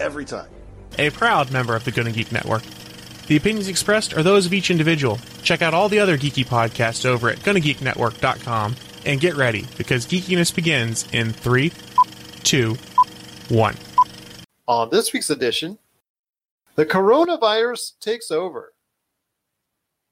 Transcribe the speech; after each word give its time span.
every 0.00 0.24
time. 0.24 0.48
A 0.98 1.10
proud 1.10 1.50
member 1.50 1.74
of 1.76 1.84
the 1.84 1.92
Gonna 1.92 2.12
Geek 2.12 2.32
Network. 2.32 2.62
The 3.28 3.36
opinions 3.36 3.68
expressed 3.68 4.14
are 4.14 4.22
those 4.22 4.46
of 4.46 4.54
each 4.54 4.70
individual. 4.70 5.18
Check 5.42 5.60
out 5.60 5.74
all 5.74 5.88
the 5.88 5.98
other 5.98 6.16
geeky 6.16 6.46
podcasts 6.46 7.04
over 7.04 7.28
at 7.28 7.38
GonnaGeekNetwork.com 7.38 8.74
and 9.04 9.20
get 9.20 9.36
ready 9.36 9.66
because 9.76 10.06
geekiness 10.06 10.54
begins 10.54 11.06
in 11.12 11.32
three, 11.32 11.72
two, 12.42 12.76
one. 13.48 13.76
On 14.66 14.88
this 14.90 15.12
week's 15.12 15.30
edition, 15.30 15.78
the 16.74 16.86
coronavirus 16.86 17.98
takes 18.00 18.30
over. 18.30 18.72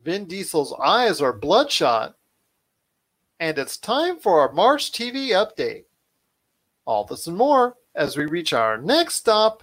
Vin 0.03 0.27
Diesel's 0.27 0.75
eyes 0.75 1.21
are 1.21 1.33
bloodshot, 1.33 2.17
and 3.41 3.59
it's 3.59 3.77
time 3.77 4.19
for 4.19 4.41
our 4.41 4.53
March 4.53 4.93
TV 4.93 5.29
update. 5.29 5.85
All 6.85 7.05
this 7.05 7.27
and 7.27 7.37
more 7.37 7.77
as 7.95 8.17
we 8.17 8.27
reach 8.27 8.53
our 8.53 8.79
next 8.79 9.15
stop, 9.15 9.63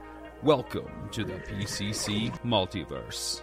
Welcome 0.43 0.89
to 1.11 1.23
the 1.23 1.33
PCC 1.33 2.35
Multiverse. 2.41 3.41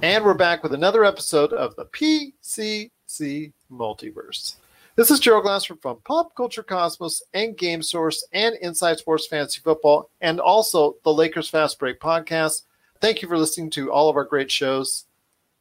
And 0.00 0.24
we're 0.24 0.34
back 0.34 0.62
with 0.62 0.72
another 0.72 1.04
episode 1.04 1.52
of 1.52 1.74
the 1.74 1.86
PCC 1.86 3.52
Multiverse. 3.68 4.54
This 4.94 5.10
is 5.10 5.18
Gerald 5.18 5.42
Glassford 5.42 5.82
from 5.82 5.98
Pop 6.04 6.36
Culture 6.36 6.62
Cosmos 6.62 7.24
and 7.34 7.58
Game 7.58 7.82
Source 7.82 8.24
and 8.32 8.54
Inside 8.62 8.98
Sports 8.98 9.26
Fantasy 9.26 9.60
Football, 9.60 10.10
and 10.20 10.38
also 10.38 10.94
the 11.02 11.12
Lakers 11.12 11.48
Fast 11.48 11.76
Break 11.80 11.98
podcast. 11.98 12.62
Thank 13.00 13.20
you 13.20 13.26
for 13.26 13.36
listening 13.36 13.70
to 13.70 13.90
all 13.90 14.08
of 14.08 14.14
our 14.14 14.24
great 14.24 14.50
shows. 14.50 15.06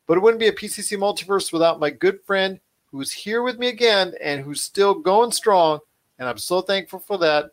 But 0.06 0.16
it 0.16 0.20
wouldn't 0.20 0.42
be 0.42 0.48
a 0.48 0.54
PCC 0.54 0.95
Multiverse 0.95 1.52
without 1.52 1.80
my 1.80 1.90
good 1.90 2.20
friend 2.23 2.60
who's 2.92 3.12
here 3.12 3.42
with 3.42 3.58
me 3.58 3.70
again 3.70 4.14
and 4.22 4.44
who's 4.44 4.62
still 4.62 4.94
going 4.94 5.32
strong. 5.32 5.80
And 6.20 6.30
I'm 6.30 6.38
so 6.38 6.62
thankful 6.62 7.00
for 7.00 7.18
that. 7.18 7.50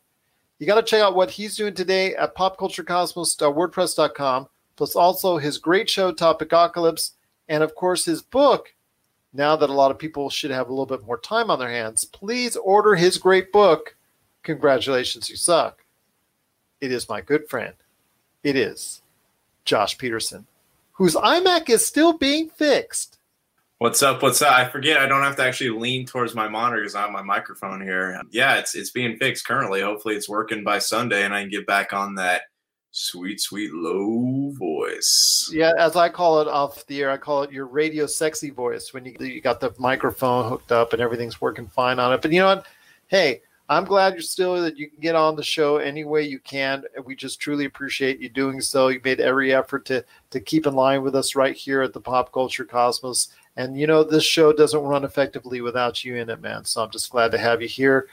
You 0.59 0.67
got 0.67 0.75
to 0.75 0.83
check 0.83 1.01
out 1.01 1.15
what 1.15 1.31
he's 1.31 1.57
doing 1.57 1.75
today 1.75 2.17
at 2.17 2.35
popculturecosmos.wordpress.com, 2.35 4.43
uh, 4.43 4.47
plus 4.77 4.97
also 4.97 5.39
his 5.39 5.59
great 5.59 5.89
show, 5.89 6.13
Topicocalypse, 6.13 7.13
and 7.49 7.63
of 7.63 7.77
course 7.77 8.05
his 8.05 8.23
book, 8.23 8.75
now 9.33 9.57
that 9.57 9.71
a 9.71 9.75
lot 9.75 9.91
of 9.91 9.99
people 9.99 10.31
should 10.31 10.51
have 10.51 10.69
a 10.69 10.73
little 10.73 10.87
bit 10.87 11.07
more 11.07 11.19
time 11.19 11.51
on 11.51 11.59
their 11.59 11.71
hands, 11.71 12.05
please 12.05 12.57
order 12.57 12.95
his 12.95 13.19
great 13.19 13.53
book, 13.53 13.95
Congratulations, 14.43 15.29
You 15.29 15.37
Suck. 15.37 15.85
It 16.81 16.91
is 16.91 17.09
my 17.09 17.21
good 17.21 17.49
friend. 17.49 17.75
It 18.43 18.57
is 18.57 19.03
Josh 19.65 19.99
Peterson, 19.99 20.47
whose 20.93 21.15
iMac 21.15 21.69
is 21.69 21.85
still 21.85 22.15
being 22.15 22.49
fixed. 22.49 23.18
What's 23.81 24.03
up? 24.03 24.25
What's 24.25 24.43
up? 24.43 24.53
I 24.53 24.69
forget 24.69 24.99
I 24.99 25.07
don't 25.07 25.23
have 25.23 25.37
to 25.37 25.45
actually 25.45 25.71
lean 25.71 26.05
towards 26.05 26.35
my 26.35 26.49
monitor 26.49 26.81
because 26.81 26.97
I 26.97 27.03
have 27.03 27.13
my 27.13 27.23
microphone 27.23 27.81
here. 27.81 28.21
Yeah, 28.33 28.57
it's 28.57 28.75
it's 28.75 28.91
being 28.91 29.17
fixed 29.19 29.47
currently. 29.47 29.83
Hopefully 29.83 30.17
it's 30.17 30.29
working 30.29 30.65
by 30.65 30.81
Sunday 30.81 31.25
and 31.25 31.33
I 31.33 31.43
can 31.43 31.51
get 31.51 31.65
back 31.65 31.93
on 31.93 32.17
that 32.17 32.43
sweet, 32.91 33.41
sweet 33.41 33.73
low 33.73 34.51
voice. 34.59 35.49
Yeah, 35.53 35.75
as 35.79 35.95
I 35.95 36.09
call 36.09 36.41
it 36.41 36.49
off 36.49 36.85
the 36.87 37.03
air, 37.03 37.13
I 37.13 37.19
call 37.19 37.45
it 37.45 37.53
your 37.53 37.67
radio 37.67 38.07
sexy 38.07 38.51
voice 38.51 38.93
when 38.93 39.05
you 39.05 39.15
you 39.21 39.41
got 39.41 39.61
the 39.61 39.73
microphone 39.79 40.49
hooked 40.49 40.73
up 40.73 40.93
and 40.93 41.01
everything's 41.01 41.41
working 41.41 41.69
fine 41.69 42.01
on 42.01 42.13
it. 42.13 42.21
But 42.21 42.33
you 42.33 42.41
know 42.41 42.47
what? 42.47 42.67
Hey, 43.07 43.43
I'm 43.69 43.85
glad 43.85 44.15
you're 44.15 44.23
still 44.23 44.61
that 44.63 44.79
you 44.79 44.89
can 44.89 44.99
get 44.99 45.15
on 45.15 45.37
the 45.37 45.43
show 45.43 45.77
any 45.77 46.03
way 46.03 46.23
you 46.23 46.41
can. 46.41 46.83
We 47.05 47.15
just 47.15 47.39
truly 47.39 47.67
appreciate 47.67 48.19
you 48.19 48.29
doing 48.31 48.61
so. 48.61 48.89
You 48.89 49.01
made 49.05 49.21
every 49.21 49.55
effort 49.55 49.85
to 49.87 50.05
to 50.31 50.41
keep 50.41 50.67
in 50.67 50.75
line 50.75 51.03
with 51.03 51.15
us 51.15 51.37
right 51.37 51.55
here 51.55 51.83
at 51.83 51.93
the 51.93 52.01
Pop 52.01 52.33
Culture 52.33 52.65
Cosmos. 52.65 53.29
And 53.59 53.77
you 53.77 53.89
know 53.89 54.05
this 54.05 54.25
show 54.25 54.53
doesn't 54.53 54.81
run 54.81 55.03
effectively 55.03 55.61
without 55.61 56.05
you 56.05 56.15
in 56.15 56.31
it, 56.31 56.41
man. 56.41 56.65
So 56.65 56.81
I'm 56.81 56.91
just 56.91 57.11
glad 57.11 57.33
to 57.33 57.39
have 57.39 57.61
you 57.61 57.67
here. 57.67 58.07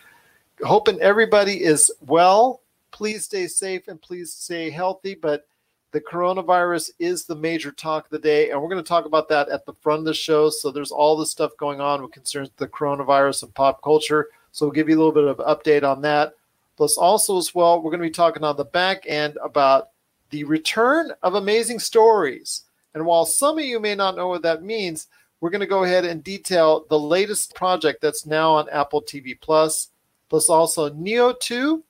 Hoping 0.63 0.99
everybody 0.99 1.63
is 1.63 1.91
well. 2.01 2.61
Please 2.89 3.25
stay 3.25 3.45
safe 3.45 3.87
and 3.87 4.01
please 4.01 4.33
stay 4.33 4.71
healthy. 4.71 5.13
But 5.13 5.47
the 5.91 6.01
coronavirus 6.01 6.89
is 6.97 7.25
the 7.25 7.35
major 7.35 7.71
talk 7.71 8.05
of 8.05 8.09
the 8.09 8.17
day, 8.17 8.49
and 8.49 8.59
we're 8.59 8.69
going 8.69 8.83
to 8.83 8.87
talk 8.87 9.05
about 9.05 9.29
that 9.29 9.47
at 9.49 9.67
the 9.67 9.73
front 9.73 9.99
of 9.99 10.05
the 10.05 10.15
show. 10.15 10.49
So 10.49 10.71
there's 10.71 10.91
all 10.91 11.15
this 11.15 11.29
stuff 11.29 11.51
going 11.57 11.79
on 11.79 12.01
with 12.01 12.11
concerns 12.11 12.49
the 12.57 12.67
coronavirus 12.67 13.43
and 13.43 13.53
pop 13.53 13.83
culture. 13.83 14.29
So 14.51 14.65
we'll 14.65 14.73
give 14.73 14.89
you 14.89 14.95
a 14.95 15.01
little 15.03 15.11
bit 15.11 15.25
of 15.25 15.37
update 15.37 15.83
on 15.83 16.01
that. 16.01 16.33
Plus, 16.75 16.97
also 16.97 17.37
as 17.37 17.53
well, 17.53 17.83
we're 17.83 17.91
going 17.91 18.01
to 18.01 18.07
be 18.07 18.09
talking 18.09 18.43
on 18.43 18.57
the 18.57 18.65
back 18.65 19.03
end 19.05 19.37
about 19.43 19.89
the 20.31 20.43
return 20.43 21.11
of 21.21 21.35
amazing 21.35 21.77
stories. 21.77 22.63
And 22.95 23.05
while 23.05 23.27
some 23.27 23.59
of 23.59 23.65
you 23.65 23.79
may 23.79 23.93
not 23.93 24.15
know 24.15 24.27
what 24.27 24.41
that 24.41 24.63
means, 24.63 25.07
we're 25.39 25.49
going 25.49 25.61
to 25.61 25.67
go 25.67 25.83
ahead 25.83 26.05
and 26.05 26.23
detail 26.23 26.85
the 26.89 26.99
latest 26.99 27.55
project 27.55 28.01
that's 28.01 28.25
now 28.25 28.53
on 28.53 28.69
Apple 28.69 29.01
TV 29.01 29.39
Plus, 29.39 29.89
plus 30.29 30.49
also 30.49 30.89
Nioh 30.89 31.39
2. 31.39 31.83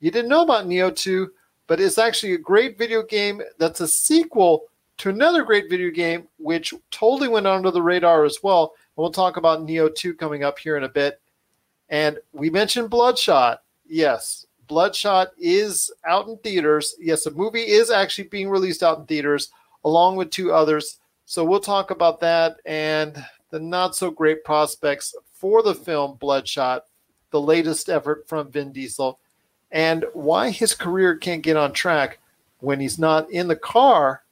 You 0.00 0.10
didn't 0.10 0.28
know 0.30 0.42
about 0.42 0.66
Nioh 0.66 0.94
2, 0.94 1.30
but 1.66 1.80
it's 1.80 1.98
actually 1.98 2.34
a 2.34 2.38
great 2.38 2.76
video 2.78 3.02
game 3.02 3.42
that's 3.58 3.80
a 3.80 3.88
sequel 3.88 4.64
to 4.98 5.08
another 5.08 5.42
great 5.42 5.70
video 5.70 5.90
game, 5.90 6.28
which 6.38 6.74
totally 6.90 7.28
went 7.28 7.46
under 7.46 7.70
the 7.70 7.82
radar 7.82 8.24
as 8.24 8.38
well. 8.42 8.74
And 8.96 9.02
we'll 9.02 9.10
talk 9.10 9.36
about 9.36 9.60
Nioh 9.60 9.94
2 9.94 10.14
coming 10.14 10.44
up 10.44 10.58
here 10.58 10.76
in 10.76 10.84
a 10.84 10.88
bit. 10.88 11.20
And 11.88 12.18
we 12.32 12.50
mentioned 12.50 12.90
Bloodshot. 12.90 13.62
Yes, 13.88 14.46
Bloodshot 14.68 15.32
is 15.38 15.90
out 16.06 16.28
in 16.28 16.36
theaters. 16.38 16.94
Yes, 17.00 17.24
the 17.24 17.32
movie 17.32 17.62
is 17.62 17.90
actually 17.90 18.28
being 18.28 18.48
released 18.48 18.82
out 18.82 18.98
in 18.98 19.06
theaters 19.06 19.50
along 19.84 20.16
with 20.16 20.30
two 20.30 20.52
others. 20.52 20.99
So 21.30 21.44
we'll 21.44 21.60
talk 21.60 21.92
about 21.92 22.18
that 22.22 22.56
and 22.66 23.24
the 23.50 23.60
not 23.60 23.94
so 23.94 24.10
great 24.10 24.42
prospects 24.42 25.14
for 25.32 25.62
the 25.62 25.76
film 25.76 26.16
Bloodshot, 26.16 26.86
the 27.30 27.40
latest 27.40 27.88
effort 27.88 28.26
from 28.26 28.50
Vin 28.50 28.72
Diesel, 28.72 29.20
and 29.70 30.04
why 30.12 30.50
his 30.50 30.74
career 30.74 31.14
can't 31.14 31.44
get 31.44 31.56
on 31.56 31.72
track 31.72 32.18
when 32.58 32.80
he's 32.80 32.98
not 32.98 33.30
in 33.30 33.46
the 33.46 33.54
car 33.54 34.24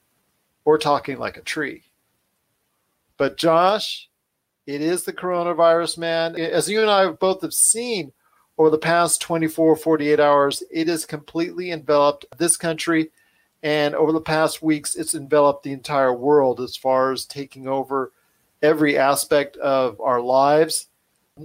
or 0.65 0.77
talking 0.77 1.17
like 1.17 1.37
a 1.37 1.41
tree. 1.41 1.83
But 3.15 3.37
Josh, 3.37 4.09
it 4.67 4.81
is 4.81 5.05
the 5.05 5.13
coronavirus, 5.13 5.99
man. 5.99 6.35
As 6.35 6.67
you 6.67 6.81
and 6.81 6.91
I 6.91 7.03
have 7.03 7.17
both 7.17 7.43
have 7.43 7.53
seen 7.53 8.11
over 8.57 8.69
the 8.69 8.77
past 8.77 9.21
24, 9.21 9.77
48 9.77 10.19
hours, 10.19 10.63
it 10.69 10.89
has 10.89 11.05
completely 11.05 11.71
enveloped 11.71 12.25
this 12.37 12.57
country 12.57 13.09
and 13.63 13.95
over 13.95 14.11
the 14.11 14.21
past 14.21 14.61
weeks, 14.61 14.95
it's 14.95 15.15
enveloped 15.15 15.63
the 15.63 15.73
entire 15.73 16.13
world 16.13 16.59
as 16.59 16.75
far 16.75 17.11
as 17.11 17.25
taking 17.25 17.67
over 17.67 18.11
every 18.61 18.97
aspect 18.97 19.57
of 19.57 19.99
our 20.01 20.21
lives. 20.21 20.87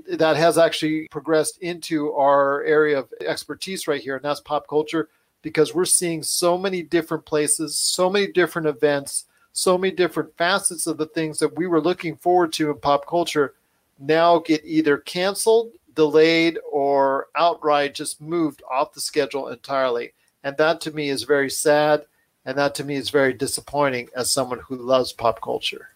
That 0.08 0.36
has 0.36 0.58
actually 0.58 1.06
progressed 1.10 1.58
into 1.58 2.12
our 2.14 2.62
area 2.64 2.98
of 2.98 3.12
expertise 3.20 3.86
right 3.86 4.00
here, 4.00 4.16
and 4.16 4.24
that's 4.24 4.40
pop 4.40 4.66
culture, 4.66 5.08
because 5.42 5.74
we're 5.74 5.84
seeing 5.84 6.22
so 6.22 6.58
many 6.58 6.82
different 6.82 7.24
places, 7.24 7.76
so 7.78 8.10
many 8.10 8.26
different 8.32 8.66
events, 8.66 9.26
so 9.52 9.78
many 9.78 9.94
different 9.94 10.36
facets 10.36 10.88
of 10.88 10.96
the 10.96 11.06
things 11.06 11.38
that 11.38 11.56
we 11.56 11.68
were 11.68 11.80
looking 11.80 12.16
forward 12.16 12.52
to 12.54 12.70
in 12.70 12.78
pop 12.78 13.06
culture 13.06 13.54
now 14.00 14.40
get 14.40 14.64
either 14.64 14.98
canceled, 14.98 15.70
delayed, 15.94 16.58
or 16.72 17.28
outright 17.36 17.94
just 17.94 18.20
moved 18.20 18.64
off 18.68 18.92
the 18.94 19.00
schedule 19.00 19.48
entirely. 19.48 20.12
And 20.42 20.56
that 20.56 20.80
to 20.80 20.90
me 20.90 21.08
is 21.08 21.22
very 21.22 21.50
sad. 21.50 22.04
And 22.44 22.58
that 22.58 22.74
to 22.76 22.84
me 22.84 22.96
is 22.96 23.10
very 23.10 23.32
disappointing 23.32 24.08
as 24.14 24.30
someone 24.30 24.60
who 24.60 24.76
loves 24.76 25.12
pop 25.12 25.40
culture. 25.40 25.88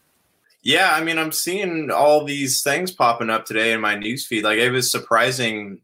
Yeah, 0.62 0.92
I 0.92 1.02
mean, 1.02 1.18
I'm 1.18 1.32
seeing 1.32 1.90
all 1.90 2.24
these 2.24 2.62
things 2.62 2.90
popping 2.90 3.30
up 3.30 3.46
today 3.46 3.72
in 3.72 3.80
my 3.80 3.94
newsfeed. 3.94 4.42
Like 4.42 4.58
it 4.58 4.70
was 4.70 4.90
surprising. 4.90 5.80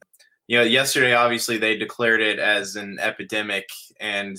You 0.46 0.58
know, 0.58 0.64
yesterday 0.64 1.14
obviously 1.14 1.56
they 1.56 1.76
declared 1.76 2.20
it 2.20 2.38
as 2.38 2.76
an 2.76 2.98
epidemic, 3.00 3.68
and 4.00 4.36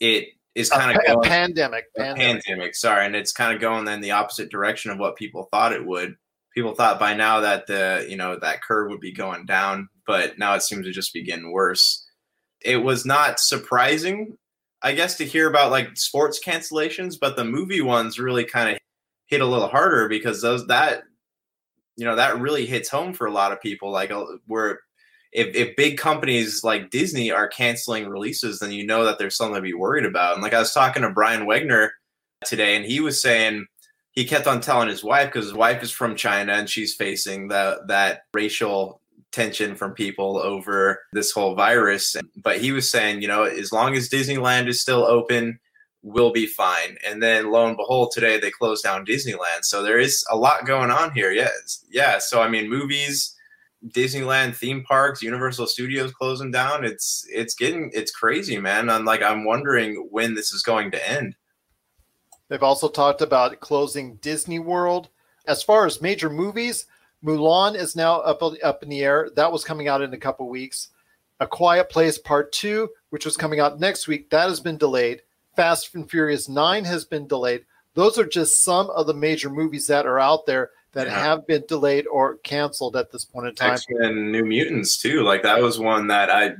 it 0.00 0.28
is 0.54 0.70
kind 0.70 0.96
of 0.96 1.04
going 1.04 1.22
pandemic. 1.22 1.84
a 1.96 2.00
pandemic. 2.00 2.42
pandemic. 2.44 2.74
Sorry, 2.74 3.06
and 3.06 3.14
it's 3.14 3.32
kind 3.32 3.54
of 3.54 3.60
going 3.60 3.86
in 3.88 4.00
the 4.00 4.10
opposite 4.10 4.50
direction 4.50 4.90
of 4.90 4.98
what 4.98 5.16
people 5.16 5.48
thought 5.50 5.72
it 5.72 5.84
would. 5.84 6.16
People 6.54 6.74
thought 6.74 6.98
by 6.98 7.14
now 7.14 7.40
that 7.40 7.66
the 7.66 8.06
you 8.08 8.16
know 8.16 8.38
that 8.40 8.62
curve 8.62 8.90
would 8.90 9.00
be 9.00 9.12
going 9.12 9.46
down, 9.46 9.88
but 10.06 10.38
now 10.38 10.54
it 10.54 10.62
seems 10.62 10.86
to 10.86 10.92
just 10.92 11.14
be 11.14 11.22
getting 11.22 11.52
worse. 11.52 12.06
It 12.60 12.78
was 12.78 13.06
not 13.06 13.38
surprising, 13.38 14.36
I 14.82 14.92
guess, 14.92 15.16
to 15.18 15.24
hear 15.24 15.48
about 15.48 15.70
like 15.70 15.96
sports 15.96 16.40
cancellations, 16.44 17.16
but 17.20 17.36
the 17.36 17.44
movie 17.44 17.82
ones 17.82 18.18
really 18.18 18.44
kind 18.44 18.70
of 18.70 18.78
hit 19.26 19.40
a 19.40 19.46
little 19.46 19.68
harder 19.68 20.08
because 20.08 20.42
those 20.42 20.66
that 20.66 21.04
you 21.96 22.04
know 22.04 22.16
that 22.16 22.40
really 22.40 22.66
hits 22.66 22.88
home 22.88 23.12
for 23.12 23.26
a 23.26 23.32
lot 23.32 23.52
of 23.52 23.60
people. 23.60 23.90
Like 23.90 24.10
uh, 24.10 24.24
where 24.46 24.80
if, 25.32 25.54
if 25.54 25.76
big 25.76 25.98
companies 25.98 26.64
like 26.64 26.90
Disney 26.90 27.30
are 27.30 27.48
canceling 27.48 28.08
releases, 28.08 28.58
then 28.58 28.72
you 28.72 28.86
know 28.86 29.04
that 29.04 29.18
there's 29.18 29.36
something 29.36 29.56
to 29.56 29.62
be 29.62 29.74
worried 29.74 30.04
about. 30.04 30.34
And 30.34 30.42
like 30.42 30.54
I 30.54 30.58
was 30.58 30.72
talking 30.72 31.02
to 31.02 31.10
Brian 31.10 31.46
Wegner 31.46 31.90
today, 32.44 32.76
and 32.76 32.84
he 32.84 33.00
was 33.00 33.20
saying 33.20 33.66
he 34.12 34.24
kept 34.24 34.46
on 34.46 34.60
telling 34.60 34.88
his 34.88 35.04
wife 35.04 35.28
because 35.28 35.46
his 35.46 35.54
wife 35.54 35.82
is 35.82 35.90
from 35.90 36.16
China 36.16 36.52
and 36.52 36.68
she's 36.68 36.94
facing 36.94 37.48
that 37.48 37.88
that 37.88 38.22
racial 38.34 39.01
tension 39.32 39.74
from 39.74 39.92
people 39.92 40.38
over 40.38 41.00
this 41.12 41.32
whole 41.32 41.54
virus. 41.54 42.16
But 42.36 42.60
he 42.60 42.72
was 42.72 42.90
saying, 42.90 43.22
you 43.22 43.28
know, 43.28 43.44
as 43.44 43.72
long 43.72 43.96
as 43.96 44.08
Disneyland 44.08 44.68
is 44.68 44.80
still 44.80 45.04
open, 45.04 45.58
we'll 46.02 46.32
be 46.32 46.46
fine. 46.46 46.96
And 47.06 47.22
then 47.22 47.50
lo 47.50 47.66
and 47.66 47.76
behold, 47.76 48.12
today 48.12 48.38
they 48.38 48.50
closed 48.50 48.84
down 48.84 49.06
Disneyland. 49.06 49.62
So 49.62 49.82
there 49.82 49.98
is 49.98 50.24
a 50.30 50.36
lot 50.36 50.66
going 50.66 50.90
on 50.90 51.12
here. 51.12 51.32
Yes. 51.32 51.84
Yeah. 51.90 52.18
So 52.18 52.42
I 52.42 52.48
mean 52.48 52.68
movies, 52.68 53.34
Disneyland 53.88 54.54
theme 54.54 54.84
parks, 54.84 55.22
Universal 55.22 55.66
Studios 55.66 56.12
closing 56.12 56.50
down. 56.50 56.84
It's 56.84 57.26
it's 57.30 57.54
getting 57.54 57.90
it's 57.94 58.12
crazy, 58.12 58.58
man. 58.58 58.90
I'm 58.90 59.04
like 59.04 59.22
I'm 59.22 59.44
wondering 59.44 60.08
when 60.10 60.34
this 60.34 60.52
is 60.52 60.62
going 60.62 60.90
to 60.92 61.10
end. 61.10 61.36
They've 62.48 62.62
also 62.62 62.88
talked 62.88 63.22
about 63.22 63.60
closing 63.60 64.16
Disney 64.16 64.58
World. 64.58 65.08
As 65.46 65.62
far 65.62 65.86
as 65.86 66.02
major 66.02 66.30
movies, 66.30 66.86
Mulan 67.24 67.76
is 67.76 67.94
now 67.96 68.20
up 68.20 68.42
up 68.42 68.82
in 68.82 68.88
the 68.88 69.02
air. 69.02 69.30
That 69.36 69.52
was 69.52 69.64
coming 69.64 69.88
out 69.88 70.02
in 70.02 70.12
a 70.12 70.18
couple 70.18 70.48
weeks. 70.48 70.88
A 71.40 71.46
Quiet 71.46 71.88
Place 71.90 72.18
Part 72.18 72.52
2, 72.52 72.88
which 73.10 73.24
was 73.24 73.36
coming 73.36 73.58
out 73.60 73.80
next 73.80 74.06
week, 74.06 74.30
that 74.30 74.48
has 74.48 74.60
been 74.60 74.76
delayed. 74.76 75.22
Fast 75.56 75.94
and 75.94 76.08
Furious 76.08 76.48
9 76.48 76.84
has 76.84 77.04
been 77.04 77.26
delayed. 77.26 77.64
Those 77.94 78.16
are 78.18 78.26
just 78.26 78.58
some 78.64 78.88
of 78.90 79.06
the 79.06 79.14
major 79.14 79.50
movies 79.50 79.86
that 79.88 80.06
are 80.06 80.18
out 80.20 80.46
there 80.46 80.70
that 80.92 81.06
Yeah. 81.08 81.18
have 81.18 81.46
been 81.46 81.64
delayed 81.68 82.06
or 82.06 82.36
canceled 82.38 82.96
at 82.96 83.10
this 83.10 83.24
point 83.24 83.48
in 83.48 83.54
time. 83.54 83.78
And 83.88 84.30
New 84.32 84.44
Mutants 84.44 84.96
too. 84.96 85.22
Like 85.22 85.42
that 85.42 85.60
was 85.60 85.78
one 85.78 86.06
that 86.08 86.30
I 86.30 86.54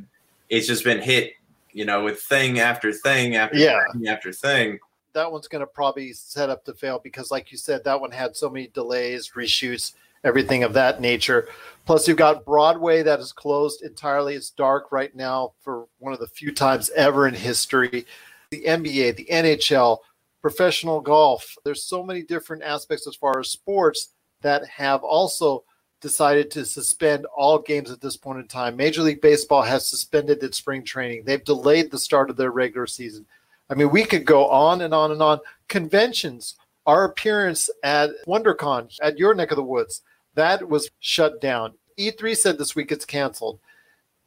it's 0.48 0.66
just 0.66 0.84
been 0.84 1.00
hit, 1.00 1.32
you 1.72 1.84
know, 1.84 2.02
with 2.04 2.20
thing 2.20 2.58
after 2.58 2.92
thing 2.92 3.36
after 3.36 3.56
Yeah. 3.56 3.80
thing 3.92 4.08
after 4.08 4.32
thing. 4.32 4.78
that 5.14 5.30
one's 5.30 5.46
going 5.48 5.60
to 5.60 5.66
probably 5.66 6.10
set 6.14 6.48
up 6.48 6.64
to 6.64 6.72
fail 6.72 6.98
because, 6.98 7.30
like 7.30 7.52
you 7.52 7.58
said, 7.58 7.84
that 7.84 8.00
one 8.00 8.10
had 8.10 8.34
so 8.34 8.48
many 8.48 8.68
delays, 8.68 9.32
reshoots, 9.36 9.92
everything 10.24 10.62
of 10.62 10.72
that 10.74 11.00
nature. 11.00 11.48
Plus, 11.84 12.06
you've 12.06 12.16
got 12.16 12.44
Broadway 12.44 13.02
that 13.02 13.20
is 13.20 13.32
closed 13.32 13.82
entirely. 13.82 14.34
It's 14.34 14.50
dark 14.50 14.92
right 14.92 15.14
now 15.14 15.52
for 15.60 15.86
one 15.98 16.12
of 16.12 16.20
the 16.20 16.28
few 16.28 16.52
times 16.52 16.90
ever 16.90 17.26
in 17.26 17.34
history. 17.34 18.06
The 18.50 18.62
NBA, 18.64 19.16
the 19.16 19.28
NHL, 19.30 19.98
professional 20.40 21.00
golf. 21.00 21.56
There's 21.64 21.82
so 21.82 22.02
many 22.02 22.22
different 22.22 22.62
aspects 22.62 23.06
as 23.06 23.16
far 23.16 23.40
as 23.40 23.50
sports 23.50 24.10
that 24.42 24.66
have 24.68 25.02
also 25.02 25.64
decided 26.00 26.50
to 26.50 26.66
suspend 26.66 27.24
all 27.36 27.58
games 27.58 27.90
at 27.90 28.00
this 28.00 28.16
point 28.16 28.40
in 28.40 28.48
time. 28.48 28.76
Major 28.76 29.02
League 29.02 29.20
Baseball 29.20 29.62
has 29.62 29.86
suspended 29.86 30.42
its 30.42 30.58
spring 30.58 30.84
training. 30.84 31.22
They've 31.24 31.42
delayed 31.42 31.90
the 31.90 31.98
start 31.98 32.28
of 32.28 32.36
their 32.36 32.50
regular 32.50 32.88
season. 32.88 33.24
I 33.70 33.74
mean, 33.74 33.90
we 33.90 34.04
could 34.04 34.26
go 34.26 34.48
on 34.48 34.82
and 34.82 34.92
on 34.92 35.12
and 35.12 35.22
on. 35.22 35.38
Conventions, 35.68 36.56
our 36.86 37.04
appearance 37.04 37.70
at 37.82 38.10
WonderCon 38.26 38.98
at 39.00 39.16
your 39.16 39.34
neck 39.34 39.52
of 39.52 39.56
the 39.56 39.62
woods, 39.62 40.02
that 40.34 40.68
was 40.68 40.90
shut 41.00 41.40
down. 41.40 41.74
E3 41.98 42.36
said 42.36 42.58
this 42.58 42.74
week 42.74 42.92
it's 42.92 43.04
canceled. 43.04 43.58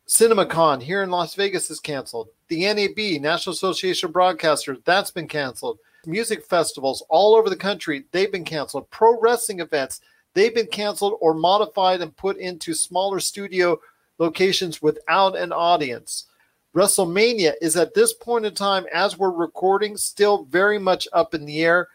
CinemaCon 0.08 0.84
here 0.84 1.02
in 1.02 1.10
Las 1.10 1.34
Vegas 1.34 1.72
is 1.72 1.80
canceled. 1.80 2.30
The 2.48 2.66
NAB, 2.66 3.22
National 3.22 3.54
Association 3.54 4.10
of 4.10 4.14
Broadcasters, 4.14 4.84
that's 4.86 5.10
been 5.10 5.28
canceled. 5.28 5.80
Music 6.06 6.46
festivals 6.46 7.04
all 7.10 7.36
over 7.36 7.50
the 7.50 7.56
country, 7.56 8.06
they've 8.12 8.32
been 8.32 8.46
canceled. 8.46 8.90
Pro 8.92 9.20
wrestling 9.20 9.62
events, 9.62 10.02
they've 10.36 10.54
been 10.54 10.68
canceled 10.68 11.18
or 11.22 11.34
modified 11.34 12.02
and 12.02 12.16
put 12.16 12.38
into 12.38 12.76
smaller 12.76 13.20
studio 13.20 13.80
locations 14.20 14.82
without 14.82 15.36
an 15.36 15.52
audience. 15.52 16.28
WrestleMania 16.76 17.54
is 17.62 17.76
at 17.76 17.94
this 17.94 18.14
point 18.14 18.46
in 18.46 18.54
time, 18.54 18.86
as 18.94 19.18
we're 19.18 19.32
recording, 19.32 19.98
still 19.98 20.44
very 20.44 20.78
much 20.78 21.08
up 21.14 21.34
in 21.34 21.46
the 21.46 21.64
air. 21.64 21.88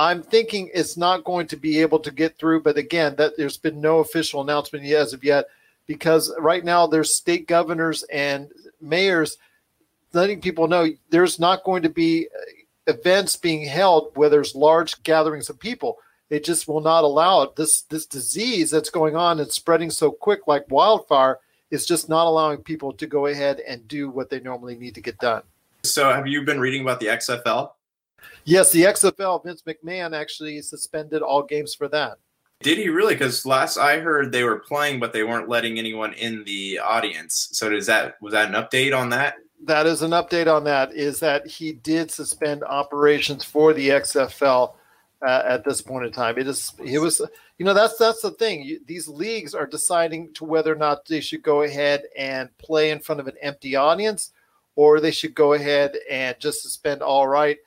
I'm 0.00 0.22
thinking 0.22 0.70
it's 0.72 0.96
not 0.96 1.24
going 1.24 1.46
to 1.48 1.58
be 1.58 1.78
able 1.82 1.98
to 1.98 2.10
get 2.10 2.38
through, 2.38 2.62
but 2.62 2.78
again, 2.78 3.16
that 3.16 3.36
there's 3.36 3.58
been 3.58 3.82
no 3.82 3.98
official 3.98 4.40
announcement 4.40 4.86
yet 4.86 5.02
as 5.02 5.12
of 5.12 5.22
yet, 5.22 5.44
because 5.86 6.32
right 6.38 6.64
now 6.64 6.86
there's 6.86 7.14
state 7.14 7.46
governors 7.46 8.02
and 8.04 8.50
mayors 8.80 9.36
letting 10.14 10.40
people 10.40 10.68
know 10.68 10.88
there's 11.10 11.38
not 11.38 11.64
going 11.64 11.82
to 11.82 11.90
be 11.90 12.28
uh, 12.34 12.92
events 12.94 13.36
being 13.36 13.62
held 13.66 14.16
where 14.16 14.30
there's 14.30 14.54
large 14.54 15.02
gatherings 15.02 15.50
of 15.50 15.60
people. 15.60 15.98
They 16.30 16.40
just 16.40 16.66
will 16.66 16.80
not 16.80 17.04
allow 17.04 17.42
it. 17.42 17.56
This 17.56 17.82
this 17.82 18.06
disease 18.06 18.70
that's 18.70 18.88
going 18.88 19.16
on 19.16 19.38
and 19.38 19.52
spreading 19.52 19.90
so 19.90 20.10
quick 20.10 20.46
like 20.46 20.64
wildfire 20.70 21.40
is 21.70 21.84
just 21.84 22.08
not 22.08 22.26
allowing 22.26 22.62
people 22.62 22.94
to 22.94 23.06
go 23.06 23.26
ahead 23.26 23.60
and 23.60 23.86
do 23.86 24.08
what 24.08 24.30
they 24.30 24.40
normally 24.40 24.76
need 24.76 24.94
to 24.94 25.02
get 25.02 25.18
done. 25.18 25.42
So 25.82 26.10
have 26.10 26.26
you 26.26 26.42
been 26.42 26.58
reading 26.58 26.80
about 26.80 27.00
the 27.00 27.06
XFL? 27.06 27.72
Yes, 28.44 28.72
the 28.72 28.82
XFL, 28.82 29.44
Vince 29.44 29.62
McMahon 29.62 30.14
actually 30.14 30.60
suspended 30.62 31.22
all 31.22 31.42
games 31.42 31.74
for 31.74 31.88
that. 31.88 32.18
Did 32.62 32.78
he 32.78 32.88
really? 32.90 33.14
Because 33.14 33.46
last 33.46 33.78
I 33.78 34.00
heard 34.00 34.32
they 34.32 34.44
were 34.44 34.58
playing, 34.58 35.00
but 35.00 35.12
they 35.12 35.22
weren't 35.22 35.48
letting 35.48 35.78
anyone 35.78 36.12
in 36.12 36.44
the 36.44 36.78
audience. 36.78 37.48
So 37.52 37.70
does 37.70 37.86
that 37.86 38.16
was 38.20 38.32
that 38.32 38.48
an 38.48 38.54
update 38.54 38.96
on 38.96 39.08
that? 39.10 39.36
That 39.64 39.86
is 39.86 40.02
an 40.02 40.10
update 40.10 40.46
on 40.46 40.64
that. 40.64 40.92
Is 40.92 41.20
that 41.20 41.46
he 41.46 41.72
did 41.72 42.10
suspend 42.10 42.62
operations 42.64 43.44
for 43.44 43.72
the 43.72 43.88
XFL 43.88 44.74
uh, 45.26 45.42
at 45.44 45.64
this 45.64 45.80
point 45.82 46.06
in 46.06 46.12
time. 46.12 46.38
It 46.38 46.46
is 46.46 46.72
it 46.84 46.98
was 46.98 47.22
you 47.58 47.64
know 47.64 47.74
that's 47.74 47.96
that's 47.96 48.22
the 48.22 48.32
thing. 48.32 48.62
You, 48.62 48.80
these 48.86 49.08
leagues 49.08 49.54
are 49.54 49.66
deciding 49.66 50.32
to 50.34 50.44
whether 50.44 50.72
or 50.72 50.76
not 50.76 51.06
they 51.06 51.20
should 51.20 51.42
go 51.42 51.62
ahead 51.62 52.02
and 52.16 52.56
play 52.58 52.90
in 52.90 53.00
front 53.00 53.20
of 53.20 53.26
an 53.26 53.36
empty 53.40 53.76
audience, 53.76 54.32
or 54.76 55.00
they 55.00 55.10
should 55.10 55.34
go 55.34 55.54
ahead 55.54 55.96
and 56.10 56.38
just 56.38 56.62
suspend 56.62 57.02
all 57.02 57.26
right. 57.26 57.58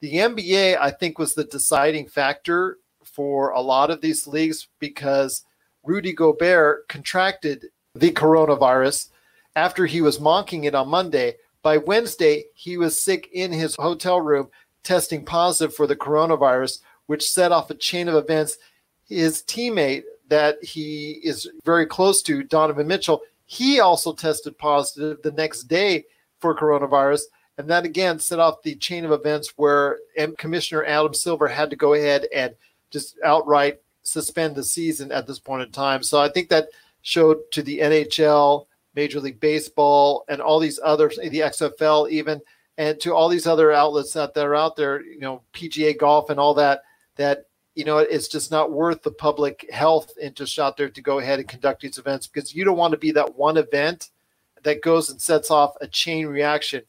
The 0.00 0.14
NBA, 0.14 0.78
I 0.78 0.90
think, 0.90 1.18
was 1.18 1.34
the 1.34 1.44
deciding 1.44 2.08
factor 2.08 2.78
for 3.04 3.50
a 3.50 3.60
lot 3.60 3.90
of 3.90 4.00
these 4.00 4.26
leagues 4.26 4.68
because 4.78 5.44
Rudy 5.84 6.12
Gobert 6.12 6.88
contracted 6.88 7.66
the 7.94 8.10
coronavirus 8.10 9.10
after 9.54 9.86
he 9.86 10.02
was 10.02 10.20
mocking 10.20 10.64
it 10.64 10.74
on 10.74 10.88
Monday. 10.88 11.36
By 11.62 11.78
Wednesday, 11.78 12.44
he 12.54 12.76
was 12.76 13.00
sick 13.00 13.28
in 13.32 13.52
his 13.52 13.74
hotel 13.76 14.20
room, 14.20 14.48
testing 14.82 15.24
positive 15.24 15.74
for 15.74 15.86
the 15.86 15.96
coronavirus, 15.96 16.80
which 17.06 17.30
set 17.30 17.52
off 17.52 17.70
a 17.70 17.74
chain 17.74 18.08
of 18.08 18.16
events. 18.16 18.58
His 19.08 19.42
teammate 19.42 20.02
that 20.28 20.62
he 20.62 21.12
is 21.22 21.48
very 21.64 21.86
close 21.86 22.20
to, 22.22 22.42
Donovan 22.42 22.86
Mitchell, 22.86 23.22
he 23.46 23.80
also 23.80 24.12
tested 24.12 24.58
positive 24.58 25.22
the 25.22 25.32
next 25.32 25.64
day 25.64 26.04
for 26.40 26.54
coronavirus. 26.54 27.22
And 27.58 27.68
that 27.70 27.84
again 27.84 28.18
set 28.18 28.38
off 28.38 28.62
the 28.62 28.74
chain 28.74 29.04
of 29.04 29.12
events 29.12 29.54
where 29.56 29.98
Commissioner 30.36 30.84
Adam 30.84 31.14
Silver 31.14 31.48
had 31.48 31.70
to 31.70 31.76
go 31.76 31.94
ahead 31.94 32.26
and 32.34 32.54
just 32.90 33.16
outright 33.24 33.80
suspend 34.02 34.54
the 34.54 34.64
season 34.64 35.10
at 35.10 35.26
this 35.26 35.38
point 35.38 35.62
in 35.62 35.72
time. 35.72 36.02
So 36.02 36.20
I 36.20 36.28
think 36.28 36.48
that 36.50 36.68
showed 37.02 37.38
to 37.52 37.62
the 37.62 37.78
NHL, 37.78 38.66
Major 38.94 39.20
League 39.20 39.40
Baseball, 39.40 40.24
and 40.28 40.40
all 40.40 40.58
these 40.58 40.80
others, 40.82 41.16
the 41.16 41.40
XFL 41.40 42.10
even, 42.10 42.40
and 42.78 43.00
to 43.00 43.14
all 43.14 43.28
these 43.28 43.46
other 43.46 43.72
outlets 43.72 44.12
that, 44.12 44.36
are 44.36 44.54
out 44.54 44.76
there, 44.76 45.02
you 45.02 45.20
know, 45.20 45.42
PGA 45.52 45.96
golf 45.96 46.30
and 46.30 46.38
all 46.38 46.54
that, 46.54 46.82
that, 47.16 47.46
you 47.74 47.84
know, 47.84 47.98
it's 47.98 48.28
just 48.28 48.50
not 48.50 48.72
worth 48.72 49.02
the 49.02 49.10
public 49.10 49.66
health 49.72 50.12
interest 50.20 50.58
out 50.58 50.76
there 50.76 50.88
to 50.88 51.02
go 51.02 51.18
ahead 51.18 51.38
and 51.38 51.48
conduct 51.48 51.82
these 51.82 51.98
events 51.98 52.26
because 52.26 52.54
you 52.54 52.64
don't 52.64 52.76
want 52.76 52.92
to 52.92 52.98
be 52.98 53.12
that 53.12 53.36
one 53.36 53.56
event 53.56 54.10
that 54.62 54.82
goes 54.82 55.10
and 55.10 55.20
sets 55.20 55.50
off 55.50 55.74
a 55.80 55.86
chain 55.86 56.26
reaction 56.26 56.82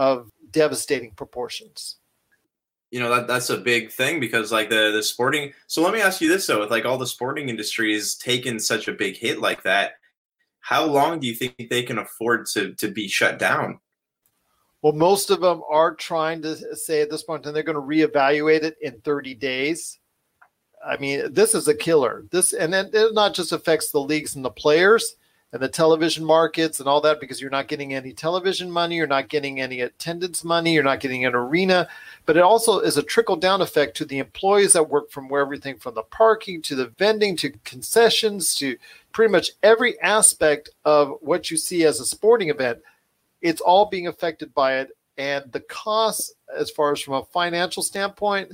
of 0.00 0.30
devastating 0.50 1.12
proportions. 1.12 1.96
You 2.90 2.98
know 2.98 3.14
that 3.14 3.28
that's 3.28 3.50
a 3.50 3.58
big 3.58 3.92
thing 3.92 4.18
because 4.18 4.50
like 4.50 4.68
the 4.70 4.90
the 4.90 5.02
sporting 5.02 5.52
so 5.68 5.80
let 5.80 5.94
me 5.94 6.00
ask 6.00 6.20
you 6.20 6.28
this 6.28 6.46
though. 6.46 6.58
With 6.58 6.72
like 6.72 6.86
all 6.86 6.98
the 6.98 7.06
sporting 7.06 7.48
industries 7.48 8.16
taking 8.16 8.58
such 8.58 8.88
a 8.88 8.92
big 8.92 9.16
hit 9.16 9.38
like 9.38 9.62
that 9.62 9.92
how 10.60 10.84
long 10.84 11.20
do 11.20 11.26
you 11.26 11.34
think 11.34 11.54
they 11.68 11.82
can 11.82 11.98
afford 11.98 12.46
to 12.46 12.74
to 12.74 12.90
be 12.90 13.06
shut 13.06 13.38
down? 13.38 13.78
Well 14.82 14.94
most 14.94 15.30
of 15.30 15.40
them 15.40 15.62
are 15.70 15.94
trying 15.94 16.42
to 16.42 16.56
say 16.74 17.02
at 17.02 17.10
this 17.10 17.22
point 17.22 17.46
and 17.46 17.54
they're 17.54 17.62
going 17.62 17.76
to 17.76 17.80
reevaluate 17.82 18.62
it 18.62 18.76
in 18.80 19.00
30 19.02 19.34
days. 19.34 20.00
I 20.84 20.96
mean 20.96 21.32
this 21.32 21.54
is 21.54 21.68
a 21.68 21.74
killer. 21.74 22.24
This 22.32 22.54
and 22.54 22.72
then 22.72 22.90
it 22.92 23.14
not 23.14 23.34
just 23.34 23.52
affects 23.52 23.92
the 23.92 24.00
leagues 24.00 24.34
and 24.34 24.44
the 24.44 24.50
players 24.50 25.14
and 25.52 25.60
the 25.60 25.68
television 25.68 26.24
markets 26.24 26.78
and 26.78 26.88
all 26.88 27.00
that 27.00 27.18
because 27.18 27.40
you're 27.40 27.50
not 27.50 27.66
getting 27.66 27.92
any 27.92 28.12
television 28.12 28.70
money, 28.70 28.96
you're 28.96 29.06
not 29.06 29.28
getting 29.28 29.60
any 29.60 29.80
attendance 29.80 30.44
money, 30.44 30.72
you're 30.74 30.84
not 30.84 31.00
getting 31.00 31.24
an 31.24 31.34
arena. 31.34 31.88
But 32.24 32.36
it 32.36 32.42
also 32.42 32.78
is 32.78 32.96
a 32.96 33.02
trickle 33.02 33.36
down 33.36 33.60
effect 33.60 33.96
to 33.96 34.04
the 34.04 34.18
employees 34.18 34.74
that 34.74 34.88
work 34.88 35.10
from 35.10 35.28
where 35.28 35.42
everything 35.42 35.76
from 35.78 35.94
the 35.94 36.02
parking 36.02 36.62
to 36.62 36.76
the 36.76 36.92
vending 36.98 37.36
to 37.38 37.50
concessions 37.64 38.54
to 38.56 38.76
pretty 39.12 39.32
much 39.32 39.50
every 39.62 40.00
aspect 40.00 40.70
of 40.84 41.16
what 41.20 41.50
you 41.50 41.56
see 41.56 41.84
as 41.84 41.98
a 41.98 42.06
sporting 42.06 42.48
event. 42.48 42.78
It's 43.42 43.60
all 43.60 43.86
being 43.86 44.06
affected 44.06 44.54
by 44.54 44.78
it. 44.78 44.90
And 45.18 45.50
the 45.50 45.60
costs, 45.60 46.32
as 46.56 46.70
far 46.70 46.92
as 46.92 47.00
from 47.00 47.14
a 47.14 47.24
financial 47.24 47.82
standpoint, 47.82 48.52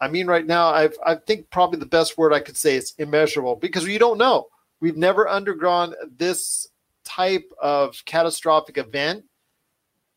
I 0.00 0.08
mean, 0.08 0.28
right 0.28 0.46
now, 0.46 0.68
I've, 0.68 0.96
I 1.04 1.16
think 1.16 1.50
probably 1.50 1.78
the 1.78 1.86
best 1.86 2.16
word 2.16 2.32
I 2.32 2.40
could 2.40 2.56
say 2.56 2.76
is 2.76 2.94
immeasurable 2.98 3.56
because 3.56 3.86
you 3.86 3.98
don't 3.98 4.16
know. 4.16 4.48
We've 4.80 4.96
never 4.96 5.28
undergone 5.28 5.94
this 6.16 6.68
type 7.04 7.50
of 7.60 8.02
catastrophic 8.04 8.78
event 8.78 9.24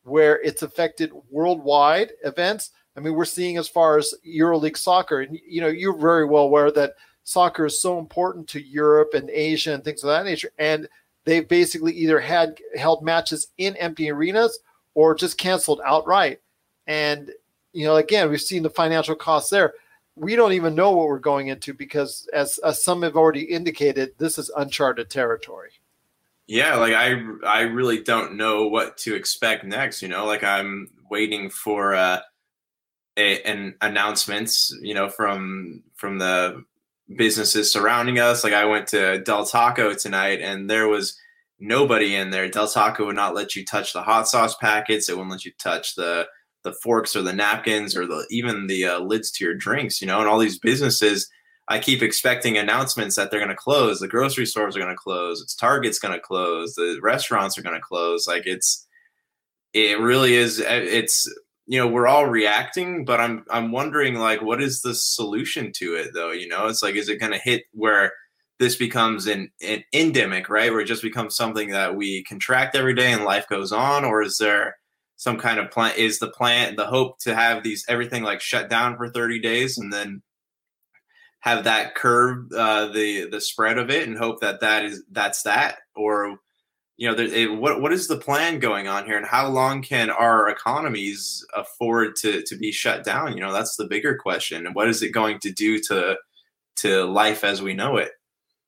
where 0.04 0.40
it's 0.42 0.62
affected 0.62 1.12
worldwide 1.30 2.12
events. 2.24 2.70
I 2.96 3.00
mean, 3.00 3.14
we're 3.14 3.24
seeing 3.24 3.56
as 3.56 3.68
far 3.68 3.98
as 3.98 4.14
EuroLeague 4.26 4.76
soccer, 4.76 5.22
and 5.22 5.38
you 5.46 5.60
know, 5.60 5.68
you're 5.68 5.96
very 5.96 6.24
well 6.24 6.44
aware 6.44 6.70
that 6.72 6.94
soccer 7.24 7.66
is 7.66 7.80
so 7.80 7.98
important 7.98 8.46
to 8.48 8.62
Europe 8.62 9.14
and 9.14 9.30
Asia 9.30 9.72
and 9.72 9.82
things 9.82 10.04
of 10.04 10.08
that 10.08 10.24
nature. 10.24 10.50
And 10.58 10.88
they've 11.24 11.48
basically 11.48 11.92
either 11.94 12.20
had 12.20 12.58
held 12.76 13.02
matches 13.02 13.48
in 13.58 13.76
empty 13.76 14.10
arenas 14.10 14.58
or 14.94 15.14
just 15.14 15.38
canceled 15.38 15.80
outright. 15.84 16.40
And 16.86 17.32
you 17.72 17.84
know, 17.84 17.96
again, 17.96 18.30
we've 18.30 18.40
seen 18.40 18.62
the 18.62 18.70
financial 18.70 19.16
costs 19.16 19.50
there. 19.50 19.74
We 20.16 20.36
don't 20.36 20.52
even 20.52 20.74
know 20.74 20.92
what 20.92 21.08
we're 21.08 21.18
going 21.18 21.48
into 21.48 21.74
because, 21.74 22.28
as, 22.32 22.58
as 22.58 22.82
some 22.82 23.02
have 23.02 23.16
already 23.16 23.42
indicated, 23.42 24.12
this 24.18 24.38
is 24.38 24.50
uncharted 24.56 25.10
territory. 25.10 25.70
Yeah, 26.46 26.76
like 26.76 26.92
I, 26.92 27.20
I 27.46 27.62
really 27.62 28.02
don't 28.02 28.36
know 28.36 28.68
what 28.68 28.96
to 28.98 29.14
expect 29.14 29.64
next. 29.64 30.02
You 30.02 30.08
know, 30.08 30.26
like 30.26 30.44
I'm 30.44 30.90
waiting 31.10 31.50
for 31.50 31.94
uh, 31.94 32.20
a, 33.16 33.42
an 33.42 33.74
announcements. 33.80 34.76
You 34.82 34.94
know, 34.94 35.08
from 35.08 35.82
from 35.94 36.18
the 36.18 36.64
businesses 37.16 37.72
surrounding 37.72 38.18
us. 38.18 38.44
Like 38.44 38.52
I 38.52 38.64
went 38.64 38.88
to 38.88 39.22
Del 39.22 39.46
Taco 39.46 39.94
tonight, 39.94 40.40
and 40.40 40.68
there 40.68 40.88
was 40.88 41.18
nobody 41.58 42.14
in 42.14 42.30
there. 42.30 42.48
Del 42.48 42.68
Taco 42.68 43.06
would 43.06 43.16
not 43.16 43.34
let 43.34 43.56
you 43.56 43.64
touch 43.64 43.92
the 43.92 44.02
hot 44.02 44.28
sauce 44.28 44.56
packets. 44.56 45.08
It 45.08 45.16
wouldn't 45.16 45.32
let 45.32 45.44
you 45.44 45.52
touch 45.58 45.94
the 45.94 46.26
the 46.64 46.72
forks 46.72 47.14
or 47.14 47.22
the 47.22 47.32
napkins 47.32 47.96
or 47.96 48.06
the 48.06 48.26
even 48.30 48.66
the 48.66 48.84
uh, 48.86 48.98
lids 48.98 49.30
to 49.32 49.44
your 49.44 49.54
drinks, 49.54 50.00
you 50.00 50.06
know, 50.06 50.20
and 50.20 50.28
all 50.28 50.38
these 50.38 50.58
businesses. 50.58 51.28
I 51.68 51.78
keep 51.78 52.02
expecting 52.02 52.58
announcements 52.58 53.16
that 53.16 53.30
they're 53.30 53.40
going 53.40 53.48
to 53.48 53.56
close. 53.56 53.98
The 53.98 54.08
grocery 54.08 54.44
stores 54.44 54.76
are 54.76 54.80
going 54.80 54.92
to 54.92 54.96
close. 54.96 55.40
It's 55.40 55.54
Target's 55.54 55.98
going 55.98 56.12
to 56.12 56.20
close. 56.20 56.74
The 56.74 56.98
restaurants 57.02 57.56
are 57.56 57.62
going 57.62 57.74
to 57.74 57.80
close. 57.80 58.26
Like 58.26 58.42
it's, 58.44 58.86
it 59.72 59.98
really 59.98 60.34
is. 60.34 60.60
Uh, 60.60 60.80
it's 60.82 61.26
you 61.66 61.78
know 61.78 61.86
we're 61.86 62.06
all 62.06 62.26
reacting, 62.26 63.04
but 63.04 63.20
I'm 63.20 63.44
I'm 63.50 63.72
wondering 63.72 64.16
like 64.16 64.42
what 64.42 64.62
is 64.62 64.82
the 64.82 64.94
solution 64.94 65.72
to 65.76 65.94
it 65.94 66.10
though? 66.12 66.32
You 66.32 66.48
know, 66.48 66.66
it's 66.66 66.82
like 66.82 66.96
is 66.96 67.08
it 67.08 67.20
going 67.20 67.32
to 67.32 67.38
hit 67.38 67.64
where 67.72 68.12
this 68.58 68.76
becomes 68.76 69.26
an, 69.26 69.50
an 69.62 69.82
endemic, 69.92 70.48
right? 70.48 70.70
Where 70.70 70.80
it 70.80 70.86
just 70.86 71.02
becomes 71.02 71.34
something 71.34 71.70
that 71.70 71.96
we 71.96 72.22
contract 72.24 72.76
every 72.76 72.94
day 72.94 73.12
and 73.12 73.24
life 73.24 73.48
goes 73.48 73.72
on, 73.72 74.04
or 74.04 74.22
is 74.22 74.38
there 74.38 74.76
some 75.16 75.38
kind 75.38 75.58
of 75.58 75.70
plan 75.70 75.94
is 75.96 76.18
the 76.18 76.30
plan 76.30 76.76
the 76.76 76.86
hope 76.86 77.18
to 77.20 77.34
have 77.34 77.62
these 77.62 77.84
everything 77.88 78.22
like 78.22 78.40
shut 78.40 78.68
down 78.68 78.96
for 78.96 79.08
30 79.08 79.40
days 79.40 79.78
and 79.78 79.92
then 79.92 80.22
have 81.44 81.64
that 81.64 81.94
curve 81.94 82.50
uh, 82.56 82.86
the 82.86 83.28
the 83.28 83.38
spread 83.38 83.76
of 83.76 83.90
it 83.90 84.08
and 84.08 84.16
hope 84.16 84.40
that 84.40 84.60
that 84.60 84.82
is 84.82 85.02
that's 85.12 85.42
that? 85.42 85.76
Or 85.94 86.38
you 86.96 87.06
know 87.06 87.14
there, 87.14 87.26
it, 87.26 87.54
what 87.54 87.82
what 87.82 87.92
is 87.92 88.08
the 88.08 88.16
plan 88.16 88.60
going 88.60 88.88
on 88.88 89.04
here 89.04 89.18
and 89.18 89.26
how 89.26 89.48
long 89.48 89.82
can 89.82 90.08
our 90.08 90.48
economies 90.48 91.44
afford 91.54 92.16
to 92.16 92.42
to 92.44 92.56
be 92.56 92.72
shut 92.72 93.04
down? 93.04 93.34
You 93.34 93.42
know 93.42 93.52
that's 93.52 93.76
the 93.76 93.84
bigger 93.84 94.16
question. 94.16 94.64
And 94.64 94.74
what 94.74 94.88
is 94.88 95.02
it 95.02 95.10
going 95.10 95.38
to 95.40 95.52
do 95.52 95.78
to 95.80 96.16
to 96.76 97.04
life 97.04 97.44
as 97.44 97.60
we 97.60 97.74
know 97.74 97.98
it? 97.98 98.12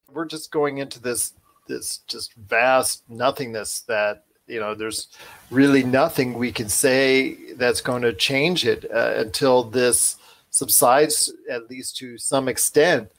We're 0.06 0.26
just 0.26 0.50
going 0.50 0.76
into 0.76 1.00
this 1.00 1.32
this 1.68 2.00
just 2.06 2.34
vast 2.34 3.04
nothingness 3.08 3.84
that 3.88 4.25
you 4.46 4.60
know, 4.60 4.74
there's 4.74 5.08
really 5.50 5.82
nothing 5.82 6.34
we 6.34 6.52
can 6.52 6.68
say 6.68 7.52
that's 7.54 7.80
going 7.80 8.02
to 8.02 8.12
change 8.12 8.66
it 8.66 8.84
uh, 8.92 9.14
until 9.16 9.64
this 9.64 10.16
subsides, 10.50 11.32
at 11.50 11.68
least 11.68 11.96
to 11.98 12.16
some 12.16 12.48
extent, 12.48 13.10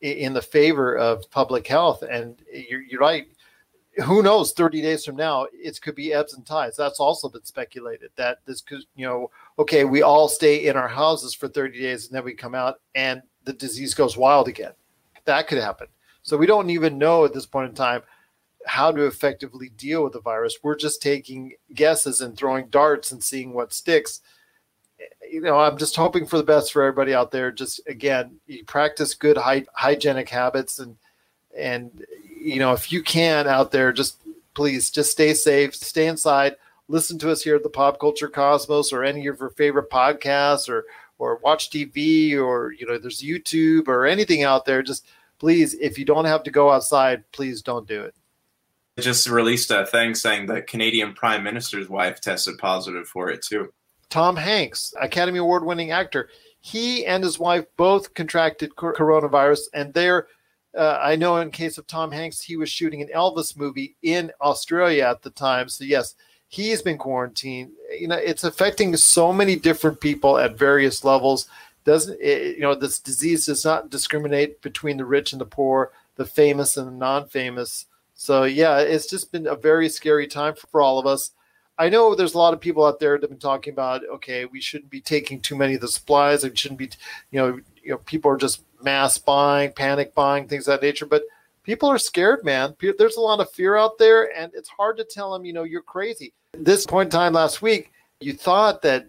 in 0.00 0.32
the 0.32 0.42
favor 0.42 0.96
of 0.96 1.28
public 1.30 1.66
health. 1.66 2.02
And 2.02 2.40
you're, 2.52 2.82
you're 2.82 3.00
right. 3.00 3.26
Who 4.04 4.22
knows? 4.22 4.52
Thirty 4.52 4.80
days 4.80 5.04
from 5.04 5.16
now, 5.16 5.48
it 5.52 5.80
could 5.82 5.96
be 5.96 6.12
ebbs 6.12 6.34
and 6.34 6.46
tides. 6.46 6.76
That's 6.76 7.00
also 7.00 7.28
been 7.28 7.44
speculated 7.44 8.10
that 8.14 8.38
this 8.46 8.60
could, 8.60 8.82
you 8.94 9.04
know, 9.04 9.30
okay, 9.58 9.84
we 9.84 10.02
all 10.02 10.28
stay 10.28 10.68
in 10.68 10.76
our 10.76 10.86
houses 10.86 11.34
for 11.34 11.48
thirty 11.48 11.80
days, 11.80 12.06
and 12.06 12.14
then 12.14 12.24
we 12.24 12.32
come 12.32 12.54
out, 12.54 12.80
and 12.94 13.22
the 13.42 13.52
disease 13.52 13.94
goes 13.94 14.16
wild 14.16 14.46
again. 14.46 14.70
That 15.24 15.48
could 15.48 15.58
happen. 15.58 15.88
So 16.22 16.36
we 16.36 16.46
don't 16.46 16.70
even 16.70 16.96
know 16.96 17.24
at 17.24 17.34
this 17.34 17.46
point 17.46 17.70
in 17.70 17.74
time 17.74 18.02
how 18.66 18.92
to 18.92 19.06
effectively 19.06 19.70
deal 19.70 20.04
with 20.04 20.12
the 20.12 20.20
virus. 20.20 20.58
We're 20.62 20.76
just 20.76 21.02
taking 21.02 21.54
guesses 21.74 22.20
and 22.20 22.36
throwing 22.36 22.68
darts 22.68 23.12
and 23.12 23.22
seeing 23.22 23.52
what 23.52 23.72
sticks. 23.72 24.20
You 25.30 25.40
know, 25.40 25.58
I'm 25.58 25.78
just 25.78 25.96
hoping 25.96 26.26
for 26.26 26.38
the 26.38 26.42
best 26.44 26.72
for 26.72 26.82
everybody 26.82 27.14
out 27.14 27.30
there. 27.30 27.50
Just 27.52 27.80
again, 27.86 28.36
you 28.46 28.64
practice 28.64 29.14
good 29.14 29.36
hy- 29.36 29.66
hygienic 29.72 30.28
habits 30.28 30.78
and 30.78 30.96
and 31.56 32.04
you 32.40 32.58
know, 32.58 32.72
if 32.72 32.92
you 32.92 33.02
can 33.02 33.46
out 33.46 33.72
there, 33.72 33.92
just 33.92 34.18
please 34.54 34.90
just 34.90 35.12
stay 35.12 35.34
safe, 35.34 35.74
stay 35.74 36.06
inside, 36.06 36.56
listen 36.88 37.18
to 37.18 37.30
us 37.30 37.42
here 37.42 37.56
at 37.56 37.62
the 37.62 37.68
Pop 37.68 38.00
Culture 38.00 38.28
Cosmos 38.28 38.92
or 38.92 39.04
any 39.04 39.26
of 39.26 39.38
your 39.38 39.50
favorite 39.50 39.90
podcasts 39.90 40.68
or 40.68 40.84
or 41.18 41.36
watch 41.38 41.70
TV 41.70 42.36
or 42.36 42.72
you 42.72 42.86
know, 42.86 42.98
there's 42.98 43.22
YouTube 43.22 43.88
or 43.88 44.06
anything 44.06 44.42
out 44.42 44.64
there. 44.64 44.82
Just 44.82 45.06
please, 45.38 45.74
if 45.74 45.98
you 45.98 46.04
don't 46.04 46.24
have 46.24 46.42
to 46.42 46.50
go 46.50 46.70
outside, 46.70 47.22
please 47.32 47.62
don't 47.62 47.86
do 47.86 48.02
it 48.02 48.14
just 49.00 49.28
released 49.28 49.70
a 49.70 49.86
thing 49.86 50.14
saying 50.14 50.46
that 50.46 50.66
Canadian 50.66 51.14
Prime 51.14 51.42
Minister's 51.42 51.88
wife 51.88 52.20
tested 52.20 52.58
positive 52.58 53.06
for 53.06 53.30
it 53.30 53.42
too. 53.42 53.72
Tom 54.10 54.36
Hanks, 54.36 54.94
Academy 55.00 55.38
Award 55.38 55.64
winning 55.64 55.90
actor, 55.90 56.28
he 56.60 57.04
and 57.06 57.22
his 57.22 57.38
wife 57.38 57.66
both 57.76 58.14
contracted 58.14 58.74
coronavirus, 58.74 59.60
and 59.74 59.94
they're 59.94 60.26
uh, 60.76 60.98
I 61.02 61.16
know 61.16 61.38
in 61.38 61.50
case 61.50 61.78
of 61.78 61.86
Tom 61.86 62.12
Hanks, 62.12 62.42
he 62.42 62.56
was 62.56 62.70
shooting 62.70 63.00
an 63.00 63.08
Elvis 63.08 63.56
movie 63.56 63.96
in 64.02 64.30
Australia 64.40 65.04
at 65.04 65.22
the 65.22 65.30
time. 65.30 65.68
So 65.68 65.84
yes, 65.84 66.14
he's 66.48 66.82
been 66.82 66.98
quarantined. 66.98 67.72
You 67.98 68.08
know, 68.08 68.16
it's 68.16 68.44
affecting 68.44 68.96
so 68.96 69.32
many 69.32 69.56
different 69.56 70.00
people 70.00 70.38
at 70.38 70.58
various 70.58 71.04
levels. 71.04 71.48
Doesn't 71.84 72.18
it, 72.20 72.56
you 72.56 72.62
know 72.62 72.74
this 72.74 73.00
disease 73.00 73.46
does 73.46 73.64
not 73.64 73.90
discriminate 73.90 74.60
between 74.60 74.98
the 74.98 75.04
rich 75.04 75.32
and 75.32 75.40
the 75.40 75.46
poor, 75.46 75.90
the 76.16 76.26
famous 76.26 76.76
and 76.76 76.86
the 76.86 76.92
non-famous. 76.92 77.86
So 78.20 78.42
yeah, 78.42 78.80
it's 78.80 79.06
just 79.06 79.30
been 79.30 79.46
a 79.46 79.54
very 79.54 79.88
scary 79.88 80.26
time 80.26 80.54
for 80.56 80.82
all 80.82 80.98
of 80.98 81.06
us. 81.06 81.30
I 81.78 81.88
know 81.88 82.16
there's 82.16 82.34
a 82.34 82.38
lot 82.38 82.52
of 82.52 82.60
people 82.60 82.84
out 82.84 82.98
there 82.98 83.16
that 83.16 83.22
have 83.22 83.30
been 83.30 83.38
talking 83.38 83.72
about, 83.72 84.02
okay, 84.14 84.44
we 84.44 84.60
shouldn't 84.60 84.90
be 84.90 85.00
taking 85.00 85.40
too 85.40 85.54
many 85.54 85.76
of 85.76 85.80
the 85.80 85.86
supplies. 85.86 86.42
It 86.42 86.58
shouldn't 86.58 86.80
be, 86.80 86.90
you 87.30 87.38
know, 87.38 87.60
you 87.80 87.92
know, 87.92 87.98
people 87.98 88.28
are 88.28 88.36
just 88.36 88.64
mass 88.82 89.18
buying, 89.18 89.70
panic 89.70 90.16
buying, 90.16 90.48
things 90.48 90.66
of 90.66 90.80
that 90.80 90.84
nature. 90.84 91.06
But 91.06 91.22
people 91.62 91.88
are 91.88 91.96
scared, 91.96 92.44
man. 92.44 92.74
There's 92.80 93.18
a 93.18 93.20
lot 93.20 93.38
of 93.38 93.52
fear 93.52 93.76
out 93.76 93.98
there, 93.98 94.36
and 94.36 94.50
it's 94.52 94.68
hard 94.68 94.96
to 94.96 95.04
tell 95.04 95.32
them, 95.32 95.44
you 95.44 95.52
know, 95.52 95.62
you're 95.62 95.80
crazy. 95.80 96.32
This 96.54 96.86
point 96.86 97.06
in 97.06 97.10
time 97.12 97.34
last 97.34 97.62
week, 97.62 97.92
you 98.18 98.32
thought 98.32 98.82
that, 98.82 99.06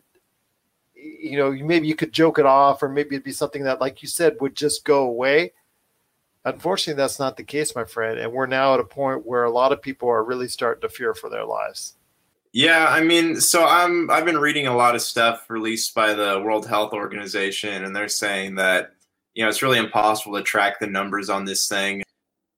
you 0.94 1.36
know, 1.36 1.52
maybe 1.52 1.88
you 1.88 1.96
could 1.96 2.14
joke 2.14 2.38
it 2.38 2.46
off, 2.46 2.84
or 2.84 2.90
maybe 2.90 3.16
it'd 3.16 3.24
be 3.24 3.32
something 3.32 3.64
that, 3.64 3.82
like 3.82 4.04
you 4.04 4.08
said, 4.08 4.38
would 4.40 4.56
just 4.56 4.86
go 4.86 5.08
away. 5.08 5.54
Unfortunately, 6.56 7.02
that's 7.02 7.20
not 7.20 7.38
the 7.38 7.44
case, 7.44 7.76
my 7.76 7.86
friend. 7.86 8.20
And 8.20 8.32
we're 8.32 8.46
now 8.46 8.74
at 8.74 8.80
a 8.80 8.86
point 8.86 9.26
where 9.26 9.44
a 9.44 9.52
lot 9.52 9.72
of 9.72 9.82
people 9.82 10.10
are 10.10 10.24
really 10.24 10.48
starting 10.48 10.82
to 10.82 10.90
fear 10.90 11.14
for 11.14 11.30
their 11.30 11.46
lives. 11.46 11.96
Yeah, 12.52 12.88
I 12.90 13.02
mean, 13.04 13.40
so 13.40 13.66
I'm 13.66 14.10
I've 14.10 14.26
been 14.26 14.40
reading 14.40 14.66
a 14.66 14.76
lot 14.76 14.96
of 14.96 15.02
stuff 15.02 15.46
released 15.50 15.94
by 15.94 16.14
the 16.14 16.42
World 16.44 16.68
Health 16.68 16.94
Organization, 16.94 17.84
and 17.84 17.96
they're 17.96 18.08
saying 18.08 18.56
that 18.56 18.94
you 19.36 19.44
know 19.44 19.50
it's 19.50 19.62
really 19.62 19.78
impossible 19.78 20.36
to 20.36 20.44
track 20.44 20.80
the 20.80 20.88
numbers 20.88 21.30
on 21.30 21.46
this 21.46 21.68
thing. 21.68 22.04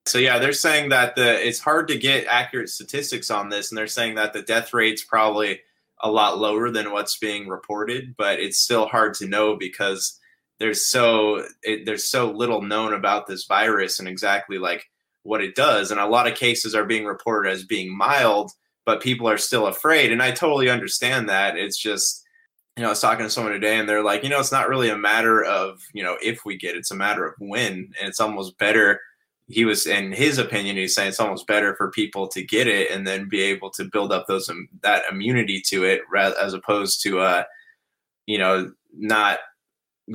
So 0.05 0.17
yeah, 0.17 0.39
they're 0.39 0.53
saying 0.53 0.89
that 0.89 1.15
the 1.15 1.45
it's 1.45 1.59
hard 1.59 1.89
to 1.89 1.97
get 1.97 2.25
accurate 2.27 2.69
statistics 2.69 3.29
on 3.29 3.49
this, 3.49 3.69
and 3.69 3.77
they're 3.77 3.87
saying 3.87 4.15
that 4.15 4.31
the 4.31 4.41
death 4.41 4.73
rate's 4.73 5.03
probably 5.03 5.59
a 6.01 6.09
lot 6.09 6.39
lower 6.39 6.71
than 6.71 6.91
what's 6.91 7.17
being 7.17 7.47
reported, 7.47 8.15
but 8.17 8.39
it's 8.39 8.57
still 8.57 8.87
hard 8.87 9.13
to 9.15 9.27
know 9.27 9.55
because 9.55 10.19
there's 10.61 10.87
so 10.87 11.45
it, 11.63 11.85
there's 11.85 12.07
so 12.07 12.31
little 12.31 12.61
known 12.61 12.93
about 12.93 13.27
this 13.27 13.45
virus 13.45 13.99
and 13.99 14.07
exactly 14.07 14.57
like 14.57 14.85
what 15.23 15.43
it 15.43 15.55
does. 15.55 15.91
And 15.91 15.99
a 15.99 16.07
lot 16.07 16.27
of 16.27 16.37
cases 16.37 16.73
are 16.75 16.85
being 16.85 17.05
reported 17.05 17.51
as 17.51 17.63
being 17.63 17.95
mild 17.95 18.51
but 18.83 19.01
people 19.01 19.29
are 19.29 19.37
still 19.37 19.67
afraid. 19.67 20.11
And 20.11 20.23
i 20.23 20.31
totally 20.31 20.69
understand 20.69 21.29
that. 21.29 21.57
It's 21.57 21.77
just 21.77 22.23
you 22.77 22.83
know 22.83 22.87
i 22.87 22.91
was 22.91 23.01
talking 23.01 23.25
to 23.25 23.29
someone 23.29 23.51
today 23.53 23.77
and 23.77 23.87
they're 23.87 24.03
like 24.03 24.23
you 24.23 24.29
know 24.29 24.39
it's 24.39 24.51
not 24.51 24.69
really 24.69 24.89
a 24.89 24.97
matter 24.97 25.43
of 25.43 25.81
you 25.93 26.01
know 26.01 26.15
if 26.21 26.45
we 26.45 26.57
get 26.57 26.75
it, 26.75 26.79
it's 26.79 26.91
a 26.91 26.95
matter 26.95 27.25
of 27.25 27.35
when. 27.39 27.93
And 27.99 28.09
it's 28.09 28.19
almost 28.19 28.57
better 28.57 29.01
he 29.49 29.65
was 29.65 29.85
in 29.85 30.11
his 30.11 30.37
opinion 30.37 30.77
he's 30.77 30.95
saying 30.95 31.09
it's 31.09 31.19
almost 31.19 31.47
better 31.47 31.75
for 31.75 31.91
people 31.91 32.27
to 32.27 32.43
get 32.43 32.67
it 32.67 32.89
and 32.89 33.05
then 33.05 33.27
be 33.27 33.41
able 33.41 33.69
to 33.71 33.83
build 33.85 34.11
up 34.11 34.25
those 34.27 34.49
um, 34.49 34.69
that 34.81 35.03
immunity 35.11 35.59
to 35.59 35.83
it 35.83 36.01
as 36.13 36.53
opposed 36.53 37.01
to 37.03 37.19
uh 37.19 37.43
you 38.27 38.37
know 38.37 38.71
not 38.93 39.39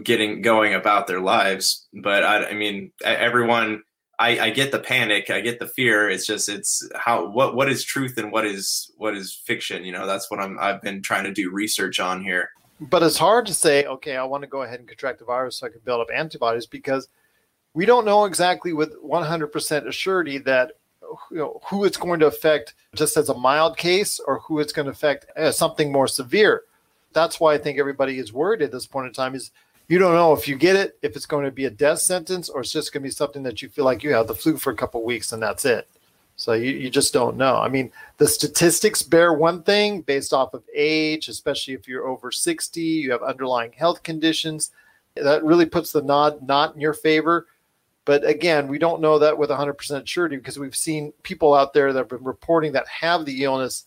getting 0.02 0.42
going 0.42 0.74
about 0.74 1.06
their 1.06 1.20
lives 1.20 1.86
but 2.02 2.24
i, 2.24 2.46
I 2.46 2.54
mean 2.54 2.92
everyone 3.04 3.82
I, 4.18 4.38
I 4.40 4.50
get 4.50 4.72
the 4.72 4.78
panic 4.78 5.30
i 5.30 5.40
get 5.40 5.58
the 5.58 5.68
fear 5.68 6.08
it's 6.08 6.26
just 6.26 6.48
it's 6.48 6.88
how 6.96 7.28
what 7.28 7.54
what 7.54 7.68
is 7.68 7.84
truth 7.84 8.18
and 8.18 8.32
what 8.32 8.46
is 8.46 8.90
what 8.96 9.16
is 9.16 9.34
fiction 9.34 9.84
you 9.84 9.92
know 9.92 10.06
that's 10.06 10.30
what 10.30 10.40
i'm 10.40 10.58
i've 10.58 10.82
been 10.82 11.02
trying 11.02 11.24
to 11.24 11.32
do 11.32 11.50
research 11.50 12.00
on 12.00 12.22
here 12.22 12.50
but 12.80 13.02
it's 13.02 13.18
hard 13.18 13.46
to 13.46 13.54
say 13.54 13.84
okay 13.84 14.16
i 14.16 14.24
want 14.24 14.42
to 14.42 14.48
go 14.48 14.62
ahead 14.62 14.80
and 14.80 14.88
contract 14.88 15.18
the 15.18 15.24
virus 15.24 15.58
so 15.58 15.66
i 15.66 15.70
can 15.70 15.80
build 15.84 16.00
up 16.00 16.08
antibodies 16.12 16.66
because 16.66 17.08
we 17.76 17.84
don't 17.84 18.06
know 18.06 18.24
exactly 18.24 18.72
with 18.72 18.96
100% 19.02 19.50
assurity 19.52 20.42
that 20.42 20.72
you 21.30 21.36
know, 21.36 21.60
who 21.66 21.84
it's 21.84 21.98
going 21.98 22.20
to 22.20 22.26
affect 22.26 22.74
just 22.94 23.18
as 23.18 23.28
a 23.28 23.34
mild 23.34 23.76
case 23.76 24.18
or 24.26 24.40
who 24.40 24.60
it's 24.60 24.72
going 24.72 24.86
to 24.86 24.92
affect 24.92 25.26
as 25.36 25.58
something 25.58 25.92
more 25.92 26.08
severe. 26.08 26.62
That's 27.12 27.38
why 27.38 27.52
I 27.52 27.58
think 27.58 27.78
everybody 27.78 28.18
is 28.18 28.32
worried 28.32 28.62
at 28.62 28.72
this 28.72 28.86
point 28.86 29.06
in 29.06 29.12
time 29.12 29.34
is 29.34 29.50
you 29.88 29.98
don't 29.98 30.14
know 30.14 30.32
if 30.32 30.48
you 30.48 30.56
get 30.56 30.76
it, 30.76 30.98
if 31.02 31.16
it's 31.16 31.26
going 31.26 31.44
to 31.44 31.50
be 31.50 31.66
a 31.66 31.70
death 31.70 32.00
sentence 32.00 32.48
or 32.48 32.60
it's 32.60 32.72
just 32.72 32.92
going 32.92 33.02
to 33.02 33.08
be 33.08 33.12
something 33.12 33.42
that 33.44 33.62
you 33.62 33.68
feel 33.68 33.84
like 33.84 34.02
you 34.02 34.12
have 34.12 34.26
the 34.26 34.34
flu 34.34 34.56
for 34.56 34.72
a 34.72 34.76
couple 34.76 35.04
weeks 35.04 35.32
and 35.32 35.42
that's 35.42 35.64
it. 35.64 35.88
So 36.36 36.52
you, 36.52 36.72
you 36.72 36.90
just 36.90 37.14
don't 37.14 37.36
know. 37.36 37.56
I 37.56 37.68
mean, 37.68 37.90
the 38.18 38.28
statistics 38.28 39.02
bear 39.02 39.32
one 39.32 39.62
thing 39.62 40.02
based 40.02 40.32
off 40.32 40.52
of 40.54 40.64
age, 40.74 41.28
especially 41.28 41.74
if 41.74 41.88
you're 41.88 42.06
over 42.06 42.30
60, 42.30 42.80
you 42.80 43.10
have 43.12 43.22
underlying 43.22 43.72
health 43.72 44.02
conditions. 44.02 44.70
That 45.14 45.44
really 45.44 45.66
puts 45.66 45.92
the 45.92 46.02
nod 46.02 46.46
not 46.46 46.74
in 46.74 46.80
your 46.80 46.92
favor 46.92 47.46
but 48.06 48.24
again, 48.24 48.68
we 48.68 48.78
don't 48.78 49.00
know 49.02 49.18
that 49.18 49.36
with 49.36 49.50
100% 49.50 50.06
surety 50.06 50.36
because 50.36 50.60
we've 50.60 50.76
seen 50.76 51.12
people 51.24 51.52
out 51.52 51.74
there 51.74 51.92
that 51.92 51.98
have 51.98 52.08
been 52.08 52.24
reporting 52.24 52.72
that 52.72 52.86
have 52.86 53.26
the 53.26 53.42
illness 53.42 53.84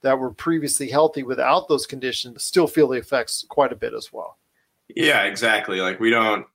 that 0.00 0.18
were 0.18 0.30
previously 0.30 0.88
healthy 0.88 1.22
without 1.22 1.68
those 1.68 1.86
conditions 1.86 2.42
still 2.42 2.66
feel 2.66 2.88
the 2.88 2.96
effects 2.96 3.44
quite 3.48 3.70
a 3.70 3.76
bit 3.76 3.92
as 3.92 4.10
well. 4.10 4.38
Yeah, 4.94 5.24
exactly. 5.24 5.80
Like 5.80 6.00
we 6.00 6.10
don't 6.10 6.46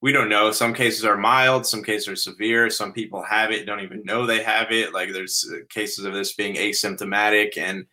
we 0.00 0.12
don't 0.12 0.28
know. 0.28 0.52
Some 0.52 0.74
cases 0.74 1.04
are 1.04 1.16
mild, 1.16 1.66
some 1.66 1.82
cases 1.82 2.08
are 2.08 2.16
severe. 2.16 2.70
Some 2.70 2.92
people 2.92 3.22
have 3.22 3.50
it, 3.50 3.66
don't 3.66 3.80
even 3.80 4.04
know 4.04 4.26
they 4.26 4.42
have 4.42 4.70
it. 4.70 4.94
Like 4.94 5.12
there's 5.12 5.44
cases 5.70 6.04
of 6.04 6.12
this 6.14 6.34
being 6.34 6.54
asymptomatic 6.54 7.56
and 7.56 7.86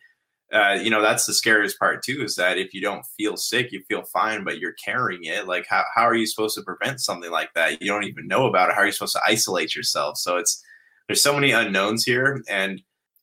uh, 0.52 0.78
you 0.80 0.90
know 0.90 1.02
that's 1.02 1.26
the 1.26 1.34
scariest 1.34 1.78
part 1.78 2.04
too 2.04 2.22
is 2.22 2.36
that 2.36 2.56
if 2.56 2.72
you 2.72 2.80
don't 2.80 3.04
feel 3.16 3.36
sick 3.36 3.72
you 3.72 3.82
feel 3.88 4.04
fine 4.12 4.44
but 4.44 4.58
you're 4.58 4.74
carrying 4.74 5.24
it 5.24 5.48
like 5.48 5.66
how, 5.68 5.82
how 5.94 6.02
are 6.02 6.14
you 6.14 6.26
supposed 6.26 6.56
to 6.56 6.62
prevent 6.62 7.00
something 7.00 7.32
like 7.32 7.52
that 7.54 7.82
you 7.82 7.88
don't 7.88 8.04
even 8.04 8.28
know 8.28 8.46
about 8.46 8.68
it 8.70 8.74
how 8.74 8.82
are 8.82 8.86
you 8.86 8.92
supposed 8.92 9.14
to 9.14 9.20
isolate 9.26 9.74
yourself 9.74 10.16
so 10.16 10.36
it's 10.36 10.62
there's 11.08 11.20
so 11.22 11.34
many 11.34 11.50
unknowns 11.50 12.04
here 12.04 12.44
and 12.48 12.80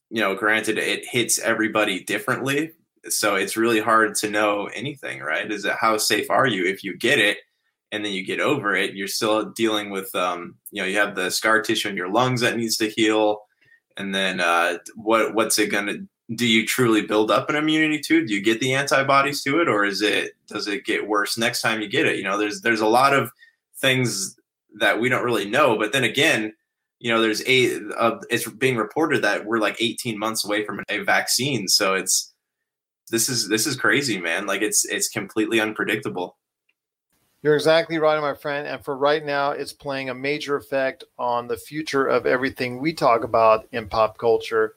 you 0.09 0.19
know 0.19 0.35
granted 0.35 0.77
it 0.77 1.05
hits 1.07 1.39
everybody 1.39 2.03
differently 2.03 2.73
so 3.09 3.35
it's 3.35 3.57
really 3.57 3.79
hard 3.79 4.15
to 4.15 4.29
know 4.29 4.69
anything 4.73 5.19
right 5.19 5.51
is 5.51 5.65
it 5.65 5.75
how 5.79 5.97
safe 5.97 6.29
are 6.29 6.47
you 6.47 6.65
if 6.65 6.83
you 6.83 6.95
get 6.97 7.19
it 7.19 7.37
and 7.91 8.03
then 8.03 8.13
you 8.13 8.25
get 8.25 8.39
over 8.39 8.75
it 8.75 8.95
you're 8.95 9.07
still 9.07 9.51
dealing 9.51 9.89
with 9.89 10.13
um 10.15 10.55
you 10.71 10.81
know 10.81 10.87
you 10.87 10.97
have 10.97 11.15
the 11.15 11.29
scar 11.29 11.61
tissue 11.61 11.89
in 11.89 11.97
your 11.97 12.09
lungs 12.09 12.41
that 12.41 12.57
needs 12.57 12.77
to 12.77 12.89
heal 12.89 13.41
and 13.97 14.13
then 14.13 14.39
uh 14.39 14.77
what 14.95 15.33
what's 15.33 15.59
it 15.59 15.69
to 15.69 16.07
do 16.35 16.47
you 16.47 16.65
truly 16.65 17.01
build 17.01 17.31
up 17.31 17.49
an 17.49 17.55
immunity 17.55 17.99
to? 17.99 18.25
Do 18.25 18.33
you 18.33 18.41
get 18.41 18.59
the 18.59 18.73
antibodies 18.73 19.43
to 19.43 19.59
it, 19.61 19.67
or 19.67 19.85
is 19.85 20.01
it 20.01 20.33
does 20.47 20.67
it 20.67 20.85
get 20.85 21.07
worse 21.07 21.37
next 21.37 21.61
time 21.61 21.81
you 21.81 21.87
get 21.87 22.05
it? 22.05 22.17
You 22.17 22.23
know, 22.23 22.37
there's 22.37 22.61
there's 22.61 22.79
a 22.79 22.87
lot 22.87 23.13
of 23.13 23.29
things 23.77 24.35
that 24.79 24.99
we 24.99 25.09
don't 25.09 25.25
really 25.25 25.49
know. 25.49 25.77
But 25.77 25.91
then 25.91 26.03
again, 26.03 26.53
you 26.99 27.11
know, 27.11 27.21
there's 27.21 27.43
a 27.47 27.79
uh, 27.97 28.19
it's 28.29 28.49
being 28.49 28.77
reported 28.77 29.23
that 29.23 29.45
we're 29.45 29.59
like 29.59 29.81
18 29.81 30.17
months 30.17 30.45
away 30.45 30.65
from 30.65 30.81
a 30.89 30.99
vaccine. 30.99 31.67
So 31.67 31.93
it's 31.93 32.32
this 33.13 33.29
is 33.29 33.47
this 33.47 33.65
is 33.65 33.75
crazy, 33.77 34.19
man. 34.19 34.45
Like 34.45 34.61
it's 34.61 34.83
it's 34.85 35.07
completely 35.07 35.61
unpredictable. 35.61 36.35
You're 37.41 37.55
exactly 37.55 37.97
right, 37.97 38.19
my 38.19 38.33
friend. 38.33 38.67
And 38.67 38.83
for 38.83 38.97
right 38.97 39.23
now, 39.23 39.51
it's 39.51 39.73
playing 39.73 40.09
a 40.09 40.13
major 40.13 40.55
effect 40.55 41.03
on 41.19 41.47
the 41.47 41.57
future 41.57 42.07
of 42.07 42.25
everything 42.25 42.79
we 42.79 42.93
talk 42.93 43.23
about 43.23 43.67
in 43.71 43.87
pop 43.87 44.17
culture 44.17 44.75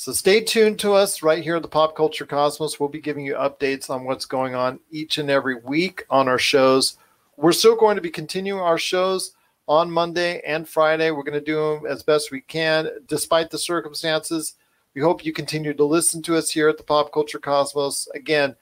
so 0.00 0.12
stay 0.12 0.40
tuned 0.40 0.78
to 0.78 0.94
us 0.94 1.22
right 1.22 1.42
here 1.42 1.56
at 1.56 1.62
the 1.62 1.68
Pop 1.68 1.94
Culture 1.94 2.24
Cosmos. 2.24 2.80
We'll 2.80 2.88
be 2.88 3.02
giving 3.02 3.26
you 3.26 3.34
updates 3.34 3.90
on 3.90 4.04
what's 4.04 4.24
going 4.24 4.54
on 4.54 4.80
each 4.90 5.18
and 5.18 5.28
every 5.28 5.56
week 5.56 6.06
on 6.08 6.26
our 6.26 6.38
shows. 6.38 6.96
We're 7.36 7.52
still 7.52 7.76
going 7.76 7.96
to 7.96 8.00
be 8.00 8.08
continuing 8.08 8.62
our 8.62 8.78
shows 8.78 9.34
on 9.68 9.90
Monday 9.90 10.40
and 10.46 10.66
Friday. 10.66 11.10
We're 11.10 11.22
going 11.22 11.34
to 11.34 11.42
do 11.42 11.56
them 11.56 11.84
as 11.86 12.02
best 12.02 12.30
we 12.30 12.40
can, 12.40 12.88
despite 13.08 13.50
the 13.50 13.58
circumstances. 13.58 14.54
We 14.94 15.00
hope 15.00 15.24
you 15.24 15.32
continue 15.32 15.72
to 15.74 15.84
listen 15.84 16.20
to 16.22 16.36
us 16.36 16.50
here 16.50 16.68
at 16.68 16.76
the 16.76 16.82
Pop 16.82 17.12
Culture 17.12 17.38
Cosmos. 17.38 18.08
Again, 18.14 18.56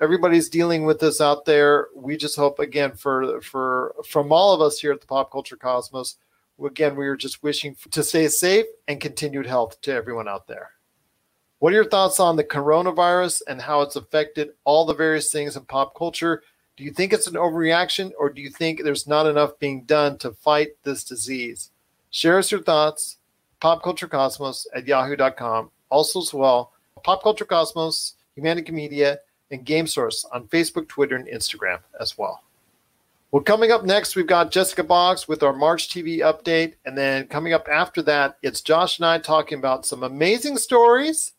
everybody's 0.00 0.48
dealing 0.48 0.84
with 0.84 1.00
this 1.00 1.20
out 1.20 1.44
there. 1.44 1.88
We 1.96 2.16
just 2.16 2.36
hope, 2.36 2.60
again, 2.60 2.92
for 2.92 3.40
for 3.40 3.94
from 4.08 4.32
all 4.32 4.52
of 4.52 4.60
us 4.60 4.78
here 4.78 4.92
at 4.92 5.00
the 5.00 5.06
Pop 5.06 5.32
Culture 5.32 5.56
Cosmos, 5.56 6.16
again, 6.64 6.94
we 6.94 7.06
are 7.08 7.16
just 7.16 7.42
wishing 7.42 7.76
to 7.90 8.04
stay 8.04 8.28
safe 8.28 8.66
and 8.86 9.00
continued 9.00 9.46
health 9.46 9.80
to 9.80 9.92
everyone 9.92 10.28
out 10.28 10.46
there. 10.46 10.70
What 11.58 11.72
are 11.72 11.76
your 11.76 11.88
thoughts 11.88 12.20
on 12.20 12.36
the 12.36 12.44
coronavirus 12.44 13.42
and 13.48 13.60
how 13.60 13.80
it's 13.80 13.96
affected 13.96 14.50
all 14.64 14.84
the 14.84 14.94
various 14.94 15.32
things 15.32 15.56
in 15.56 15.64
pop 15.64 15.96
culture? 15.96 16.42
Do 16.76 16.84
you 16.84 16.90
think 16.90 17.12
it's 17.12 17.26
an 17.26 17.34
overreaction 17.34 18.12
or 18.18 18.30
do 18.30 18.42
you 18.42 18.50
think 18.50 18.82
there's 18.82 19.06
not 19.06 19.26
enough 19.26 19.58
being 19.58 19.84
done 19.84 20.18
to 20.18 20.32
fight 20.32 20.70
this 20.82 21.04
disease? 21.04 21.70
Share 22.10 22.38
us 22.38 22.50
your 22.50 22.62
thoughts, 22.62 23.16
popculturecosmos 23.64 24.66
at 24.74 24.86
yahoo.com. 24.86 25.70
Also, 25.88 26.20
as 26.20 26.34
well, 26.34 26.72
Pop 27.02 27.22
Culture 27.22 27.44
Cosmos, 27.44 28.14
Humanity 28.34 28.72
Media, 28.72 29.18
and 29.50 29.64
Game 29.64 29.86
Source 29.86 30.24
on 30.32 30.46
Facebook, 30.48 30.88
Twitter, 30.88 31.16
and 31.16 31.26
Instagram 31.28 31.78
as 32.00 32.18
well. 32.18 32.42
Well, 33.30 33.42
coming 33.42 33.72
up 33.72 33.84
next, 33.84 34.14
we've 34.14 34.26
got 34.26 34.52
Jessica 34.52 34.84
Boggs 34.84 35.26
with 35.26 35.42
our 35.42 35.52
March 35.52 35.88
TV 35.88 36.18
update. 36.18 36.74
And 36.84 36.96
then 36.96 37.26
coming 37.26 37.52
up 37.52 37.66
after 37.68 38.00
that, 38.02 38.38
it's 38.42 38.60
Josh 38.60 38.98
and 38.98 39.06
I 39.06 39.18
talking 39.18 39.58
about 39.58 39.86
some 39.86 40.02
amazing 40.02 40.56
stories 40.56 41.32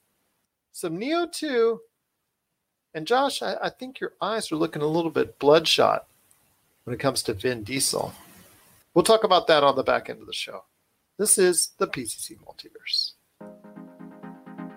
some 0.75 0.99
Nioh 0.99 1.31
2. 1.31 1.79
And 2.93 3.07
Josh, 3.07 3.41
I, 3.41 3.55
I 3.63 3.69
think 3.69 3.99
your 3.99 4.13
eyes 4.21 4.51
are 4.51 4.57
looking 4.57 4.81
a 4.81 4.87
little 4.87 5.09
bit 5.09 5.39
bloodshot 5.39 6.05
when 6.83 6.93
it 6.93 6.99
comes 6.99 7.23
to 7.23 7.33
Vin 7.33 7.63
Diesel. 7.63 8.13
We'll 8.93 9.03
talk 9.03 9.23
about 9.23 9.47
that 9.47 9.63
on 9.63 9.75
the 9.77 9.83
back 9.83 10.09
end 10.09 10.19
of 10.19 10.27
the 10.27 10.33
show. 10.33 10.65
This 11.17 11.37
is 11.37 11.69
the 11.77 11.87
PCC 11.87 12.37
Multiverse. 12.45 13.13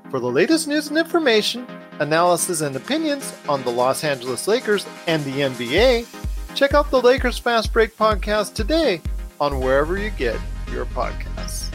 For 0.09 0.20
the 0.20 0.31
latest 0.31 0.68
news 0.68 0.87
and 0.88 0.96
information, 0.96 1.66
analysis, 1.98 2.61
and 2.61 2.77
opinions 2.77 3.35
on 3.48 3.64
the 3.64 3.70
Los 3.70 4.05
Angeles 4.05 4.46
Lakers 4.46 4.87
and 5.09 5.24
the 5.24 5.40
NBA, 5.40 6.07
check 6.55 6.74
out 6.74 6.92
the 6.92 7.03
Lakers 7.03 7.38
Fast 7.38 7.72
Break 7.72 7.96
podcast 7.96 8.55
today 8.55 9.01
on 9.40 9.59
wherever 9.59 9.98
you 9.98 10.11
get 10.11 10.38
your 10.70 10.87
podcasts. 10.87 11.68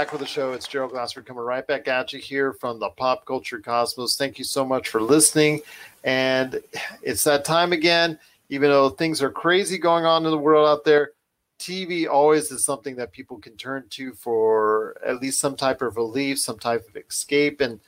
Back 0.00 0.12
with 0.12 0.22
the 0.22 0.26
show. 0.26 0.52
It's 0.52 0.66
Gerald 0.66 0.92
Glassford 0.92 1.26
coming 1.26 1.42
right 1.42 1.66
back 1.66 1.86
at 1.86 2.10
you 2.14 2.18
here 2.18 2.54
from 2.54 2.80
the 2.80 2.88
Pop 2.88 3.26
Culture 3.26 3.58
Cosmos. 3.58 4.16
Thank 4.16 4.38
you 4.38 4.46
so 4.46 4.64
much 4.64 4.88
for 4.88 5.02
listening. 5.02 5.60
And 6.04 6.62
it's 7.02 7.22
that 7.24 7.44
time 7.44 7.74
again. 7.74 8.18
Even 8.48 8.70
though 8.70 8.88
things 8.88 9.22
are 9.22 9.30
crazy 9.30 9.76
going 9.76 10.06
on 10.06 10.24
in 10.24 10.30
the 10.30 10.38
world 10.38 10.66
out 10.66 10.86
there, 10.86 11.10
TV 11.58 12.08
always 12.08 12.50
is 12.50 12.64
something 12.64 12.96
that 12.96 13.12
people 13.12 13.36
can 13.36 13.58
turn 13.58 13.84
to 13.90 14.14
for 14.14 14.96
at 15.04 15.20
least 15.20 15.38
some 15.38 15.54
type 15.54 15.82
of 15.82 15.98
relief, 15.98 16.38
some 16.38 16.58
type 16.58 16.88
of 16.88 16.96
escape, 16.96 17.60
and 17.60 17.78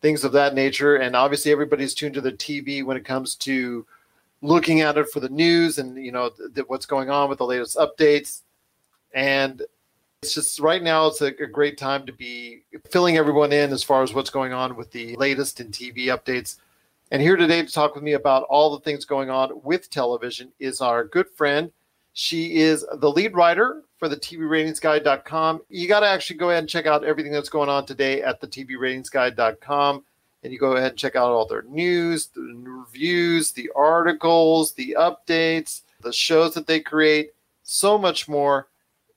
things 0.00 0.22
of 0.22 0.30
that 0.30 0.54
nature. 0.54 0.94
And 0.94 1.16
obviously, 1.16 1.50
everybody's 1.50 1.94
tuned 1.94 2.14
to 2.14 2.20
the 2.20 2.30
TV 2.30 2.84
when 2.84 2.96
it 2.96 3.04
comes 3.04 3.34
to 3.38 3.84
looking 4.40 4.82
at 4.82 4.98
it 4.98 5.08
for 5.08 5.18
the 5.18 5.30
news 5.30 5.78
and 5.78 5.96
you 5.96 6.12
know 6.12 6.28
th- 6.28 6.54
th- 6.54 6.68
what's 6.68 6.86
going 6.86 7.10
on 7.10 7.28
with 7.28 7.38
the 7.38 7.44
latest 7.44 7.76
updates. 7.76 8.42
And 9.12 9.62
it's 10.22 10.34
just 10.34 10.60
right 10.60 10.82
now, 10.82 11.06
it's 11.06 11.20
a, 11.20 11.26
a, 11.26 11.46
great 11.46 11.78
time 11.78 12.06
to 12.06 12.12
be 12.12 12.62
filling 12.90 13.16
everyone 13.16 13.52
in 13.52 13.72
as 13.72 13.82
far 13.82 14.02
as 14.02 14.14
what's 14.14 14.30
going 14.30 14.52
on 14.52 14.76
with 14.76 14.90
the 14.90 15.14
latest 15.16 15.60
in 15.60 15.68
TV 15.68 16.06
updates. 16.06 16.56
And 17.10 17.22
here 17.22 17.36
today 17.36 17.64
to 17.64 17.72
talk 17.72 17.94
with 17.94 18.02
me 18.02 18.14
about 18.14 18.44
all 18.44 18.70
the 18.70 18.82
things 18.82 19.04
going 19.04 19.30
on 19.30 19.60
with 19.62 19.90
television 19.90 20.50
is 20.58 20.80
our 20.80 21.04
good 21.04 21.28
friend. 21.30 21.70
She 22.14 22.56
is 22.56 22.84
the 22.94 23.10
lead 23.10 23.34
writer 23.34 23.82
for 23.98 24.08
the 24.08 24.16
TVRatingsGuide.com. 24.16 25.60
You 25.68 25.86
got 25.86 26.00
to 26.00 26.08
actually 26.08 26.38
go 26.38 26.50
ahead 26.50 26.62
and 26.62 26.68
check 26.68 26.86
out 26.86 27.04
everything 27.04 27.32
that's 27.32 27.50
going 27.50 27.68
on 27.68 27.86
today 27.86 28.22
at 28.22 28.40
the 28.40 28.48
TVRatingsGuide.com. 28.48 30.02
And 30.42 30.52
you 30.52 30.58
go 30.58 30.72
ahead 30.72 30.92
and 30.92 30.98
check 30.98 31.14
out 31.14 31.30
all 31.30 31.46
their 31.46 31.62
news, 31.62 32.28
the 32.28 32.40
reviews, 32.64 33.52
the 33.52 33.70
articles, 33.76 34.72
the 34.72 34.96
updates, 34.98 35.82
the 36.02 36.12
shows 36.12 36.54
that 36.54 36.66
they 36.66 36.80
create 36.80 37.32
so 37.62 37.98
much 37.98 38.28
more. 38.28 38.68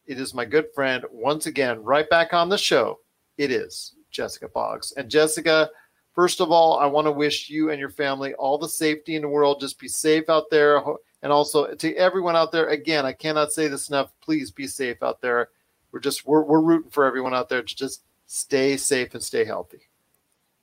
It 0.10 0.20
is 0.20 0.34
my 0.34 0.44
good 0.44 0.74
friend, 0.74 1.06
once 1.12 1.46
again, 1.46 1.84
right 1.84 2.10
back 2.10 2.34
on 2.34 2.50
the 2.50 2.58
show. 2.58 3.00
It 3.38 3.52
is 3.52 3.94
Jessica 4.10 4.48
Boggs. 4.48 4.92
And 4.98 5.08
Jessica, 5.08 5.70
first 6.16 6.42
of 6.42 6.50
all, 6.50 6.80
I 6.80 6.88
want 6.88 7.06
to 7.06 7.12
wish 7.12 7.48
you 7.48 7.70
and 7.70 7.80
your 7.80 7.92
family 7.92 8.34
all 8.34 8.58
the 8.58 8.68
safety 8.68 9.16
in 9.16 9.22
the 9.22 9.28
world. 9.28 9.62
Just 9.62 9.80
be 9.80 9.88
safe 9.88 10.28
out 10.28 10.50
there. 10.50 10.82
And 11.22 11.32
also 11.32 11.76
to 11.76 11.96
everyone 11.96 12.36
out 12.36 12.52
there, 12.52 12.70
again, 12.70 13.06
I 13.06 13.14
cannot 13.14 13.52
say 13.52 13.68
this 13.68 13.90
enough. 13.90 14.12
Please 14.20 14.50
be 14.50 14.66
safe 14.66 15.04
out 15.04 15.22
there. 15.22 15.50
We're 15.92 16.00
just 16.00 16.26
we're, 16.26 16.42
we're 16.42 16.60
rooting 16.60 16.90
for 16.90 17.06
everyone 17.06 17.36
out 17.36 17.48
there 17.48 17.62
to 17.62 17.76
just 17.76 18.02
stay 18.26 18.78
safe 18.78 19.14
and 19.14 19.22
stay 19.22 19.46
healthy. 19.46 19.90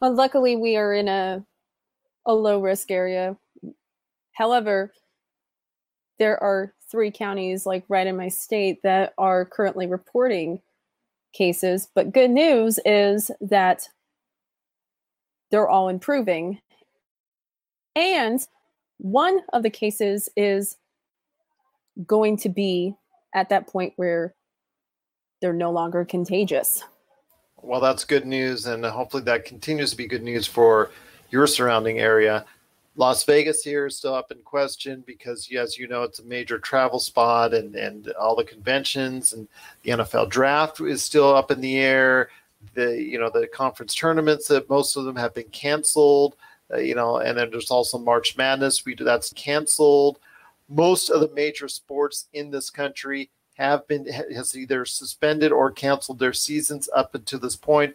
Well, 0.00 0.12
luckily 0.12 0.56
we 0.56 0.76
are 0.76 0.92
in 0.92 1.06
a 1.06 1.44
a 2.24 2.34
low 2.34 2.60
risk 2.60 2.90
area. 2.90 3.36
However, 4.32 4.92
there 6.18 6.42
are 6.42 6.72
three 6.90 7.10
counties 7.10 7.66
like 7.66 7.84
right 7.88 8.06
in 8.06 8.16
my 8.16 8.28
state 8.28 8.82
that 8.82 9.12
are 9.18 9.44
currently 9.44 9.86
reporting 9.86 10.60
cases. 11.32 11.88
But 11.94 12.12
good 12.12 12.30
news 12.30 12.78
is 12.84 13.30
that 13.40 13.88
they're 15.50 15.68
all 15.68 15.88
improving. 15.88 16.60
And 17.94 18.46
one 18.98 19.40
of 19.52 19.62
the 19.62 19.70
cases 19.70 20.28
is 20.36 20.76
going 22.06 22.36
to 22.38 22.48
be 22.48 22.94
at 23.34 23.48
that 23.50 23.66
point 23.66 23.92
where 23.96 24.34
they're 25.40 25.52
no 25.52 25.70
longer 25.70 26.04
contagious. 26.04 26.82
Well, 27.62 27.80
that's 27.80 28.04
good 28.04 28.26
news, 28.26 28.66
and 28.66 28.84
hopefully 28.84 29.22
that 29.24 29.44
continues 29.44 29.90
to 29.90 29.96
be 29.96 30.06
good 30.06 30.22
news 30.22 30.46
for 30.46 30.90
your 31.30 31.46
surrounding 31.46 31.98
area. 31.98 32.44
Las 32.96 33.24
Vegas 33.24 33.62
here 33.62 33.86
is 33.86 33.96
still 33.96 34.14
up 34.14 34.32
in 34.32 34.38
question 34.38 35.04
because, 35.06 35.48
as 35.56 35.78
you 35.78 35.86
know, 35.86 36.02
it's 36.02 36.18
a 36.18 36.24
major 36.24 36.58
travel 36.58 36.98
spot, 36.98 37.52
and 37.52 37.74
and 37.76 38.10
all 38.12 38.34
the 38.34 38.44
conventions 38.44 39.34
and 39.34 39.46
the 39.82 39.90
NFL 39.90 40.30
draft 40.30 40.80
is 40.80 41.02
still 41.02 41.34
up 41.34 41.50
in 41.50 41.60
the 41.60 41.78
air. 41.78 42.30
The 42.74 43.00
you 43.00 43.18
know 43.18 43.30
the 43.30 43.46
conference 43.46 43.94
tournaments 43.94 44.48
that 44.48 44.70
most 44.70 44.96
of 44.96 45.04
them 45.04 45.16
have 45.16 45.34
been 45.34 45.48
canceled. 45.50 46.36
Uh, 46.72 46.78
you 46.78 46.94
know, 46.94 47.18
and 47.18 47.38
then 47.38 47.50
there's 47.50 47.70
also 47.70 47.98
March 47.98 48.36
Madness. 48.36 48.84
We 48.84 48.94
do 48.94 49.04
that's 49.04 49.32
canceled. 49.34 50.18
Most 50.68 51.10
of 51.10 51.20
the 51.20 51.30
major 51.34 51.68
sports 51.68 52.26
in 52.32 52.50
this 52.50 52.70
country 52.70 53.30
have 53.56 53.86
been 53.86 54.06
has 54.06 54.56
either 54.56 54.84
suspended 54.84 55.52
or 55.52 55.70
canceled 55.70 56.18
their 56.18 56.32
seasons 56.32 56.88
up 56.94 57.14
until 57.14 57.38
this 57.38 57.56
point. 57.56 57.94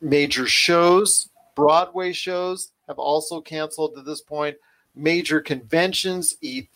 Major 0.00 0.46
shows, 0.46 1.28
Broadway 1.58 2.12
shows, 2.12 2.70
have 2.86 3.00
also 3.00 3.40
canceled 3.40 3.98
at 3.98 4.04
this 4.04 4.20
point. 4.20 4.56
Major 4.94 5.40
conventions, 5.40 6.36
E3, 6.42 6.68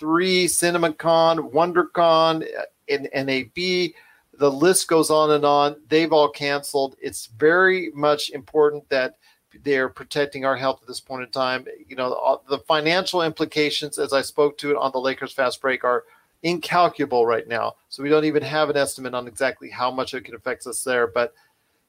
CinemaCon, 0.45 1.53
WonderCon, 1.53 2.43
uh, 2.43 2.65
and 2.89 3.09
NAB, 3.15 3.93
the 4.39 4.51
list 4.51 4.89
goes 4.89 5.09
on 5.09 5.31
and 5.31 5.45
on. 5.45 5.77
They've 5.89 6.13
all 6.13 6.29
canceled. 6.29 6.97
It's 7.01 7.27
very 7.27 7.93
much 7.95 8.31
important 8.31 8.89
that 8.89 9.19
they're 9.63 9.89
protecting 9.89 10.45
our 10.45 10.57
health 10.57 10.81
at 10.83 10.89
this 10.89 11.01
point 11.01 11.23
in 11.23 11.31
time. 11.31 11.65
You 11.87 11.95
know, 11.95 12.13
uh, 12.15 12.39
the 12.49 12.59
financial 12.59 13.23
implications, 13.23 13.99
as 13.99 14.13
I 14.13 14.23
spoke 14.23 14.59
to 14.59 14.71
it 14.71 14.77
on 14.77 14.91
the 14.91 14.99
Lakers 14.99 15.33
Fast 15.33 15.61
Break, 15.61 15.85
are 15.85 16.03
incalculable 16.43 17.25
right 17.25 17.47
now. 17.47 17.75
So 17.89 18.03
we 18.03 18.09
don't 18.09 18.25
even 18.25 18.43
have 18.43 18.69
an 18.69 18.77
estimate 18.77 19.15
on 19.15 19.29
exactly 19.29 19.71
how 19.71 19.93
much 19.93 20.13
it 20.13 20.25
can 20.25 20.35
affect 20.35 20.67
us 20.67 20.83
there. 20.83 21.07
But 21.07 21.35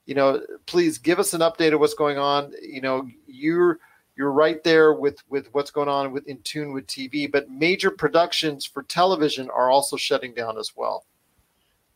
you 0.05 0.15
know, 0.15 0.41
please 0.65 0.97
give 0.97 1.19
us 1.19 1.33
an 1.33 1.41
update 1.41 1.73
of 1.73 1.79
what's 1.79 1.93
going 1.93 2.17
on. 2.17 2.51
You 2.61 2.81
know, 2.81 3.07
you're 3.27 3.79
you're 4.15 4.31
right 4.31 4.63
there 4.63 4.93
with 4.93 5.17
with 5.29 5.47
what's 5.53 5.71
going 5.71 5.89
on 5.89 6.11
with 6.11 6.27
in 6.27 6.39
tune 6.43 6.73
with 6.73 6.87
TV, 6.87 7.31
but 7.31 7.49
major 7.49 7.89
productions 7.89 8.65
for 8.65 8.83
television 8.83 9.49
are 9.49 9.69
also 9.69 9.97
shutting 9.97 10.33
down 10.33 10.57
as 10.57 10.73
well. 10.75 11.05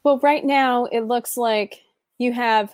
Well, 0.03 0.19
right 0.19 0.43
now 0.43 0.85
it 0.85 1.01
looks 1.01 1.37
like 1.37 1.81
you 2.17 2.33
have 2.33 2.73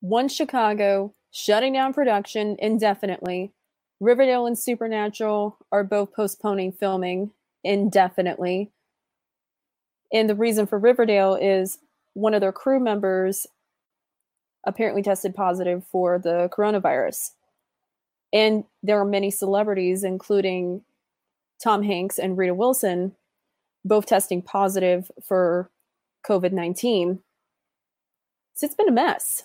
one 0.00 0.28
Chicago 0.28 1.14
shutting 1.30 1.72
down 1.72 1.92
production 1.92 2.56
indefinitely. 2.58 3.52
Riverdale 4.00 4.46
and 4.46 4.58
Supernatural 4.58 5.56
are 5.72 5.84
both 5.84 6.12
postponing 6.12 6.72
filming 6.72 7.30
indefinitely. 7.64 8.70
And 10.12 10.28
the 10.28 10.34
reason 10.34 10.66
for 10.66 10.78
Riverdale 10.78 11.34
is 11.34 11.78
one 12.18 12.34
of 12.34 12.40
their 12.40 12.52
crew 12.52 12.80
members 12.80 13.46
apparently 14.66 15.02
tested 15.02 15.34
positive 15.34 15.84
for 15.86 16.18
the 16.18 16.50
coronavirus. 16.52 17.30
And 18.32 18.64
there 18.82 19.00
are 19.00 19.04
many 19.04 19.30
celebrities, 19.30 20.02
including 20.02 20.82
Tom 21.62 21.82
Hanks 21.82 22.18
and 22.18 22.36
Rita 22.36 22.54
Wilson, 22.54 23.14
both 23.84 24.06
testing 24.06 24.42
positive 24.42 25.10
for 25.24 25.70
COVID 26.26 26.52
19. 26.52 27.20
So 28.54 28.66
it's 28.66 28.74
been 28.74 28.88
a 28.88 28.92
mess. 28.92 29.44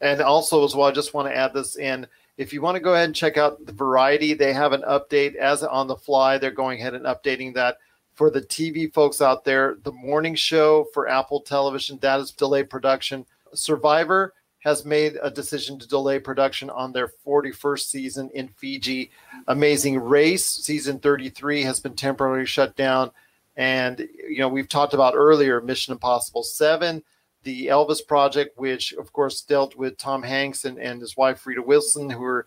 And 0.00 0.20
also, 0.20 0.64
as 0.64 0.76
well, 0.76 0.86
I 0.86 0.92
just 0.92 1.12
want 1.12 1.28
to 1.28 1.36
add 1.36 1.52
this 1.52 1.76
in. 1.76 2.06
If 2.38 2.52
you 2.52 2.62
want 2.62 2.76
to 2.76 2.82
go 2.82 2.94
ahead 2.94 3.06
and 3.06 3.14
check 3.14 3.36
out 3.36 3.64
the 3.66 3.72
Variety, 3.72 4.32
they 4.32 4.52
have 4.52 4.72
an 4.72 4.82
update 4.82 5.34
as 5.34 5.64
on 5.64 5.88
the 5.88 5.96
fly. 5.96 6.38
They're 6.38 6.50
going 6.52 6.78
ahead 6.78 6.94
and 6.94 7.06
updating 7.06 7.54
that 7.54 7.78
for 8.16 8.30
the 8.30 8.40
TV 8.40 8.92
folks 8.92 9.22
out 9.22 9.44
there. 9.44 9.76
The 9.84 9.92
morning 9.92 10.34
show 10.34 10.88
for 10.92 11.08
Apple 11.08 11.40
Television 11.40 11.98
that 12.00 12.18
is 12.18 12.32
delayed 12.32 12.68
production. 12.68 13.24
Survivor 13.54 14.34
has 14.60 14.84
made 14.84 15.16
a 15.22 15.30
decision 15.30 15.78
to 15.78 15.86
delay 15.86 16.18
production 16.18 16.68
on 16.70 16.92
their 16.92 17.12
41st 17.24 17.86
season 17.86 18.30
in 18.34 18.48
Fiji. 18.48 19.12
Amazing 19.46 20.00
Race 20.00 20.44
season 20.44 20.98
33 20.98 21.62
has 21.62 21.78
been 21.78 21.94
temporarily 21.94 22.46
shut 22.46 22.74
down. 22.74 23.12
And, 23.56 24.08
you 24.28 24.38
know, 24.38 24.48
we've 24.48 24.68
talked 24.68 24.92
about 24.92 25.14
earlier 25.14 25.60
Mission 25.60 25.92
Impossible 25.92 26.42
7 26.42 27.02
the 27.46 27.68
Elvis 27.68 28.04
Project, 28.04 28.58
which 28.58 28.92
of 28.94 29.12
course 29.12 29.40
dealt 29.40 29.76
with 29.76 29.96
Tom 29.96 30.20
Hanks 30.20 30.64
and, 30.64 30.78
and 30.78 31.00
his 31.00 31.16
wife 31.16 31.46
Rita 31.46 31.62
Wilson, 31.62 32.10
who 32.10 32.24
are 32.24 32.46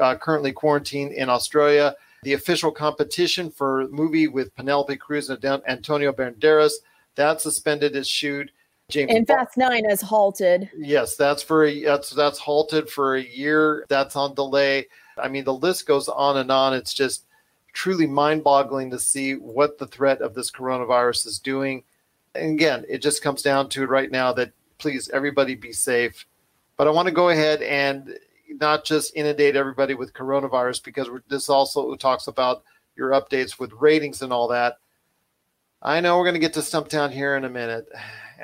uh, 0.00 0.14
currently 0.14 0.52
quarantined 0.52 1.12
in 1.12 1.28
Australia. 1.28 1.96
The 2.22 2.32
official 2.32 2.70
competition 2.70 3.50
for 3.50 3.88
movie 3.88 4.28
with 4.28 4.54
Penelope 4.54 4.96
Cruz 4.96 5.30
and 5.30 5.44
Antonio 5.44 6.12
Banderas 6.12 6.72
that 7.14 7.40
suspended 7.40 7.96
its 7.96 8.08
shoot. 8.08 8.50
James 8.88 9.12
and 9.14 9.26
Fast 9.26 9.56
Nine 9.56 9.84
has 9.84 10.00
halted. 10.00 10.70
Yes, 10.76 11.16
that's 11.16 11.42
for 11.42 11.66
a, 11.66 11.84
that's 11.84 12.10
that's 12.10 12.38
halted 12.38 12.88
for 12.88 13.16
a 13.16 13.22
year. 13.22 13.84
That's 13.88 14.16
on 14.16 14.34
delay. 14.34 14.86
I 15.18 15.28
mean, 15.28 15.44
the 15.44 15.54
list 15.54 15.86
goes 15.86 16.08
on 16.08 16.38
and 16.38 16.50
on. 16.50 16.74
It's 16.74 16.94
just 16.94 17.26
truly 17.72 18.06
mind-boggling 18.06 18.90
to 18.90 18.98
see 18.98 19.34
what 19.34 19.78
the 19.78 19.86
threat 19.86 20.22
of 20.22 20.34
this 20.34 20.50
coronavirus 20.50 21.26
is 21.26 21.38
doing 21.38 21.84
and 22.34 22.52
again, 22.52 22.84
it 22.88 22.98
just 22.98 23.22
comes 23.22 23.42
down 23.42 23.68
to 23.70 23.86
right 23.86 24.10
now 24.10 24.32
that 24.34 24.52
please 24.78 25.08
everybody 25.10 25.54
be 25.54 25.72
safe. 25.72 26.26
But 26.76 26.86
I 26.86 26.90
want 26.90 27.06
to 27.06 27.12
go 27.12 27.30
ahead 27.30 27.62
and 27.62 28.16
not 28.60 28.84
just 28.84 29.14
inundate 29.14 29.56
everybody 29.56 29.94
with 29.94 30.12
coronavirus 30.12 30.82
because 30.84 31.08
this 31.28 31.48
also 31.48 31.94
talks 31.96 32.26
about 32.26 32.64
your 32.96 33.10
updates 33.10 33.58
with 33.58 33.72
ratings 33.72 34.22
and 34.22 34.32
all 34.32 34.48
that. 34.48 34.78
I 35.80 36.00
know 36.00 36.18
we're 36.18 36.24
going 36.24 36.34
to 36.34 36.40
get 36.40 36.54
to 36.54 36.60
Stumptown 36.60 37.10
here 37.10 37.36
in 37.36 37.44
a 37.44 37.50
minute. 37.50 37.88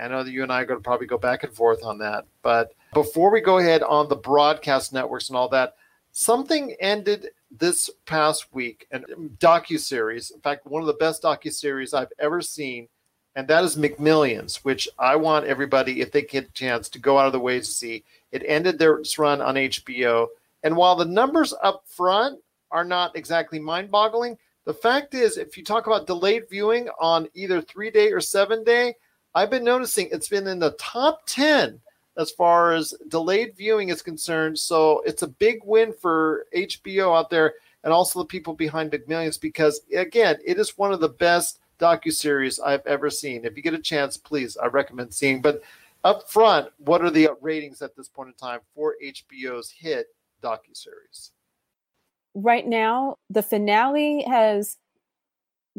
I 0.01 0.09
know 0.09 0.23
that 0.23 0.31
you 0.31 0.43
and 0.43 0.53
I 0.53 0.63
are 0.63 0.67
going 0.67 0.79
to 0.79 0.85
probably 0.85 1.07
go 1.07 1.19
back 1.19 1.43
and 1.45 1.53
forth 1.53 1.85
on 1.85 1.99
that. 1.99 2.25
But 2.43 2.75
before 2.93 3.31
we 3.31 3.41
go 3.41 3.59
ahead 3.59 3.83
on 3.83 4.09
the 4.09 4.17
broadcast 4.17 4.93
networks 4.93 5.29
and 5.29 5.37
all 5.37 5.49
that, 5.49 5.75
something 6.13 6.77
ended 6.81 7.29
this 7.51 7.91
past 8.07 8.53
week, 8.53 8.87
a 8.93 9.01
docu 9.01 9.79
series. 9.79 10.31
In 10.31 10.41
fact, 10.41 10.67
one 10.67 10.81
of 10.81 10.87
the 10.87 10.95
best 10.95 11.23
docu 11.23 11.53
series 11.53 11.95
I've 11.95 12.13
ever 12.19 12.41
seen 12.41 12.89
and 13.37 13.49
that 13.49 13.65
is 13.65 13.77
McMillions, 13.77 14.57
which 14.59 14.89
I 14.99 15.17
want 15.17 15.47
everybody, 15.47 16.01
if 16.01 16.13
they 16.13 16.23
get 16.23 16.49
a 16.49 16.53
chance, 16.53 16.89
to 16.91 16.99
go 16.99 17.19
out 17.19 17.27
of 17.27 17.33
the 17.33 17.41
way 17.41 17.59
to 17.59 17.65
see. 17.65 18.05
It 18.33 18.45
ended 18.47 18.79
their 18.79 19.01
run 19.19 19.41
on 19.41 19.55
HBO, 19.55 20.29
and 20.63 20.77
while 20.77 20.97
the 20.97 21.05
numbers 21.05 21.55
up 21.63 21.85
front 21.87 22.41
are 22.71 22.85
not 22.85 23.17
exactly 23.17 23.59
mind-boggling, 23.59 24.39
the 24.65 24.75
fact 24.75 25.15
is, 25.15 25.37
if 25.37 25.57
you 25.57 25.65
talk 25.65 25.87
about 25.87 26.07
delayed 26.07 26.49
viewing 26.49 26.89
on 26.99 27.29
either 27.35 27.61
three-day 27.61 28.11
or 28.13 28.21
seven-day, 28.21 28.95
I've 29.35 29.51
been 29.51 29.65
noticing 29.65 30.09
it's 30.11 30.29
been 30.29 30.47
in 30.47 30.59
the 30.59 30.73
top 30.73 31.23
ten 31.27 31.81
as 32.17 32.31
far 32.31 32.73
as 32.73 32.95
delayed 33.09 33.57
viewing 33.57 33.89
is 33.89 34.03
concerned. 34.03 34.59
So 34.59 35.03
it's 35.05 35.23
a 35.23 35.29
big 35.29 35.61
win 35.65 35.93
for 35.93 36.47
HBO 36.57 37.19
out 37.19 37.31
there 37.31 37.55
and 37.83 37.93
also 37.93 38.21
the 38.21 38.27
people 38.27 38.55
behind 38.55 38.93
McMillions 38.93 39.41
because 39.41 39.81
again, 39.95 40.39
it 40.45 40.59
is 40.59 40.79
one 40.79 40.93
of 40.93 41.01
the 41.01 41.09
best 41.09 41.59
docu 41.79 42.13
series 42.13 42.61
I've 42.61 42.87
ever 42.87 43.11
seen. 43.11 43.45
If 43.45 43.57
you 43.57 43.63
get 43.63 43.75
a 43.75 43.79
chance, 43.79 44.17
please, 44.17 44.57
I 44.57 44.67
recommend 44.67 45.13
seeing. 45.13 45.41
But 45.41 45.63
up 46.05 46.31
front, 46.31 46.69
what 46.79 47.03
are 47.03 47.11
the 47.11 47.31
ratings 47.41 47.83
at 47.83 47.97
this 47.97 48.09
point 48.09 48.29
in 48.29 48.35
time 48.35 48.61
for 48.75 48.95
HBO's 49.03 49.71
hit 49.71 50.09
docu 50.43 50.75
series? 50.75 51.31
Right 52.35 52.67
now, 52.67 53.17
the 53.31 53.43
finale 53.43 54.25
has 54.29 54.77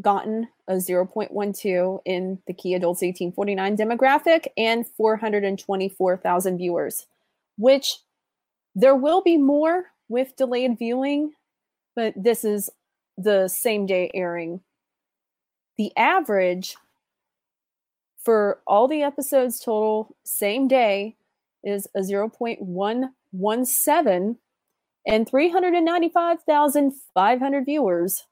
gotten 0.01 0.47
a 0.67 0.73
0.12 0.73 1.99
in 2.05 2.39
the 2.47 2.53
key 2.53 2.73
adults 2.73 3.01
1849 3.01 3.77
demographic 3.77 4.47
and 4.57 4.85
424,000 4.97 6.57
viewers, 6.57 7.07
which 7.57 7.99
there 8.73 8.95
will 8.95 9.21
be 9.21 9.37
more 9.37 9.85
with 10.09 10.35
delayed 10.35 10.77
viewing, 10.77 11.31
but 11.95 12.13
this 12.15 12.43
is 12.43 12.69
the 13.17 13.47
same 13.47 13.85
day 13.85 14.11
airing 14.13 14.59
The 15.77 15.91
average 15.97 16.77
for 18.17 18.59
all 18.65 18.87
the 18.87 19.03
episodes 19.03 19.59
total, 19.59 20.15
same 20.23 20.67
day, 20.67 21.15
is 21.63 21.87
a 21.95 21.99
0.117 21.99 24.37
and 25.07 25.29
395,500 25.29 27.65
viewers. 27.65 28.25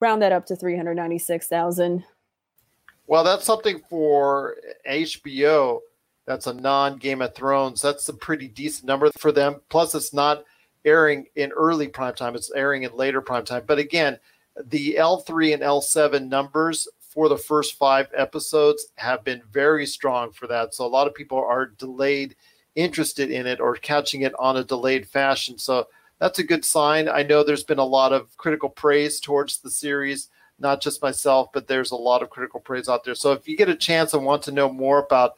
Round 0.00 0.22
that 0.22 0.32
up 0.32 0.46
to 0.46 0.56
396,000. 0.56 2.04
Well, 3.06 3.22
that's 3.24 3.44
something 3.44 3.80
for 3.88 4.56
HBO. 4.88 5.80
That's 6.26 6.46
a 6.46 6.54
non 6.54 6.98
Game 6.98 7.22
of 7.22 7.34
Thrones. 7.34 7.80
That's 7.80 8.08
a 8.08 8.14
pretty 8.14 8.48
decent 8.48 8.86
number 8.86 9.10
for 9.18 9.32
them. 9.32 9.60
Plus, 9.70 9.94
it's 9.94 10.12
not 10.12 10.44
airing 10.84 11.26
in 11.36 11.52
early 11.52 11.88
prime 11.88 12.14
time, 12.14 12.34
it's 12.34 12.50
airing 12.52 12.82
in 12.82 12.94
later 12.94 13.20
prime 13.20 13.44
time. 13.44 13.62
But 13.66 13.78
again, 13.78 14.18
the 14.66 14.96
L3 14.98 15.54
and 15.54 15.62
L7 15.62 16.28
numbers 16.28 16.88
for 17.08 17.28
the 17.28 17.36
first 17.36 17.74
five 17.74 18.08
episodes 18.16 18.88
have 18.96 19.24
been 19.24 19.42
very 19.50 19.86
strong 19.86 20.30
for 20.32 20.46
that. 20.46 20.74
So 20.74 20.84
a 20.84 20.88
lot 20.88 21.06
of 21.06 21.14
people 21.14 21.38
are 21.38 21.66
delayed 21.66 22.36
interested 22.74 23.30
in 23.30 23.46
it 23.46 23.60
or 23.60 23.74
catching 23.74 24.22
it 24.22 24.32
on 24.38 24.56
a 24.56 24.64
delayed 24.64 25.06
fashion. 25.08 25.58
So 25.58 25.88
that's 26.18 26.38
a 26.38 26.44
good 26.44 26.64
sign. 26.64 27.08
I 27.08 27.22
know 27.22 27.42
there's 27.42 27.64
been 27.64 27.78
a 27.78 27.84
lot 27.84 28.12
of 28.12 28.36
critical 28.36 28.68
praise 28.68 29.20
towards 29.20 29.58
the 29.58 29.70
series, 29.70 30.28
not 30.58 30.80
just 30.80 31.02
myself, 31.02 31.50
but 31.52 31.66
there's 31.66 31.90
a 31.90 31.96
lot 31.96 32.22
of 32.22 32.30
critical 32.30 32.60
praise 32.60 32.88
out 32.88 33.04
there. 33.04 33.14
So 33.14 33.32
if 33.32 33.48
you 33.48 33.56
get 33.56 33.68
a 33.68 33.74
chance 33.74 34.14
and 34.14 34.24
want 34.24 34.42
to 34.44 34.52
know 34.52 34.70
more 34.72 34.98
about 34.98 35.34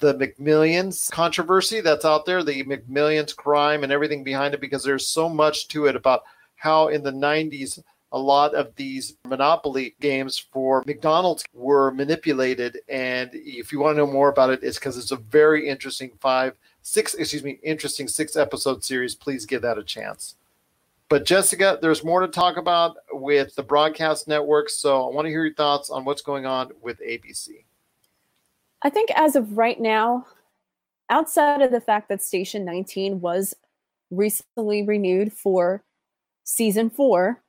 the 0.00 0.14
McMillions 0.14 1.10
controversy 1.10 1.80
that's 1.80 2.04
out 2.04 2.26
there, 2.26 2.44
the 2.44 2.62
McMillions 2.64 3.34
crime 3.34 3.82
and 3.82 3.92
everything 3.92 4.22
behind 4.22 4.54
it, 4.54 4.60
because 4.60 4.84
there's 4.84 5.08
so 5.08 5.28
much 5.28 5.68
to 5.68 5.86
it 5.86 5.96
about 5.96 6.22
how 6.56 6.88
in 6.88 7.02
the 7.02 7.12
90s 7.12 7.82
a 8.12 8.18
lot 8.18 8.54
of 8.54 8.74
these 8.76 9.16
monopoly 9.26 9.94
games 10.00 10.38
for 10.38 10.82
McDonald's 10.86 11.44
were 11.52 11.90
manipulated. 11.90 12.78
And 12.88 13.30
if 13.34 13.72
you 13.72 13.80
want 13.80 13.94
to 13.94 13.98
know 13.98 14.10
more 14.10 14.30
about 14.30 14.50
it, 14.50 14.60
it's 14.62 14.78
because 14.78 14.96
it's 14.96 15.10
a 15.10 15.16
very 15.16 15.68
interesting 15.68 16.12
five, 16.20 16.54
six, 16.82 17.14
excuse 17.14 17.44
me, 17.44 17.58
interesting 17.62 18.08
six 18.08 18.36
episode 18.36 18.82
series. 18.82 19.14
Please 19.14 19.44
give 19.44 19.62
that 19.62 19.78
a 19.78 19.84
chance. 19.84 20.36
But 21.08 21.24
Jessica, 21.24 21.78
there's 21.80 22.04
more 22.04 22.20
to 22.20 22.28
talk 22.28 22.56
about 22.56 22.96
with 23.12 23.54
the 23.54 23.62
broadcast 23.62 24.28
network. 24.28 24.68
So 24.68 25.08
I 25.08 25.14
want 25.14 25.26
to 25.26 25.30
hear 25.30 25.44
your 25.44 25.54
thoughts 25.54 25.90
on 25.90 26.04
what's 26.04 26.22
going 26.22 26.46
on 26.46 26.70
with 26.82 27.00
ABC. 27.00 27.64
I 28.82 28.90
think 28.90 29.10
as 29.14 29.34
of 29.34 29.56
right 29.56 29.80
now, 29.80 30.26
outside 31.10 31.62
of 31.62 31.70
the 31.70 31.80
fact 31.80 32.08
that 32.08 32.22
Station 32.22 32.64
19 32.64 33.20
was 33.20 33.54
recently 34.10 34.82
renewed 34.82 35.32
for 35.32 35.82
season 36.44 36.90
four, 36.90 37.42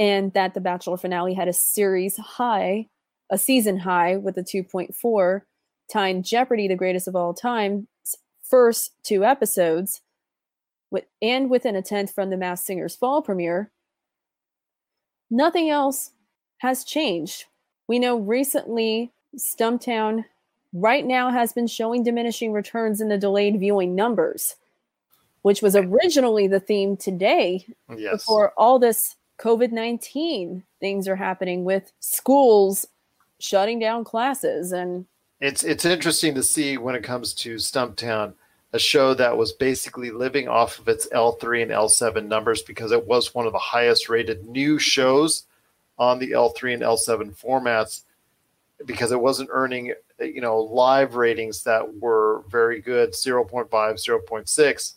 and 0.00 0.32
that 0.32 0.54
the 0.54 0.60
Bachelor 0.60 0.96
finale 0.96 1.34
had 1.34 1.46
a 1.46 1.52
series 1.52 2.16
high, 2.16 2.88
a 3.30 3.36
season 3.36 3.76
high 3.76 4.16
with 4.16 4.38
a 4.38 4.42
2.4, 4.42 5.42
tying 5.92 6.22
Jeopardy, 6.22 6.66
the 6.66 6.74
greatest 6.74 7.06
of 7.06 7.14
all 7.14 7.34
time, 7.34 7.86
first 8.42 8.92
two 9.02 9.26
episodes, 9.26 10.00
with, 10.90 11.04
and 11.20 11.50
within 11.50 11.76
a 11.76 11.82
tenth 11.82 12.14
from 12.14 12.30
the 12.30 12.38
Masked 12.38 12.66
Singer's 12.66 12.96
fall 12.96 13.20
premiere. 13.20 13.70
Nothing 15.30 15.68
else 15.68 16.12
has 16.58 16.82
changed. 16.82 17.44
We 17.86 17.98
know 17.98 18.16
recently 18.16 19.12
Stumptown 19.36 20.24
right 20.72 21.04
now 21.04 21.30
has 21.30 21.52
been 21.52 21.66
showing 21.66 22.04
diminishing 22.04 22.52
returns 22.52 23.02
in 23.02 23.10
the 23.10 23.18
delayed 23.18 23.60
viewing 23.60 23.94
numbers, 23.94 24.56
which 25.42 25.60
was 25.60 25.76
originally 25.76 26.46
the 26.46 26.58
theme 26.58 26.96
today 26.96 27.66
yes. 27.94 28.12
before 28.24 28.54
all 28.56 28.78
this 28.78 29.16
COVID 29.40 29.72
19 29.72 30.62
things 30.80 31.08
are 31.08 31.16
happening 31.16 31.64
with 31.64 31.92
schools 32.00 32.86
shutting 33.38 33.78
down 33.78 34.04
classes. 34.04 34.72
And 34.72 35.06
it's, 35.40 35.64
it's 35.64 35.86
interesting 35.86 36.34
to 36.34 36.42
see 36.42 36.76
when 36.76 36.94
it 36.94 37.02
comes 37.02 37.32
to 37.34 37.54
Stumptown, 37.56 38.34
a 38.72 38.78
show 38.78 39.14
that 39.14 39.36
was 39.36 39.52
basically 39.52 40.10
living 40.10 40.46
off 40.46 40.78
of 40.78 40.88
its 40.88 41.08
L3 41.08 41.62
and 41.62 41.70
L7 41.70 42.26
numbers 42.26 42.62
because 42.62 42.92
it 42.92 43.06
was 43.06 43.34
one 43.34 43.46
of 43.46 43.52
the 43.52 43.58
highest 43.58 44.08
rated 44.08 44.46
new 44.46 44.78
shows 44.78 45.44
on 45.98 46.18
the 46.18 46.32
L3 46.32 46.74
and 46.74 46.82
L7 46.82 47.34
formats 47.34 48.02
because 48.86 49.12
it 49.12 49.20
wasn't 49.20 49.50
earning 49.52 49.92
you 50.18 50.40
know 50.40 50.58
live 50.58 51.14
ratings 51.14 51.62
that 51.64 51.98
were 52.00 52.42
very 52.48 52.80
good 52.80 53.12
0.5 53.12 53.68
0.6 53.68 54.94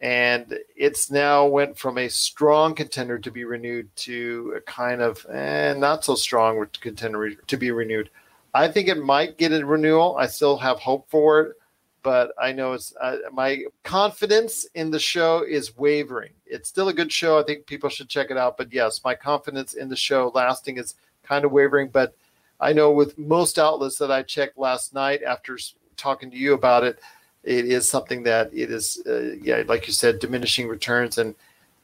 and 0.00 0.58
it's 0.76 1.10
now 1.10 1.46
went 1.46 1.78
from 1.78 1.98
a 1.98 2.08
strong 2.08 2.74
contender 2.74 3.18
to 3.18 3.30
be 3.30 3.44
renewed 3.44 3.94
to 3.96 4.54
a 4.56 4.60
kind 4.60 5.00
of 5.00 5.24
eh, 5.30 5.74
not 5.74 6.04
so 6.04 6.14
strong 6.14 6.66
contender 6.80 7.34
to 7.34 7.56
be 7.56 7.70
renewed. 7.70 8.10
I 8.52 8.68
think 8.68 8.88
it 8.88 9.02
might 9.02 9.38
get 9.38 9.52
a 9.52 9.64
renewal. 9.64 10.16
I 10.16 10.26
still 10.26 10.56
have 10.58 10.78
hope 10.78 11.08
for 11.10 11.40
it 11.40 11.56
but 12.04 12.32
i 12.38 12.52
know 12.52 12.74
it's 12.74 12.94
uh, 13.00 13.16
my 13.32 13.64
confidence 13.82 14.66
in 14.74 14.90
the 14.90 14.98
show 14.98 15.42
is 15.42 15.76
wavering. 15.76 16.32
It's 16.46 16.68
still 16.68 16.88
a 16.90 16.92
good 16.92 17.10
show. 17.10 17.40
I 17.40 17.42
think 17.42 17.66
people 17.66 17.88
should 17.88 18.08
check 18.10 18.30
it 18.30 18.36
out 18.36 18.56
but 18.56 18.72
yes 18.72 19.00
my 19.02 19.16
confidence 19.16 19.74
in 19.74 19.88
the 19.88 19.96
show 19.96 20.30
lasting 20.34 20.76
is 20.76 20.94
kind 21.24 21.44
of 21.44 21.50
wavering. 21.50 21.88
But 21.88 22.14
I 22.60 22.72
know 22.72 22.92
with 22.92 23.18
most 23.18 23.58
outlets 23.58 23.98
that 23.98 24.12
I 24.12 24.22
checked 24.22 24.56
last 24.56 24.94
night 24.94 25.22
after 25.22 25.58
talking 25.96 26.30
to 26.30 26.36
you 26.36 26.54
about 26.54 26.84
it, 26.84 27.00
it 27.44 27.66
is 27.66 27.88
something 27.88 28.22
that 28.24 28.50
it 28.52 28.70
is, 28.70 29.02
uh, 29.06 29.34
yeah, 29.42 29.62
like 29.66 29.86
you 29.86 29.92
said, 29.92 30.18
diminishing 30.18 30.66
returns, 30.66 31.18
and 31.18 31.34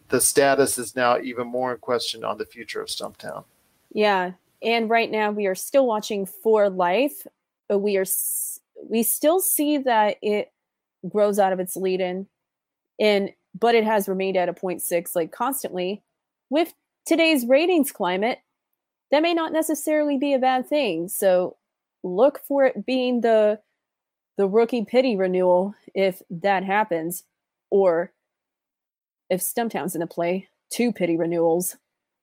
the 0.08 0.20
status 0.20 0.78
is 0.78 0.96
now 0.96 1.18
even 1.20 1.46
more 1.46 1.72
in 1.72 1.78
question 1.78 2.24
on 2.24 2.38
the 2.38 2.46
future 2.46 2.80
of 2.80 2.88
Stumptown. 2.88 3.44
Yeah, 3.92 4.32
and 4.62 4.88
right 4.90 5.10
now 5.10 5.30
we 5.30 5.46
are 5.46 5.54
still 5.54 5.86
watching 5.86 6.26
For 6.26 6.68
Life. 6.68 7.26
but 7.68 7.78
We 7.78 7.96
are 7.96 8.06
we 8.88 9.02
still 9.02 9.40
see 9.40 9.78
that 9.78 10.16
it 10.22 10.50
grows 11.08 11.38
out 11.38 11.52
of 11.52 11.60
its 11.60 11.76
lead 11.76 12.00
in, 12.00 12.26
and 12.98 13.30
but 13.58 13.74
it 13.74 13.84
has 13.84 14.08
remained 14.08 14.36
at 14.36 14.48
a 14.48 14.52
0.6 14.52 15.14
like 15.14 15.32
constantly. 15.32 16.02
With 16.48 16.72
today's 17.06 17.46
ratings 17.46 17.92
climate, 17.92 18.38
that 19.10 19.22
may 19.22 19.34
not 19.34 19.52
necessarily 19.52 20.18
be 20.18 20.34
a 20.34 20.38
bad 20.38 20.68
thing. 20.68 21.08
So 21.08 21.56
look 22.02 22.40
for 22.46 22.64
it 22.64 22.86
being 22.86 23.20
the 23.20 23.60
the 24.40 24.48
rookie 24.48 24.86
pity 24.86 25.16
renewal 25.16 25.74
if 25.94 26.22
that 26.30 26.64
happens, 26.64 27.24
or 27.68 28.10
if 29.28 29.42
Stumptown's 29.42 29.94
in 29.94 30.00
the 30.00 30.06
play, 30.06 30.48
two 30.70 30.92
pity 30.92 31.18
renewals. 31.18 31.76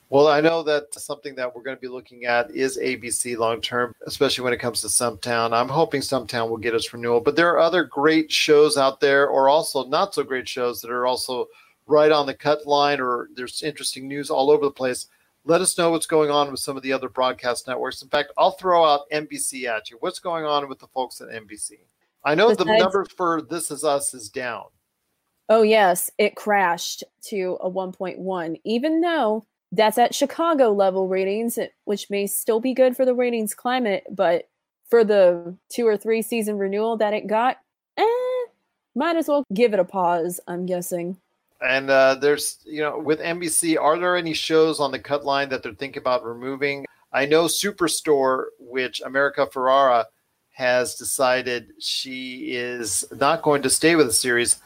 Well, 0.09 0.27
I 0.27 0.41
know 0.41 0.63
that 0.63 0.91
something 0.95 1.35
that 1.35 1.55
we're 1.55 1.61
going 1.61 1.77
to 1.77 1.81
be 1.81 1.87
looking 1.87 2.25
at 2.25 2.49
is 2.49 2.79
ABC 2.79 3.37
long 3.37 3.61
term, 3.61 3.93
especially 4.07 4.43
when 4.43 4.53
it 4.53 4.57
comes 4.57 4.81
to 4.81 4.87
Stumptown. 4.87 5.53
I'm 5.53 5.69
hoping 5.69 6.01
Stumptown 6.01 6.49
will 6.49 6.57
get 6.57 6.73
its 6.73 6.91
renewal, 6.91 7.21
but 7.21 7.35
there 7.35 7.51
are 7.51 7.59
other 7.59 7.83
great 7.83 8.31
shows 8.31 8.77
out 8.77 8.99
there, 8.99 9.27
or 9.27 9.47
also 9.47 9.85
not 9.85 10.15
so 10.15 10.23
great 10.23 10.49
shows 10.49 10.81
that 10.81 10.89
are 10.89 11.05
also 11.05 11.45
right 11.85 12.11
on 12.11 12.25
the 12.25 12.33
cut 12.33 12.65
line, 12.65 12.99
or 12.99 13.29
there's 13.35 13.61
interesting 13.61 14.07
news 14.07 14.31
all 14.31 14.49
over 14.49 14.65
the 14.65 14.71
place 14.71 15.05
let 15.47 15.61
us 15.61 15.77
know 15.77 15.91
what's 15.91 16.05
going 16.05 16.29
on 16.29 16.51
with 16.51 16.59
some 16.59 16.75
of 16.75 16.83
the 16.83 16.91
other 16.91 17.07
broadcast 17.07 17.67
networks. 17.67 18.01
In 18.01 18.09
fact, 18.09 18.33
I'll 18.37 18.51
throw 18.51 18.83
out 18.83 19.09
NBC 19.11 19.63
at 19.63 19.89
you. 19.89 19.97
What's 20.01 20.19
going 20.19 20.43
on 20.43 20.67
with 20.67 20.79
the 20.79 20.87
folks 20.87 21.21
at 21.21 21.29
NBC? 21.29 21.79
I 22.23 22.35
know 22.35 22.49
Besides, 22.49 22.67
the 22.67 22.77
number 22.77 23.05
for 23.05 23.41
This 23.41 23.71
Is 23.71 23.83
Us 23.83 24.13
is 24.13 24.29
down. 24.29 24.65
Oh, 25.49 25.61
yes. 25.61 26.11
It 26.17 26.35
crashed 26.35 27.03
to 27.25 27.57
a 27.61 27.69
1.1, 27.69 28.59
even 28.65 29.01
though 29.01 29.45
that's 29.71 29.97
at 29.97 30.15
Chicago 30.15 30.71
level 30.71 31.07
ratings, 31.07 31.57
which 31.85 32.09
may 32.09 32.27
still 32.27 32.59
be 32.59 32.73
good 32.73 32.95
for 32.95 33.05
the 33.05 33.13
ratings 33.13 33.53
climate, 33.53 34.05
but 34.09 34.49
for 34.89 35.03
the 35.03 35.55
two 35.69 35.85
or 35.85 35.97
three 35.97 36.21
season 36.21 36.57
renewal 36.57 36.97
that 36.97 37.13
it 37.13 37.27
got, 37.27 37.57
eh, 37.97 38.45
might 38.95 39.15
as 39.15 39.27
well 39.27 39.43
give 39.53 39.73
it 39.73 39.79
a 39.79 39.85
pause, 39.85 40.39
I'm 40.47 40.65
guessing. 40.65 41.17
And 41.61 41.89
uh, 41.89 42.15
there's, 42.15 42.59
you 42.65 42.81
know, 42.81 42.99
with 42.99 43.19
NBC, 43.19 43.81
are 43.81 43.97
there 43.97 44.15
any 44.15 44.33
shows 44.33 44.79
on 44.79 44.91
the 44.91 44.99
cut 44.99 45.25
line 45.25 45.49
that 45.49 45.63
they're 45.63 45.73
thinking 45.73 46.01
about 46.01 46.23
removing? 46.23 46.85
I 47.11 47.25
know 47.25 47.45
Superstore, 47.45 48.45
which 48.59 49.01
America 49.01 49.47
Ferrera 49.51 50.05
has 50.57 50.95
decided 50.95 51.71
she 51.77 52.55
is 52.55 53.05
not 53.11 53.43
going 53.43 53.61
to 53.61 53.69
stay 53.69 53.95
with 53.95 54.07
the 54.07 54.11
series. 54.11 54.59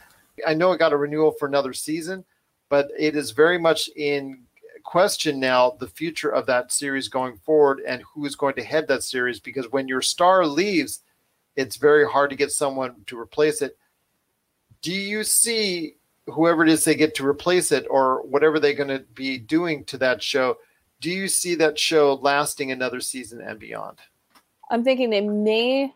I 0.48 0.54
know 0.54 0.72
it 0.72 0.80
got 0.80 0.94
a 0.94 0.98
renewal 0.98 1.32
for 1.32 1.50
another 1.50 1.74
season, 1.74 2.24
but 2.70 2.88
it 2.98 3.14
is 3.14 3.32
very 3.32 3.58
much 3.58 3.90
in 3.98 4.44
question 4.86 5.38
now 5.38 5.72
the 5.82 5.90
future 5.90 6.30
of 6.30 6.46
that 6.46 6.72
series 6.72 7.10
going 7.10 7.36
forward 7.36 7.82
and 7.86 8.04
who 8.04 8.26
is 8.26 8.38
going 8.38 8.56
to 8.56 8.64
head 8.64 8.88
that 8.88 9.04
series 9.04 9.42
because 9.42 9.70
when 9.74 9.90
your 9.90 10.02
star 10.02 10.46
leaves, 10.46 11.02
it's 11.58 11.76
very 11.76 12.08
hard 12.08 12.30
to 12.30 12.38
get 12.38 12.54
someone 12.54 12.96
to 13.08 13.20
replace 13.20 13.62
it. 13.62 13.78
Do 14.82 14.94
you 14.94 15.26
see 15.26 15.96
whoever 16.28 16.64
it 16.64 16.70
is 16.70 16.86
they 16.86 16.96
get 16.96 17.16
to 17.16 17.28
replace 17.28 17.74
it 17.74 17.86
or 17.90 18.22
whatever 18.22 18.62
they're 18.62 18.74
going 18.74 18.88
to 18.88 19.04
be 19.14 19.38
doing 19.38 19.84
to 19.86 19.98
that 19.98 20.24
show, 20.24 20.56
do 21.02 21.12
you 21.12 21.28
see 21.28 21.56
that 21.56 21.78
show 21.78 22.14
lasting 22.14 22.72
another 22.72 23.02
season 23.02 23.42
and 23.42 23.60
beyond? 23.60 23.98
I'm 24.72 24.86
thinking 24.86 25.10
they 25.10 25.22
may 25.22 25.94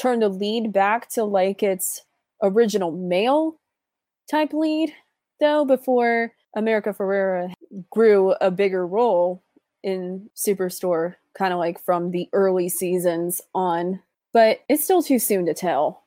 turn 0.00 0.20
the 0.20 0.30
lead 0.30 0.72
back 0.72 1.10
to 1.10 1.22
like 1.24 1.62
its 1.62 2.02
original 2.42 2.90
male 2.90 3.60
type 4.28 4.54
lead, 4.54 4.92
though, 5.38 5.66
before 5.66 6.32
America 6.56 6.94
Ferrera 6.94 7.52
grew 7.90 8.32
a 8.40 8.50
bigger 8.50 8.86
role 8.86 9.42
in 9.82 10.30
Superstore, 10.34 11.14
kind 11.34 11.52
of 11.52 11.58
like 11.58 11.78
from 11.84 12.10
the 12.10 12.28
early 12.32 12.70
seasons 12.70 13.42
on, 13.54 14.00
but 14.32 14.60
it's 14.70 14.82
still 14.82 15.02
too 15.02 15.18
soon 15.18 15.44
to 15.44 15.54
tell. 15.54 16.04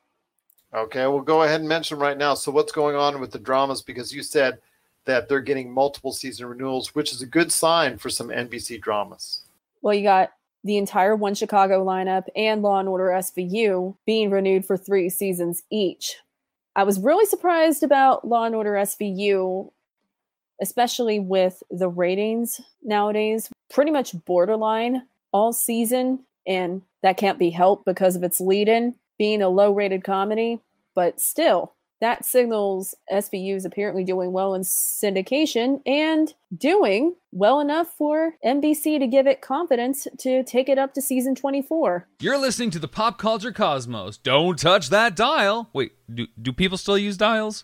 Okay, 0.74 1.06
we'll 1.06 1.22
go 1.22 1.44
ahead 1.44 1.60
and 1.60 1.70
mention 1.70 2.00
right 2.00 2.18
now. 2.18 2.34
So, 2.34 2.52
what's 2.52 2.72
going 2.72 2.96
on 2.96 3.20
with 3.20 3.32
the 3.32 3.38
dramas? 3.38 3.84
Because 3.84 4.12
you 4.12 4.24
said 4.24 4.58
that 5.06 5.30
they're 5.30 5.42
getting 5.42 5.72
multiple 5.72 6.12
season 6.12 6.48
renewals, 6.48 6.96
which 6.96 7.12
is 7.12 7.22
a 7.22 7.28
good 7.28 7.52
sign 7.52 8.00
for 8.00 8.10
some 8.10 8.30
NBC 8.30 8.82
dramas. 8.82 9.42
Well, 9.84 9.94
you 9.94 10.02
got 10.02 10.32
the 10.64 10.78
entire 10.78 11.16
One 11.16 11.36
Chicago 11.36 11.84
lineup 11.84 12.24
and 12.36 12.62
Law 12.62 12.80
and 12.80 12.88
Order 12.88 13.06
SVU 13.06 13.96
being 14.06 14.32
renewed 14.32 14.66
for 14.66 14.78
three 14.78 15.10
seasons 15.10 15.64
each. 15.70 16.18
I 16.76 16.84
was 16.84 17.00
really 17.00 17.26
surprised 17.26 17.84
about 17.84 18.28
Law 18.28 18.46
and 18.46 18.56
Order 18.56 18.74
SVU, 18.74 19.72
especially 20.62 21.20
with 21.20 21.62
the 21.70 21.90
ratings 21.90 22.62
nowadays, 22.82 23.50
pretty 23.70 23.92
much 23.92 24.16
borderline 24.26 25.04
all 25.32 25.54
season, 25.54 26.20
and 26.48 26.82
that 27.02 27.18
can't 27.18 27.40
be 27.40 27.50
helped 27.50 27.86
because 27.86 28.16
of 28.16 28.24
its 28.24 28.40
lead 28.40 28.70
in 28.70 28.96
being 29.18 29.42
a 29.42 29.50
low 29.50 29.72
rated 29.74 30.04
comedy, 30.04 30.60
but 30.96 31.20
still, 31.20 31.74
that 32.04 32.26
signals 32.26 32.94
SVU 33.10 33.56
is 33.56 33.64
apparently 33.64 34.04
doing 34.04 34.34
well 34.34 34.54
in 34.54 34.62
syndication 34.62 35.82
and 35.86 36.34
doing 36.56 37.16
well 37.32 37.62
enough 37.62 37.88
for 37.98 38.34
NBC 38.46 39.00
to 39.00 39.08
give 39.08 39.26
it 39.26 39.40
confidence 39.40 40.06
to 40.20 40.44
take 40.44 40.68
it 40.68 40.78
up 40.78 40.94
to 40.96 41.02
season 41.02 41.34
24. 41.34 42.06
You're 42.20 42.38
listening 42.38 42.72
to 42.72 42.80
the 42.80 42.90
Pop 42.90 43.18
Culture 43.18 43.54
Cosmos. 43.54 44.18
Don't 44.18 44.60
touch 44.60 44.90
that 44.90 45.16
dial. 45.16 45.70
Wait, 45.72 45.94
do, 46.14 46.28
do 46.42 46.52
people 46.52 46.78
still 46.78 46.98
use 46.98 47.16
dials? 47.16 47.64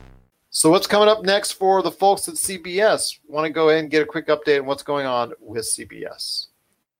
So, 0.53 0.69
what's 0.69 0.85
coming 0.85 1.07
up 1.07 1.23
next 1.23 1.53
for 1.53 1.81
the 1.81 1.91
folks 1.91 2.27
at 2.27 2.33
CBS? 2.33 3.19
Want 3.25 3.45
to 3.45 3.49
go 3.49 3.69
ahead 3.69 3.83
and 3.83 3.89
get 3.89 4.03
a 4.03 4.05
quick 4.05 4.27
update 4.27 4.59
on 4.59 4.65
what's 4.65 4.83
going 4.83 5.05
on 5.05 5.31
with 5.39 5.63
CBS? 5.63 6.47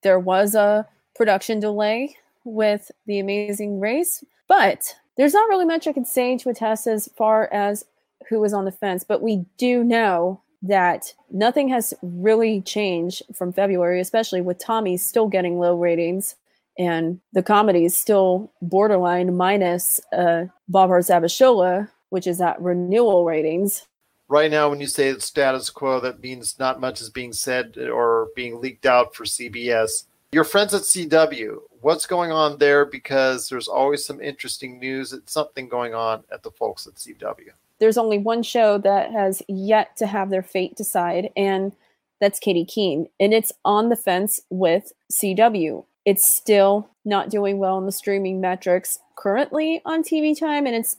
There 0.04 0.20
was 0.20 0.56
a 0.56 0.88
production 1.16 1.60
delay 1.60 2.16
with 2.46 2.90
The 3.08 3.20
Amazing 3.20 3.82
Race, 3.82 4.24
but 4.48 4.96
there's 5.18 5.34
not 5.34 5.50
really 5.50 5.66
much 5.66 5.86
I 5.86 5.92
can 5.92 6.06
say 6.06 6.38
to 6.38 6.50
attest 6.50 6.88
as 6.88 7.10
far 7.18 7.50
as 7.52 7.84
who 8.30 8.40
was 8.40 8.54
on 8.54 8.64
the 8.64 8.72
fence. 8.72 9.04
But 9.04 9.22
we 9.22 9.46
do 9.58 9.84
know 9.84 10.42
that 10.62 11.14
nothing 11.30 11.68
has 11.68 11.94
really 12.02 12.62
changed 12.62 13.22
from 13.36 13.52
February, 13.52 14.00
especially 14.00 14.40
with 14.40 14.60
Tommy 14.60 14.96
still 14.96 15.28
getting 15.28 15.60
low 15.60 15.76
ratings 15.76 16.36
and 16.78 17.20
the 17.34 17.44
comedy 17.44 17.84
is 17.84 17.98
still 17.98 18.50
borderline 18.62 19.36
minus 19.36 20.00
uh, 20.14 20.46
Bob 20.70 20.90
Zabashola 20.90 21.90
which 22.12 22.28
is 22.28 22.40
at 22.40 22.62
renewal 22.62 23.26
ratings. 23.26 23.88
Right 24.28 24.52
now, 24.52 24.70
when 24.70 24.80
you 24.80 24.88
say 24.88 25.18
status 25.18 25.70
quo, 25.70 26.00
that 26.02 26.22
means 26.22 26.60
not 26.60 26.80
much 26.80 27.02
is 27.02 27.10
being 27.10 27.34
said 27.34 27.78
or 27.78 28.28
being 28.36 28.62
leaked 28.62 28.86
out 28.86 29.16
for 29.16 29.24
CBS. 29.24 30.04
Your 30.32 30.44
friends 30.44 30.74
at 30.74 30.84
CW, 30.84 31.58
what's 31.82 32.06
going 32.06 32.32
on 32.32 32.58
there? 32.58 32.86
Because 32.86 33.50
there's 33.50 33.68
always 33.68 34.06
some 34.06 34.22
interesting 34.22 34.80
news. 34.80 35.12
It's 35.12 35.34
something 35.34 35.68
going 35.68 35.94
on 35.94 36.24
at 36.32 36.44
the 36.44 36.52
folks 36.52 36.86
at 36.86 36.96
CW. 36.96 37.50
There's 37.80 37.98
only 37.98 38.18
one 38.18 38.44
show 38.44 38.78
that 38.78 39.12
has 39.12 39.42
yet 39.48 39.98
to 39.98 40.06
have 40.06 40.30
their 40.30 40.44
fate 40.44 40.76
decide, 40.76 41.30
and 41.36 41.76
that's 42.20 42.40
Katy 42.40 42.66
Keene. 42.66 43.08
And 43.20 43.34
it's 43.34 43.52
on 43.66 43.90
the 43.90 43.96
fence 43.96 44.40
with 44.50 44.92
CW. 45.12 45.84
It's 46.06 46.36
still 46.36 46.90
not 47.06 47.30
doing 47.30 47.58
well 47.58 47.78
in 47.78 47.86
the 47.86 47.92
streaming 47.92 48.40
metrics 48.42 49.00
currently 49.16 49.82
on 49.86 50.04
TV 50.04 50.38
time, 50.38 50.66
and 50.66 50.76
it's 50.76 50.98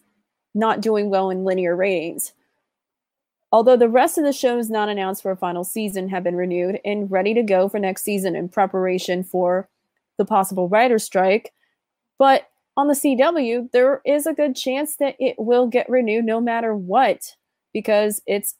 not 0.55 0.81
doing 0.81 1.11
well 1.11 1.31
in 1.31 1.45
linear 1.45 1.75
ratings. 1.75 2.33
Although 3.51 3.77
the 3.77 3.89
rest 3.89 4.17
of 4.17 4.25
the 4.25 4.33
shows 4.33 4.71
not 4.71 4.89
announced 4.89 5.23
for 5.23 5.31
a 5.31 5.37
final 5.37 5.65
season 5.65 6.09
have 6.09 6.25
been 6.25 6.37
renewed 6.37 6.81
and 6.85 7.11
ready 7.11 7.35
to 7.35 7.43
go 7.43 7.69
for 7.69 7.79
next 7.79 8.03
season 8.03 8.35
in 8.35 8.49
preparation 8.49 9.23
for 9.23 9.69
the 10.17 10.25
possible 10.25 10.69
writer's 10.69 11.05
strike, 11.05 11.53
but 12.19 12.49
on 12.77 12.89
the 12.89 12.95
CW, 12.95 13.71
there 13.73 14.01
is 14.07 14.27
a 14.27 14.33
good 14.33 14.57
chance 14.57 14.97
that 14.97 15.17
it 15.19 15.37
will 15.39 15.67
get 15.67 15.91
renewed 15.91 16.25
no 16.25 16.41
matter 16.41 16.75
what 16.75 17.37
because 17.75 18.23
it's 18.27 18.55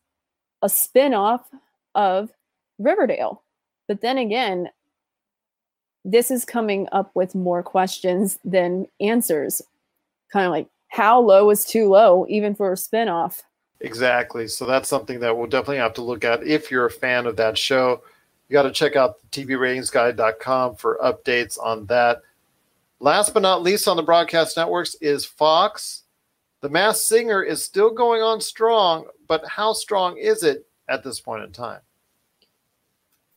a 0.61 0.69
spin 0.69 1.15
off 1.15 1.49
of 1.95 2.31
Riverdale. 2.79 3.43
But 3.89 4.01
then 4.03 4.19
again, 4.19 4.69
this 6.05 6.31
is 6.31 6.45
coming 6.45 6.89
up 6.93 7.11
with 7.15 7.35
more 7.35 7.63
questions 7.63 8.39
than 8.45 8.87
answers. 9.01 9.63
Kind 10.33 10.47
of 10.47 10.53
like, 10.53 10.69
how 10.93 11.19
low 11.19 11.49
is 11.49 11.65
too 11.65 11.89
low, 11.89 12.27
even 12.29 12.55
for 12.55 12.71
a 12.71 12.77
spinoff. 12.77 13.41
Exactly. 13.81 14.47
So 14.47 14.67
that's 14.67 14.91
something 14.91 15.21
that 15.21 15.35
we'll 15.35 15.47
definitely 15.47 15.79
have 15.79 15.95
to 15.95 16.03
look 16.03 16.23
at 16.23 16.47
if 16.47 16.71
you're 16.71 16.85
a 16.85 16.91
fan 16.91 17.25
of 17.25 17.35
that 17.37 17.57
show. 17.57 18.03
You 18.49 18.53
got 18.53 18.65
to 18.65 18.71
check 18.71 18.95
out 18.95 19.15
tvratingsguide.com 19.31 20.77
for 20.77 20.99
updates 21.03 21.59
on 21.59 21.87
that. 21.87 22.21
Last 23.01 23.33
but 23.33 23.41
not 23.41 23.63
least 23.63 23.89
on 23.89 23.97
the 23.97 24.03
broadcast 24.03 24.59
networks 24.59 24.95
is 25.01 25.25
Fox. 25.25 26.03
The 26.61 26.69
Masked 26.69 27.07
Singer 27.07 27.43
is 27.43 27.65
still 27.65 27.91
going 27.91 28.21
on 28.21 28.43
strong, 28.43 29.07
but 29.27 29.47
how 29.49 29.73
strong 29.73 30.19
is 30.19 30.43
it 30.43 30.67
at 30.91 31.03
this 31.03 31.21
point 31.21 31.43
in 31.43 31.53
time? 31.53 31.81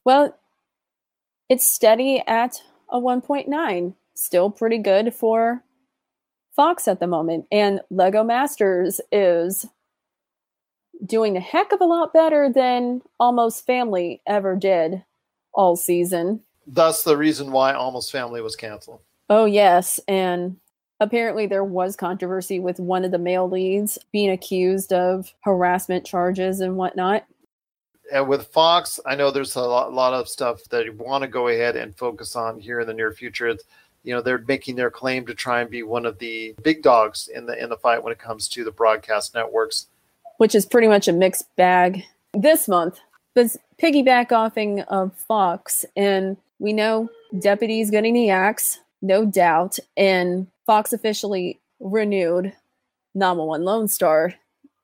Well, 0.03 0.37
it's 1.47 1.73
steady 1.73 2.21
at 2.27 2.61
a 2.89 2.99
1.9. 2.99 3.93
Still 4.13 4.49
pretty 4.49 4.77
good 4.77 5.13
for 5.13 5.63
Fox 6.55 6.87
at 6.87 6.99
the 6.99 7.07
moment. 7.07 7.45
And 7.51 7.81
Lego 7.89 8.23
Masters 8.23 9.01
is 9.11 9.65
doing 11.05 11.35
a 11.35 11.41
heck 11.41 11.71
of 11.71 11.81
a 11.81 11.85
lot 11.85 12.13
better 12.13 12.49
than 12.49 13.01
Almost 13.19 13.65
Family 13.65 14.21
ever 14.25 14.55
did 14.55 15.03
all 15.53 15.75
season. 15.75 16.41
That's 16.67 17.03
the 17.03 17.17
reason 17.17 17.51
why 17.51 17.73
Almost 17.73 18.11
Family 18.11 18.41
was 18.41 18.55
canceled. 18.55 19.01
Oh, 19.29 19.45
yes. 19.45 19.99
And 20.07 20.57
apparently, 20.99 21.47
there 21.47 21.63
was 21.63 21.95
controversy 21.95 22.59
with 22.59 22.79
one 22.79 23.03
of 23.03 23.11
the 23.11 23.19
male 23.19 23.49
leads 23.49 23.97
being 24.11 24.31
accused 24.31 24.93
of 24.93 25.33
harassment 25.41 26.05
charges 26.05 26.61
and 26.61 26.77
whatnot. 26.77 27.25
And 28.11 28.27
with 28.27 28.47
Fox, 28.47 28.99
I 29.05 29.15
know 29.15 29.31
there's 29.31 29.55
a 29.55 29.61
lot, 29.61 29.91
lot 29.91 30.13
of 30.13 30.29
stuff 30.29 30.63
that 30.65 30.85
you 30.85 30.93
want 30.93 31.23
to 31.23 31.27
go 31.27 31.47
ahead 31.47 31.75
and 31.75 31.97
focus 31.97 32.35
on 32.35 32.59
here 32.59 32.81
in 32.81 32.87
the 32.87 32.93
near 32.93 33.11
future. 33.11 33.47
It's, 33.47 33.63
you 34.05 34.13
know 34.13 34.21
they're 34.21 34.37
making 34.47 34.75
their 34.75 34.91
claim 34.91 35.25
to 35.25 35.33
try 35.33 35.61
and 35.61 35.69
be 35.69 35.83
one 35.83 36.05
of 36.05 36.19
the 36.19 36.55
big 36.63 36.83
dogs 36.83 37.27
in 37.27 37.47
the 37.47 37.61
in 37.61 37.69
the 37.69 37.77
fight 37.77 38.03
when 38.03 38.13
it 38.13 38.19
comes 38.19 38.47
to 38.49 38.63
the 38.63 38.71
broadcast 38.71 39.33
networks. 39.33 39.87
Which 40.37 40.53
is 40.53 40.65
pretty 40.65 40.87
much 40.87 41.07
a 41.07 41.13
mixed 41.13 41.53
bag 41.55 42.03
this 42.33 42.67
month. 42.67 42.99
But 43.33 43.55
piggyback 43.81 44.31
offing 44.31 44.81
of 44.81 45.13
fox 45.13 45.83
and 45.95 46.37
we 46.59 46.71
know 46.71 47.09
deputies 47.39 47.91
getting 47.91 48.13
the 48.13 48.29
axe 48.29 48.79
no 49.01 49.25
doubt 49.25 49.77
and 49.97 50.47
fox 50.65 50.93
officially 50.93 51.59
renewed 51.79 52.53
Nama 53.13 53.43
One 53.43 53.63
Lone 53.63 53.87
Star 53.87 54.35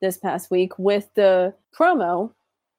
this 0.01 0.17
past 0.17 0.51
week 0.51 0.77
with 0.77 1.09
the 1.15 1.53
promo 1.77 2.31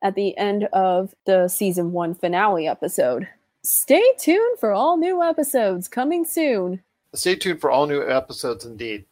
at 0.02 0.14
the 0.14 0.36
end 0.36 0.64
of 0.72 1.14
the 1.24 1.48
season 1.48 1.92
one 1.92 2.14
finale 2.14 2.66
episode 2.66 3.28
Stay 3.64 4.02
tuned 4.18 4.58
for 4.58 4.72
all 4.72 4.96
new 4.96 5.22
episodes 5.22 5.86
coming 5.86 6.24
soon. 6.24 6.82
Stay 7.14 7.36
tuned 7.36 7.60
for 7.60 7.70
all 7.70 7.86
new 7.86 8.02
episodes 8.02 8.64
indeed. 8.64 9.04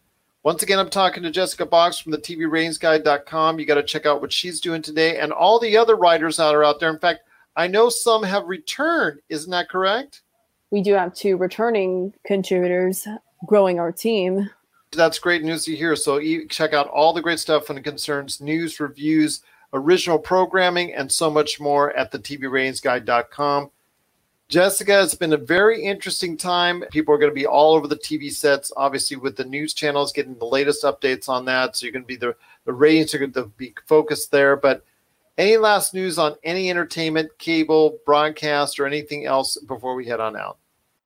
Once 0.42 0.64
again, 0.64 0.80
I'm 0.80 0.90
talking 0.90 1.22
to 1.22 1.30
Jessica 1.30 1.64
Box 1.64 2.00
from 2.00 2.10
the 2.10 2.18
TVRatingsGuide.com. 2.18 3.60
You 3.60 3.66
got 3.66 3.76
to 3.76 3.82
check 3.84 4.06
out 4.06 4.20
what 4.20 4.32
she's 4.32 4.60
doing 4.60 4.82
today 4.82 5.18
and 5.18 5.32
all 5.32 5.60
the 5.60 5.76
other 5.76 5.94
writers 5.94 6.38
that 6.38 6.52
are 6.52 6.64
out 6.64 6.80
there. 6.80 6.90
In 6.90 6.98
fact, 6.98 7.20
I 7.54 7.68
know 7.68 7.90
some 7.90 8.24
have 8.24 8.46
returned. 8.46 9.20
Isn't 9.28 9.52
that 9.52 9.68
correct? 9.68 10.22
We 10.70 10.82
do 10.82 10.94
have 10.94 11.14
two 11.14 11.36
returning 11.36 12.12
contributors 12.24 13.06
growing 13.46 13.78
our 13.78 13.92
team. 13.92 14.50
That's 14.90 15.20
great 15.20 15.44
news 15.44 15.64
to 15.66 15.76
hear. 15.76 15.94
So 15.94 16.20
check 16.48 16.72
out 16.72 16.88
all 16.88 17.12
the 17.12 17.22
great 17.22 17.38
stuff 17.38 17.68
when 17.68 17.78
it 17.78 17.84
concerns 17.84 18.40
news, 18.40 18.80
reviews, 18.80 19.42
original 19.72 20.18
programming, 20.18 20.92
and 20.94 21.12
so 21.12 21.30
much 21.30 21.60
more 21.60 21.92
at 21.92 22.10
the 22.10 22.18
TVRatingsGuide.com. 22.18 23.70
Jessica, 24.50 25.02
it's 25.02 25.14
been 25.14 25.32
a 25.32 25.38
very 25.38 25.82
interesting 25.82 26.36
time. 26.36 26.84
People 26.90 27.14
are 27.14 27.18
going 27.18 27.30
to 27.30 27.34
be 27.34 27.46
all 27.46 27.74
over 27.74 27.86
the 27.86 27.96
TV 27.96 28.30
sets, 28.30 28.72
obviously, 28.76 29.16
with 29.16 29.36
the 29.36 29.44
news 29.44 29.72
channels 29.72 30.12
getting 30.12 30.36
the 30.36 30.44
latest 30.44 30.84
updates 30.84 31.28
on 31.28 31.44
that. 31.46 31.76
So 31.76 31.86
you're 31.86 31.92
going 31.92 32.02
to 32.02 32.08
be 32.08 32.16
the, 32.16 32.34
the 32.64 32.72
ratings 32.72 33.14
are 33.14 33.18
going 33.18 33.32
to 33.32 33.46
be 33.56 33.72
focused 33.86 34.30
there. 34.30 34.56
But 34.56 34.84
any 35.38 35.56
last 35.56 35.94
news 35.94 36.18
on 36.18 36.34
any 36.42 36.68
entertainment, 36.68 37.30
cable, 37.38 37.98
broadcast, 38.04 38.78
or 38.80 38.86
anything 38.86 39.24
else 39.24 39.56
before 39.56 39.94
we 39.94 40.04
head 40.04 40.20
on 40.20 40.36
out? 40.36 40.58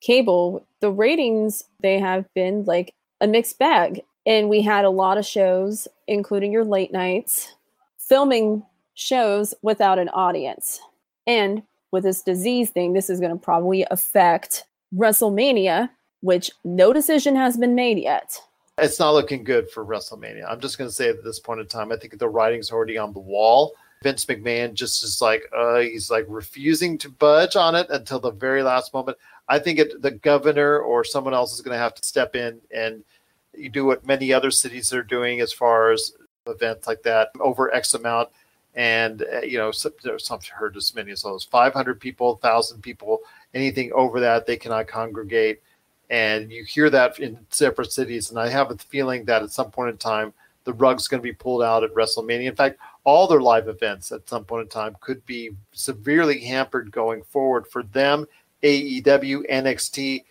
cable, 0.05 0.63
the 0.81 0.91
ratings 0.91 1.63
they 1.79 1.99
have 1.99 2.31
been 2.35 2.63
like 2.65 2.93
a 3.21 3.27
mixed 3.27 3.57
bag. 3.57 4.01
And 4.27 4.49
we 4.49 4.61
had 4.61 4.85
a 4.85 4.89
lot 4.89 5.17
of 5.17 5.25
shows, 5.25 5.87
including 6.07 6.51
your 6.51 6.63
late 6.63 6.91
nights, 6.91 7.53
filming 7.97 8.63
shows 8.93 9.53
without 9.61 9.99
an 9.99 10.09
audience. 10.09 10.79
And 11.27 11.63
with 11.95 12.03
this 12.03 12.21
disease 12.21 12.69
thing, 12.69 12.93
this 12.93 13.09
is 13.09 13.19
going 13.19 13.31
to 13.31 13.37
probably 13.37 13.85
affect 13.89 14.65
WrestleMania, 14.93 15.89
which 16.19 16.51
no 16.63 16.93
decision 16.93 17.35
has 17.35 17.57
been 17.57 17.73
made 17.73 17.97
yet. 17.97 18.39
It's 18.77 18.99
not 18.99 19.13
looking 19.13 19.45
good 19.45 19.71
for 19.71 19.85
WrestleMania. 19.85 20.45
I'm 20.47 20.59
just 20.59 20.77
going 20.77 20.89
to 20.89 20.93
say 20.93 21.07
at 21.07 21.23
this 21.23 21.39
point 21.39 21.61
in 21.61 21.67
time, 21.67 21.93
I 21.93 21.95
think 21.95 22.19
the 22.19 22.27
writing's 22.27 22.71
already 22.71 22.97
on 22.97 23.13
the 23.13 23.19
wall. 23.19 23.73
Vince 24.03 24.25
McMahon 24.25 24.73
just 24.73 25.01
is 25.03 25.21
like, 25.21 25.43
uh, 25.57 25.79
he's 25.79 26.11
like 26.11 26.25
refusing 26.27 26.97
to 26.97 27.09
budge 27.09 27.55
on 27.55 27.73
it 27.73 27.87
until 27.89 28.19
the 28.19 28.31
very 28.31 28.61
last 28.61 28.93
moment. 28.93 29.17
I 29.47 29.59
think 29.59 29.79
it, 29.79 30.01
the 30.01 30.11
governor 30.11 30.79
or 30.79 31.05
someone 31.05 31.33
else 31.33 31.53
is 31.53 31.61
going 31.61 31.73
to 31.73 31.81
have 31.81 31.95
to 31.95 32.05
step 32.05 32.35
in 32.35 32.59
and 32.75 33.05
you 33.53 33.69
do 33.69 33.85
what 33.85 34.05
many 34.05 34.33
other 34.33 34.51
cities 34.51 34.91
are 34.91 35.03
doing 35.03 35.39
as 35.39 35.53
far 35.53 35.91
as 35.91 36.11
events 36.45 36.87
like 36.87 37.03
that 37.03 37.29
over 37.39 37.73
X 37.73 37.93
amount. 37.93 38.29
And, 38.75 39.23
uh, 39.33 39.41
you 39.41 39.57
know, 39.57 39.71
some, 39.71 39.93
some 40.17 40.39
heard 40.53 40.75
as 40.75 40.93
many 40.93 41.11
as 41.11 41.21
those 41.21 41.45
500 41.45 41.99
people, 41.99 42.33
1,000 42.33 42.81
people, 42.81 43.19
anything 43.53 43.91
over 43.93 44.19
that, 44.19 44.45
they 44.45 44.57
cannot 44.57 44.87
congregate. 44.87 45.61
And 46.09 46.51
you 46.51 46.63
hear 46.65 46.89
that 46.89 47.19
in 47.19 47.39
separate 47.49 47.91
cities. 47.91 48.29
And 48.29 48.39
I 48.39 48.49
have 48.49 48.71
a 48.71 48.77
feeling 48.77 49.25
that 49.25 49.43
at 49.43 49.51
some 49.51 49.71
point 49.71 49.91
in 49.91 49.97
time, 49.97 50.33
the 50.65 50.73
rug's 50.73 51.07
going 51.07 51.21
to 51.21 51.23
be 51.23 51.33
pulled 51.33 51.63
out 51.63 51.83
at 51.83 51.93
WrestleMania. 51.93 52.49
In 52.49 52.55
fact, 52.55 52.79
all 53.03 53.27
their 53.27 53.39
live 53.39 53.67
events 53.67 54.11
at 54.11 54.27
some 54.27 54.43
point 54.43 54.63
in 54.63 54.67
time 54.67 54.97
could 54.99 55.25
be 55.25 55.51
severely 55.71 56.39
hampered 56.39 56.91
going 56.91 57.23
forward 57.23 57.67
for 57.67 57.83
them, 57.83 58.25
AEW, 58.63 59.49
NXT. 59.49 60.23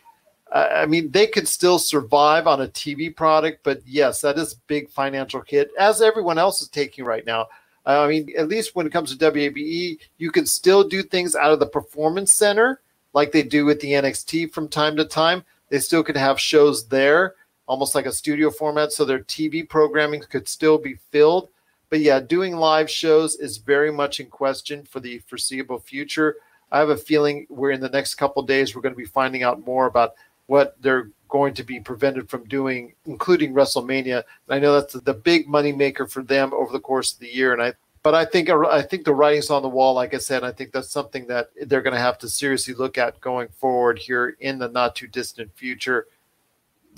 I 0.53 0.86
mean, 0.86 1.11
they 1.11 1.26
could 1.26 1.49
still 1.49 1.78
survive 1.78 2.47
on 2.47 2.61
a 2.61 2.68
TV 2.68 3.14
product, 3.14 3.61
but 3.64 3.80
yes, 3.86 4.20
that 4.20 4.38
is 4.38 4.53
a 4.53 4.57
big 4.66 4.90
financial 4.90 5.42
hit, 5.47 5.70
as 5.78 6.03
everyone 6.03 6.38
else 6.38 6.62
is 6.62 6.68
taking 6.68 7.05
right 7.05 7.26
now. 7.26 7.47
Uh, 7.87 8.01
I 8.01 8.09
mean, 8.09 8.32
at 8.37 8.49
least 8.49 8.74
when 8.74 8.87
it 8.87 8.93
comes 8.93 9.14
to 9.14 9.32
WWE, 9.32 9.99
you 10.18 10.30
can 10.30 10.47
still 10.47 10.89
do 10.89 11.03
things 11.03 11.37
out 11.37 11.53
of 11.53 11.61
the 11.61 11.66
performance 11.66 12.32
center 12.32 12.80
like 13.12 13.30
they 13.30 13.43
do 13.43 13.64
with 13.64 13.80
the 13.80 13.93
NXT 13.93 14.53
from 14.53 14.68
time 14.68 14.97
to 14.97 15.05
time. 15.05 15.45
They 15.68 15.78
still 15.78 16.03
could 16.03 16.16
have 16.16 16.41
shows 16.41 16.87
there, 16.89 17.35
almost 17.66 17.95
like 17.95 18.07
a 18.07 18.12
studio 18.12 18.51
format, 18.51 18.93
so 18.93 19.05
their 19.05 19.20
TV 19.20 19.68
programming 19.68 20.20
could 20.20 20.49
still 20.49 20.78
be 20.78 20.97
filled. 21.11 21.49
But 21.91 22.01
yeah, 22.01 22.20
doing 22.20 22.57
live 22.57 22.91
shows 22.91 23.37
is 23.37 23.59
very 23.59 23.93
much 23.93 24.18
in 24.18 24.26
question 24.26 24.85
for 24.85 25.01
the 25.01 25.18
foreseeable 25.20 25.78
future. 25.78 26.37
I 26.72 26.78
have 26.78 26.89
a 26.89 26.97
feeling 26.97 27.47
we're 27.49 27.70
in 27.70 27.80
the 27.80 27.89
next 27.89 28.16
couple 28.16 28.43
days 28.43 28.74
we're 28.74 28.82
going 28.82 28.95
to 28.95 28.99
be 28.99 29.05
finding 29.05 29.43
out 29.43 29.64
more 29.64 29.87
about 29.87 30.14
what 30.47 30.76
they're 30.80 31.11
going 31.28 31.55
to 31.55 31.64
be 31.64 31.80
prevented 31.80 32.28
from 32.28 32.45
doing, 32.45 32.95
including 33.07 33.55
WrestleMania. 33.55 34.16
And 34.16 34.24
I 34.51 34.59
know 34.59 34.74
that's 34.74 34.92
the 34.92 35.14
big 35.14 35.49
money 35.49 35.72
maker 35.72 36.07
for 36.07 36.22
them 36.22 36.53
over 36.55 36.72
the 36.72 36.80
course 36.80 37.12
of 37.12 37.18
the 37.18 37.34
year. 37.34 37.53
And 37.53 37.62
I, 37.62 37.74
but 38.05 38.14
I 38.14 38.24
think 38.24 38.51
I 38.51 38.82
think 38.82 39.05
the 39.05 39.14
writing's 39.14 39.51
on 39.51 39.62
the 39.62 39.68
wall. 39.68 39.95
Like 39.95 40.12
I 40.12 40.18
said, 40.18 40.45
I 40.45 40.53
think 40.53 40.72
that's 40.72 40.90
something 40.90 41.26
that 41.28 41.51
they're 41.66 41.82
going 41.82 41.95
to 41.95 42.01
have 42.01 42.18
to 42.18 42.28
seriously 42.28 42.74
look 42.74 42.99
at 42.99 43.20
going 43.20 43.49
forward 43.49 43.99
here 43.99 44.36
in 44.40 44.59
the 44.59 44.68
not 44.68 44.95
too 44.95 45.07
distant 45.07 45.51
future. 45.57 46.07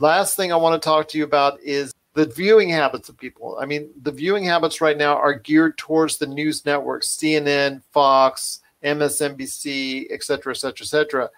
Last 0.00 0.36
thing 0.36 0.52
I 0.52 0.56
want 0.56 0.80
to 0.80 0.84
talk 0.84 1.08
to 1.08 1.18
you 1.18 1.24
about 1.24 1.60
is 1.60 1.94
the 2.14 2.26
viewing 2.26 2.70
habits 2.70 3.08
of 3.08 3.16
people. 3.16 3.56
I 3.60 3.66
mean, 3.66 3.90
the 4.02 4.10
viewing 4.10 4.44
habits 4.44 4.80
right 4.80 4.98
now 4.98 5.16
are 5.16 5.34
geared 5.34 5.78
towards 5.78 6.18
the 6.18 6.26
news 6.26 6.66
networks, 6.66 7.16
CNN, 7.16 7.82
Fox, 7.92 8.60
MSNBC, 8.82 10.06
et 10.10 10.22
cetera, 10.24 10.52
et 10.52 10.56
cetera, 10.56 10.82
et 10.82 10.88
cetera. 10.88 11.30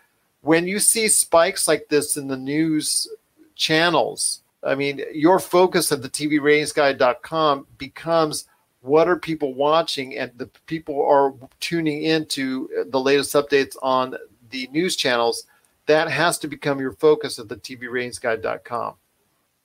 When 0.43 0.67
you 0.67 0.79
see 0.79 1.09
spikes 1.09 1.67
like 1.67 1.89
this 1.89 2.17
in 2.17 2.29
the 2.29 2.37
news 2.37 3.09
channels, 3.55 4.43
I 4.63 4.75
mean, 4.75 5.03
your 5.13 5.39
focus 5.39 5.93
at 5.93 6.03
the 6.03 6.09
TVRatingsGuide.com 6.09 7.67
becomes 7.77 8.47
what 8.81 9.09
are 9.09 9.17
people 9.17 9.55
watching, 9.55 10.17
and 10.17 10.31
the 10.37 10.47
people 10.67 11.05
are 11.05 11.35
tuning 11.61 12.03
into 12.03 12.69
the 12.87 13.01
latest 13.01 13.35
updates 13.35 13.77
on 13.83 14.17
the 14.51 14.69
news 14.73 14.97
channels. 14.97 15.45
That 15.87 16.09
has 16.11 16.39
to 16.39 16.49
become 16.49 16.79
your 16.79 16.93
focus 16.93 17.39
at 17.39 17.49
the 17.49 17.57
TVRatingsGuide.com. 17.57 18.95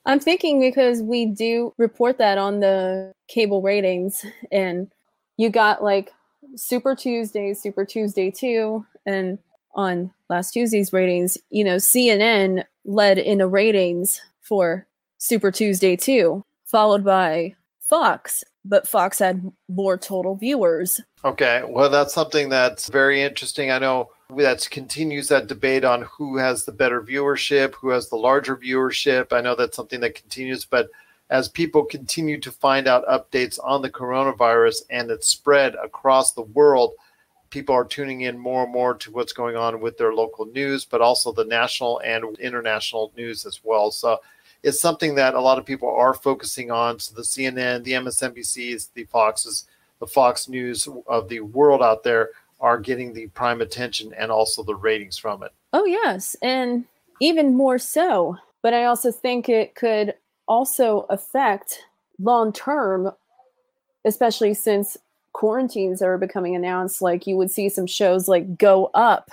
I'm 0.06 0.20
thinking 0.20 0.60
because 0.60 1.00
we 1.00 1.26
do 1.26 1.72
report 1.78 2.18
that 2.18 2.36
on 2.36 2.60
the 2.60 3.12
cable 3.28 3.62
ratings, 3.62 4.24
and 4.52 4.90
you 5.36 5.48
got 5.48 5.82
like 5.82 6.12
Super 6.56 6.94
Tuesday, 6.94 7.54
Super 7.54 7.84
Tuesday 7.84 8.30
2, 8.30 8.84
and 9.06 9.38
on 9.74 10.12
last 10.28 10.52
Tuesday's 10.52 10.92
ratings, 10.92 11.38
you 11.50 11.64
know, 11.64 11.76
CNN 11.76 12.64
led 12.84 13.18
in 13.18 13.38
the 13.38 13.48
ratings 13.48 14.20
for 14.40 14.86
Super 15.18 15.50
Tuesday 15.50 15.96
2, 15.96 16.44
followed 16.64 17.04
by 17.04 17.54
Fox, 17.80 18.44
but 18.64 18.88
Fox 18.88 19.18
had 19.18 19.52
more 19.68 19.96
total 19.96 20.36
viewers. 20.36 21.00
Okay, 21.24 21.62
well, 21.66 21.90
that's 21.90 22.14
something 22.14 22.48
that's 22.48 22.88
very 22.88 23.22
interesting. 23.22 23.70
I 23.70 23.78
know 23.78 24.10
that 24.36 24.68
continues 24.70 25.28
that 25.28 25.46
debate 25.46 25.84
on 25.84 26.02
who 26.02 26.36
has 26.38 26.64
the 26.64 26.72
better 26.72 27.02
viewership, 27.02 27.74
who 27.74 27.90
has 27.90 28.08
the 28.08 28.16
larger 28.16 28.56
viewership. 28.56 29.32
I 29.32 29.40
know 29.40 29.54
that's 29.54 29.76
something 29.76 30.00
that 30.00 30.14
continues, 30.14 30.64
but 30.64 30.88
as 31.30 31.48
people 31.48 31.84
continue 31.84 32.38
to 32.40 32.50
find 32.50 32.86
out 32.86 33.06
updates 33.06 33.58
on 33.62 33.82
the 33.82 33.90
coronavirus 33.90 34.82
and 34.90 35.10
its 35.10 35.28
spread 35.28 35.74
across 35.82 36.32
the 36.32 36.42
world, 36.42 36.92
people 37.54 37.72
are 37.72 37.84
tuning 37.84 38.22
in 38.22 38.36
more 38.36 38.64
and 38.64 38.72
more 38.72 38.94
to 38.94 39.12
what's 39.12 39.32
going 39.32 39.54
on 39.54 39.80
with 39.80 39.96
their 39.96 40.12
local 40.12 40.44
news, 40.46 40.84
but 40.84 41.00
also 41.00 41.30
the 41.30 41.44
national 41.44 42.00
and 42.00 42.36
international 42.40 43.12
news 43.16 43.46
as 43.46 43.60
well. 43.62 43.92
So 43.92 44.20
it's 44.64 44.80
something 44.80 45.14
that 45.14 45.34
a 45.34 45.40
lot 45.40 45.56
of 45.56 45.64
people 45.64 45.88
are 45.88 46.14
focusing 46.14 46.72
on. 46.72 46.98
So 46.98 47.14
the 47.14 47.22
CNN, 47.22 47.84
the 47.84 47.92
MSNBCs, 47.92 48.88
the 48.94 49.04
Foxes, 49.04 49.68
the 50.00 50.06
Fox 50.06 50.48
News 50.48 50.88
of 51.06 51.28
the 51.28 51.40
world 51.40 51.80
out 51.80 52.02
there 52.02 52.30
are 52.58 52.76
getting 52.76 53.12
the 53.12 53.28
prime 53.28 53.60
attention 53.60 54.12
and 54.14 54.32
also 54.32 54.64
the 54.64 54.74
ratings 54.74 55.16
from 55.16 55.44
it. 55.44 55.52
Oh, 55.72 55.84
yes. 55.84 56.34
And 56.42 56.84
even 57.20 57.54
more 57.54 57.78
so. 57.78 58.36
But 58.62 58.74
I 58.74 58.86
also 58.86 59.12
think 59.12 59.48
it 59.48 59.76
could 59.76 60.14
also 60.48 61.06
affect 61.08 61.78
long 62.18 62.52
term, 62.52 63.12
especially 64.04 64.54
since 64.54 64.96
quarantines 65.34 66.00
are 66.00 66.16
becoming 66.16 66.56
announced. 66.56 67.02
Like 67.02 67.26
you 67.26 67.36
would 67.36 67.50
see 67.50 67.68
some 67.68 67.86
shows 67.86 68.26
like 68.26 68.56
go 68.56 68.90
up 68.94 69.30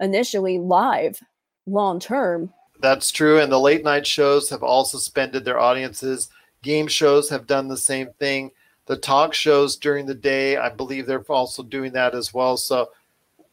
initially 0.00 0.58
live 0.58 1.22
long 1.66 2.00
term. 2.00 2.52
That's 2.80 3.12
true. 3.12 3.38
And 3.38 3.52
the 3.52 3.60
late 3.60 3.84
night 3.84 4.04
shows 4.04 4.50
have 4.50 4.64
all 4.64 4.84
suspended 4.84 5.44
their 5.44 5.60
audiences. 5.60 6.30
Game 6.62 6.88
shows 6.88 7.30
have 7.30 7.46
done 7.46 7.68
the 7.68 7.76
same 7.76 8.08
thing. 8.18 8.50
The 8.86 8.96
talk 8.96 9.32
shows 9.32 9.76
during 9.76 10.06
the 10.06 10.14
day, 10.14 10.56
I 10.56 10.68
believe 10.68 11.06
they're 11.06 11.24
also 11.28 11.62
doing 11.62 11.92
that 11.92 12.16
as 12.16 12.34
well. 12.34 12.56
So 12.56 12.90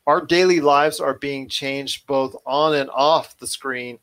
our 0.08 0.26
daily 0.26 0.60
lives 0.60 1.00
are 1.00 1.14
being 1.14 1.48
changed 1.48 2.08
both 2.08 2.36
on 2.48 2.74
and 2.74 2.90
off 2.90 3.38
the 3.38 3.46
screen. 3.46 4.00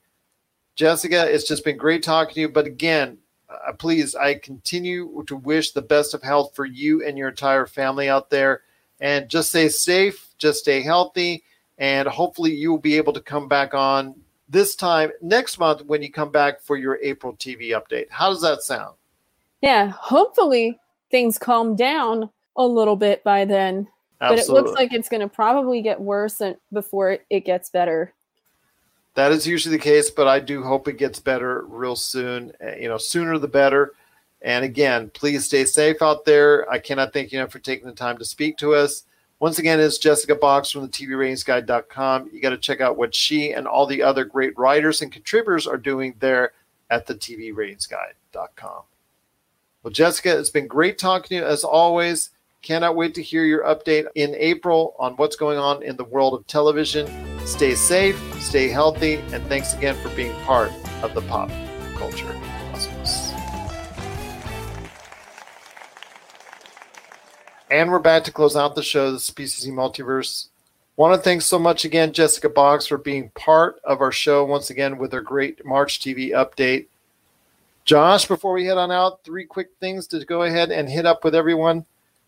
Jessica, 0.77 1.29
it's 1.29 1.49
just 1.49 1.65
been 1.65 1.77
great 1.77 2.05
talking 2.05 2.35
to 2.35 2.41
you. 2.43 2.49
But 2.49 2.67
again, 2.67 3.19
uh, 3.49 3.73
please, 3.73 4.15
I 4.15 4.35
continue 4.35 5.25
to 5.27 5.37
wish 5.37 5.73
the 5.73 5.83
best 5.83 6.15
of 6.15 6.23
health 6.23 6.53
for 6.55 6.65
you 6.65 7.05
and 7.05 7.17
your 7.17 7.29
entire 7.29 7.67
family 7.67 8.09
out 8.09 8.31
there. 8.31 8.63
And 9.01 9.29
just 9.29 9.51
stay 9.51 9.69
safe, 9.69 10.35
just 10.39 10.61
stay 10.61 10.83
healthy, 10.83 11.45
and 11.79 12.09
hopefully 12.09 12.55
you 12.55 12.71
will 12.71 12.79
be 12.79 12.97
able 12.97 13.13
to 13.13 13.21
come 13.21 13.47
back 13.47 13.75
on 13.75 14.15
this 14.49 14.75
time 14.75 15.11
next 15.21 15.59
month 15.59 15.85
when 15.85 16.03
you 16.03 16.11
come 16.11 16.31
back 16.31 16.61
for 16.61 16.77
your 16.77 16.99
April 17.03 17.35
TV 17.35 17.71
update. 17.71 18.07
How 18.11 18.31
does 18.31 18.41
that 18.43 18.63
sound? 18.63 18.95
Yeah, 19.61 19.89
hopefully 19.89 20.79
things 21.11 21.39
calm 21.39 21.77
down 21.77 22.31
a 22.57 22.67
little 22.67 22.97
bit 22.97 23.23
by 23.23 23.45
then. 23.45 23.87
Absolutely. 24.21 24.37
But 24.37 24.49
it 24.49 24.53
looks 24.53 24.79
like 24.79 24.93
it's 24.95 25.09
going 25.09 25.21
to 25.21 25.29
probably 25.29 25.83
get 25.83 26.01
worse 26.01 26.41
before 26.73 27.19
it 27.29 27.45
gets 27.45 27.69
better. 27.69 28.15
That 29.17 29.33
is 29.33 29.47
usually 29.47 29.77
the 29.79 29.83
case, 29.83 30.11
but 30.11 30.29
I 30.29 30.41
do 30.41 30.63
hope 30.63 30.87
it 30.87 30.99
gets 30.99 31.19
better 31.19 31.65
real 31.67 31.97
soon. 31.97 32.53
Eh, 32.61 32.81
you 32.83 32.89
know, 32.89 32.99
sooner 32.99 33.39
the 33.39 33.49
better. 33.49 33.95
And 34.43 34.63
again, 34.63 35.11
please 35.15 35.47
stay 35.47 35.65
safe 35.65 36.03
out 36.03 36.27
there. 36.27 36.71
I 36.71 36.79
cannot 36.79 37.15
thank 37.15 37.33
you 37.33 37.39
enough 37.39 37.51
for 37.51 37.59
taking 37.59 37.87
the 37.87 37.95
time 37.95 38.19
to 38.19 38.27
speak 38.27 38.59
to 38.59 38.75
us. 38.75 39.05
Once 39.41 39.59
again, 39.59 39.81
it's 39.81 39.97
Jessica 39.97 40.35
Box 40.35 40.71
from 40.71 40.83
the 40.83 40.89
TVRatingsGuide.com. 40.89 42.31
You 42.31 42.43
got 42.43 42.51
to 42.51 42.59
check 42.59 42.83
out 42.83 42.99
what 42.99 43.15
she 43.15 43.53
and 43.53 43.67
all 43.67 43.87
the 43.87 44.03
other 44.03 44.25
great 44.25 44.57
writers 44.59 45.01
and 45.01 45.11
contributors 45.11 45.67
are 45.67 45.79
doing 45.79 46.15
there 46.21 46.53
at 46.91 47.07
the 47.07 47.15
TVRatingsGuide.com. 47.15 48.83
Well, 49.83 49.93
Jessica, 49.93 50.39
it's 50.39 50.51
been 50.51 50.67
great 50.67 50.99
talking 50.99 51.29
to 51.29 51.35
you 51.37 51.45
as 51.45 51.65
always. 51.65 52.31
Cannot 52.67 52.97
wait 52.97 53.15
to 53.15 53.23
hear 53.23 53.45
your 53.45 53.63
update 53.63 54.09
in 54.17 54.35
April 54.35 54.97
on 54.99 55.13
what's 55.15 55.37
going 55.37 55.57
on 55.57 55.85
in 55.85 55.97
the 55.97 56.03
world 56.03 56.35
of 56.35 56.45
television. 56.49 57.07
Stay 57.47 57.77
safe, 57.77 58.21
stay 58.43 58.67
healthy, 58.67 59.19
and 59.33 59.47
thanks 59.47 59.73
again 59.73 59.95
for 60.03 60.09
being 60.17 60.35
part 60.43 60.73
of 61.01 61.15
the 61.15 61.23
pop 61.23 61.49
culture 61.95 62.37
cosmos. 62.73 63.31
And 67.71 67.89
we're 67.89 68.01
back 68.01 68.25
to 68.25 68.33
close 68.33 68.57
out 68.57 68.75
the 68.75 68.83
show, 68.83 69.13
the 69.13 69.19
PCC 69.19 69.69
Multiverse. 69.69 70.49
Want 70.97 71.15
to 71.15 71.23
thank 71.23 71.43
so 71.43 71.61
much 71.61 71.85
again, 71.85 72.13
Jessica 72.13 72.49
Boggs, 72.49 72.89
for 72.89 72.99
being 72.99 73.31
part 73.37 73.79
of 73.85 74.01
our 74.01 74.11
show 74.11 74.45
once 74.45 74.71
again 74.71 74.99
with 74.99 75.13
her 75.13 75.21
great 75.21 75.65
March 75.65 76.01
TV 76.01 76.31
update. 76.31 76.87
Josh, 77.85 78.27
before 78.27 78.55
we 78.55 78.67
head 78.67 78.77
on 78.77 78.91
out, 78.91 79.23
three 79.23 79.45
quick 79.45 79.69
things 79.79 80.09
to 80.09 80.25
go 80.25 80.43
ahead 80.43 80.73
and 80.73 80.89
hit 80.89 81.07
up 81.07 81.23
with 81.23 81.37
everyone. 81.37 81.87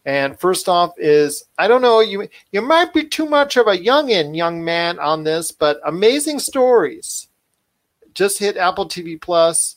And 0.09 0.41
first 0.41 0.71
off 0.71 0.95
is 0.97 1.45
I 1.59 1.69
don't 1.69 1.83
know 1.83 2.01
you 2.01 2.27
you 2.51 2.63
might 2.63 2.95
be 2.95 3.05
too 3.05 3.27
much 3.27 3.59
of 3.59 3.67
a 3.67 3.77
youngin 3.77 4.35
young 4.35 4.65
man 4.65 4.99
on 4.99 5.23
this, 5.23 5.53
but 5.53 5.81
Amazing 5.85 6.39
Stories 6.39 7.29
just 8.15 8.39
hit 8.39 8.57
Apple 8.57 8.89
TV 8.89 9.21
Plus. 9.21 9.77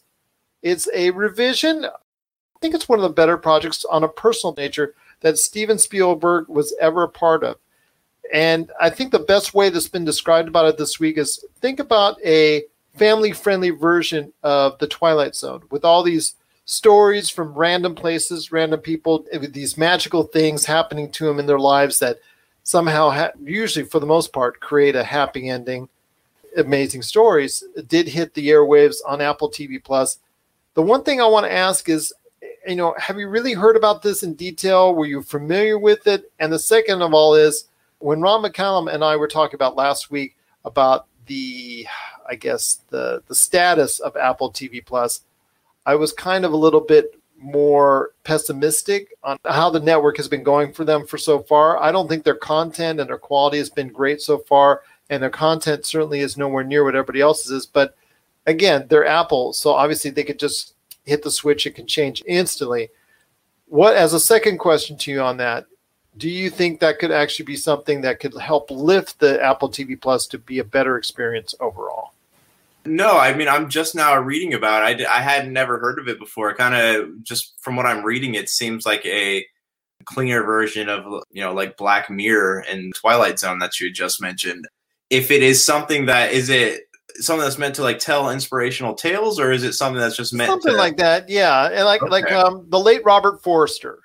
It's 0.61 0.87
a 0.95 1.11
revision. 1.11 1.83
I 1.83 2.59
think 2.61 2.73
it's 2.73 2.87
one 2.87 2.97
of 2.97 3.03
the 3.03 3.09
better 3.09 3.35
projects 3.35 3.83
on 3.83 4.05
a 4.05 4.07
personal 4.07 4.55
nature 4.55 4.95
that 5.19 5.37
Steven 5.37 5.77
Spielberg 5.77 6.47
was 6.47 6.73
ever 6.79 7.03
a 7.03 7.09
part 7.09 7.43
of. 7.43 7.57
And 8.33 8.71
I 8.79 8.89
think 8.89 9.11
the 9.11 9.19
best 9.19 9.53
way 9.53 9.69
that's 9.69 9.89
been 9.89 10.05
described 10.05 10.47
about 10.47 10.67
it 10.67 10.77
this 10.77 10.97
week 10.97 11.17
is 11.17 11.43
think 11.59 11.81
about 11.81 12.15
a 12.23 12.63
family 12.95 13.33
friendly 13.33 13.71
version 13.71 14.31
of 14.43 14.79
The 14.79 14.87
Twilight 14.87 15.35
Zone 15.35 15.63
with 15.71 15.83
all 15.83 16.03
these 16.03 16.35
stories 16.71 17.29
from 17.29 17.53
random 17.53 17.93
places, 17.93 18.49
random 18.49 18.79
people, 18.79 19.25
eh, 19.33 19.37
with 19.37 19.51
these 19.51 19.77
magical 19.77 20.23
things 20.23 20.63
happening 20.63 21.11
to 21.11 21.25
them 21.25 21.37
in 21.37 21.45
their 21.45 21.59
lives 21.59 21.99
that 21.99 22.19
somehow, 22.63 23.09
ha- 23.09 23.33
usually 23.43 23.83
for 23.83 23.99
the 23.99 24.05
most 24.05 24.31
part, 24.31 24.61
create 24.61 24.95
a 24.95 25.03
happy 25.03 25.49
ending. 25.49 25.89
Amazing 26.55 27.01
stories 27.01 27.61
did 27.87 28.07
hit 28.07 28.33
the 28.33 28.47
airwaves 28.47 28.95
on 29.05 29.19
Apple 29.19 29.51
TV 29.51 29.83
Plus. 29.83 30.19
The 30.73 30.81
one 30.81 31.03
thing 31.03 31.19
I 31.19 31.27
want 31.27 31.45
to 31.45 31.51
ask 31.51 31.89
is, 31.89 32.13
eh, 32.41 32.47
you 32.69 32.77
know, 32.77 32.95
have 32.97 33.19
you 33.19 33.27
really 33.27 33.51
heard 33.51 33.75
about 33.75 34.01
this 34.01 34.23
in 34.23 34.35
detail? 34.35 34.95
Were 34.95 35.05
you 35.05 35.21
familiar 35.23 35.77
with 35.77 36.07
it? 36.07 36.31
And 36.39 36.53
the 36.53 36.59
second 36.59 37.01
of 37.01 37.13
all 37.13 37.35
is, 37.35 37.65
when 37.99 38.21
Rob 38.21 38.45
McCallum 38.45 38.91
and 38.91 39.03
I 39.03 39.17
were 39.17 39.27
talking 39.27 39.55
about 39.55 39.75
last 39.75 40.09
week 40.09 40.37
about 40.63 41.07
the, 41.25 41.85
I 42.29 42.35
guess 42.35 42.79
the 42.89 43.23
the 43.27 43.35
status 43.35 43.99
of 43.99 44.15
Apple 44.15 44.53
TV 44.53 44.83
Plus, 44.85 45.21
I 45.85 45.95
was 45.95 46.13
kind 46.13 46.45
of 46.45 46.53
a 46.53 46.57
little 46.57 46.81
bit 46.81 47.19
more 47.37 48.11
pessimistic 48.23 49.15
on 49.23 49.37
how 49.45 49.69
the 49.69 49.79
network 49.79 50.17
has 50.17 50.27
been 50.27 50.43
going 50.43 50.73
for 50.73 50.85
them 50.85 51.07
for 51.07 51.17
so 51.17 51.39
far. 51.39 51.81
I 51.81 51.91
don't 51.91 52.07
think 52.07 52.23
their 52.23 52.35
content 52.35 52.99
and 52.99 53.09
their 53.09 53.17
quality 53.17 53.57
has 53.57 53.69
been 53.69 53.87
great 53.87 54.21
so 54.21 54.37
far, 54.37 54.83
and 55.09 55.21
their 55.23 55.29
content 55.29 55.85
certainly 55.85 56.19
is 56.19 56.37
nowhere 56.37 56.63
near 56.63 56.83
what 56.83 56.95
everybody 56.95 57.21
else's 57.21 57.51
is. 57.51 57.65
But 57.65 57.95
again, 58.45 58.85
they're 58.89 59.07
Apple, 59.07 59.53
so 59.53 59.71
obviously 59.71 60.11
they 60.11 60.23
could 60.23 60.39
just 60.39 60.75
hit 61.03 61.23
the 61.23 61.31
switch; 61.31 61.65
it 61.65 61.75
can 61.75 61.87
change 61.87 62.21
instantly. 62.27 62.89
What, 63.67 63.95
as 63.95 64.13
a 64.13 64.19
second 64.19 64.59
question 64.59 64.97
to 64.97 65.11
you 65.11 65.21
on 65.21 65.37
that, 65.37 65.65
do 66.17 66.29
you 66.29 66.49
think 66.49 66.79
that 66.79 66.99
could 66.99 67.11
actually 67.11 67.45
be 67.45 67.55
something 67.55 68.01
that 68.01 68.19
could 68.19 68.37
help 68.39 68.69
lift 68.69 69.19
the 69.19 69.41
Apple 69.43 69.69
TV 69.69 69.99
Plus 69.99 70.27
to 70.27 70.37
be 70.37 70.59
a 70.59 70.63
better 70.63 70.97
experience 70.97 71.55
overall? 71.59 72.13
No, 72.85 73.17
I 73.17 73.33
mean 73.33 73.47
I'm 73.47 73.69
just 73.69 73.95
now 73.95 74.17
reading 74.17 74.53
about 74.53 74.89
it. 74.89 75.07
I, 75.07 75.17
I 75.17 75.21
had 75.21 75.51
never 75.51 75.79
heard 75.79 75.99
of 75.99 76.07
it 76.07 76.19
before. 76.19 76.53
Kind 76.55 76.75
of 76.75 77.23
just 77.23 77.53
from 77.61 77.75
what 77.75 77.85
I'm 77.85 78.03
reading, 78.03 78.35
it 78.35 78.49
seems 78.49 78.85
like 78.85 79.05
a 79.05 79.45
cleaner 80.05 80.43
version 80.43 80.89
of 80.89 81.05
you 81.31 81.41
know 81.41 81.53
like 81.53 81.77
Black 81.77 82.09
Mirror 82.09 82.65
and 82.69 82.93
Twilight 82.95 83.39
Zone 83.39 83.59
that 83.59 83.79
you 83.79 83.91
just 83.91 84.21
mentioned. 84.21 84.67
If 85.09 85.29
it 85.29 85.43
is 85.43 85.63
something 85.63 86.05
that 86.07 86.31
is 86.31 86.49
it 86.49 86.81
something 87.15 87.43
that's 87.43 87.57
meant 87.57 87.75
to 87.75 87.83
like 87.83 87.99
tell 87.99 88.31
inspirational 88.31 88.93
tales, 88.93 89.39
or 89.39 89.51
is 89.51 89.63
it 89.63 89.73
something 89.73 89.99
that's 89.99 90.17
just 90.17 90.33
meant 90.33 90.49
something 90.49 90.71
to, 90.71 90.77
like 90.77 90.97
that? 90.97 91.29
Yeah, 91.29 91.69
and 91.71 91.85
like 91.85 92.01
like 92.01 92.31
um, 92.31 92.65
the 92.69 92.79
late 92.79 93.03
Robert 93.05 93.43
Forster 93.43 93.99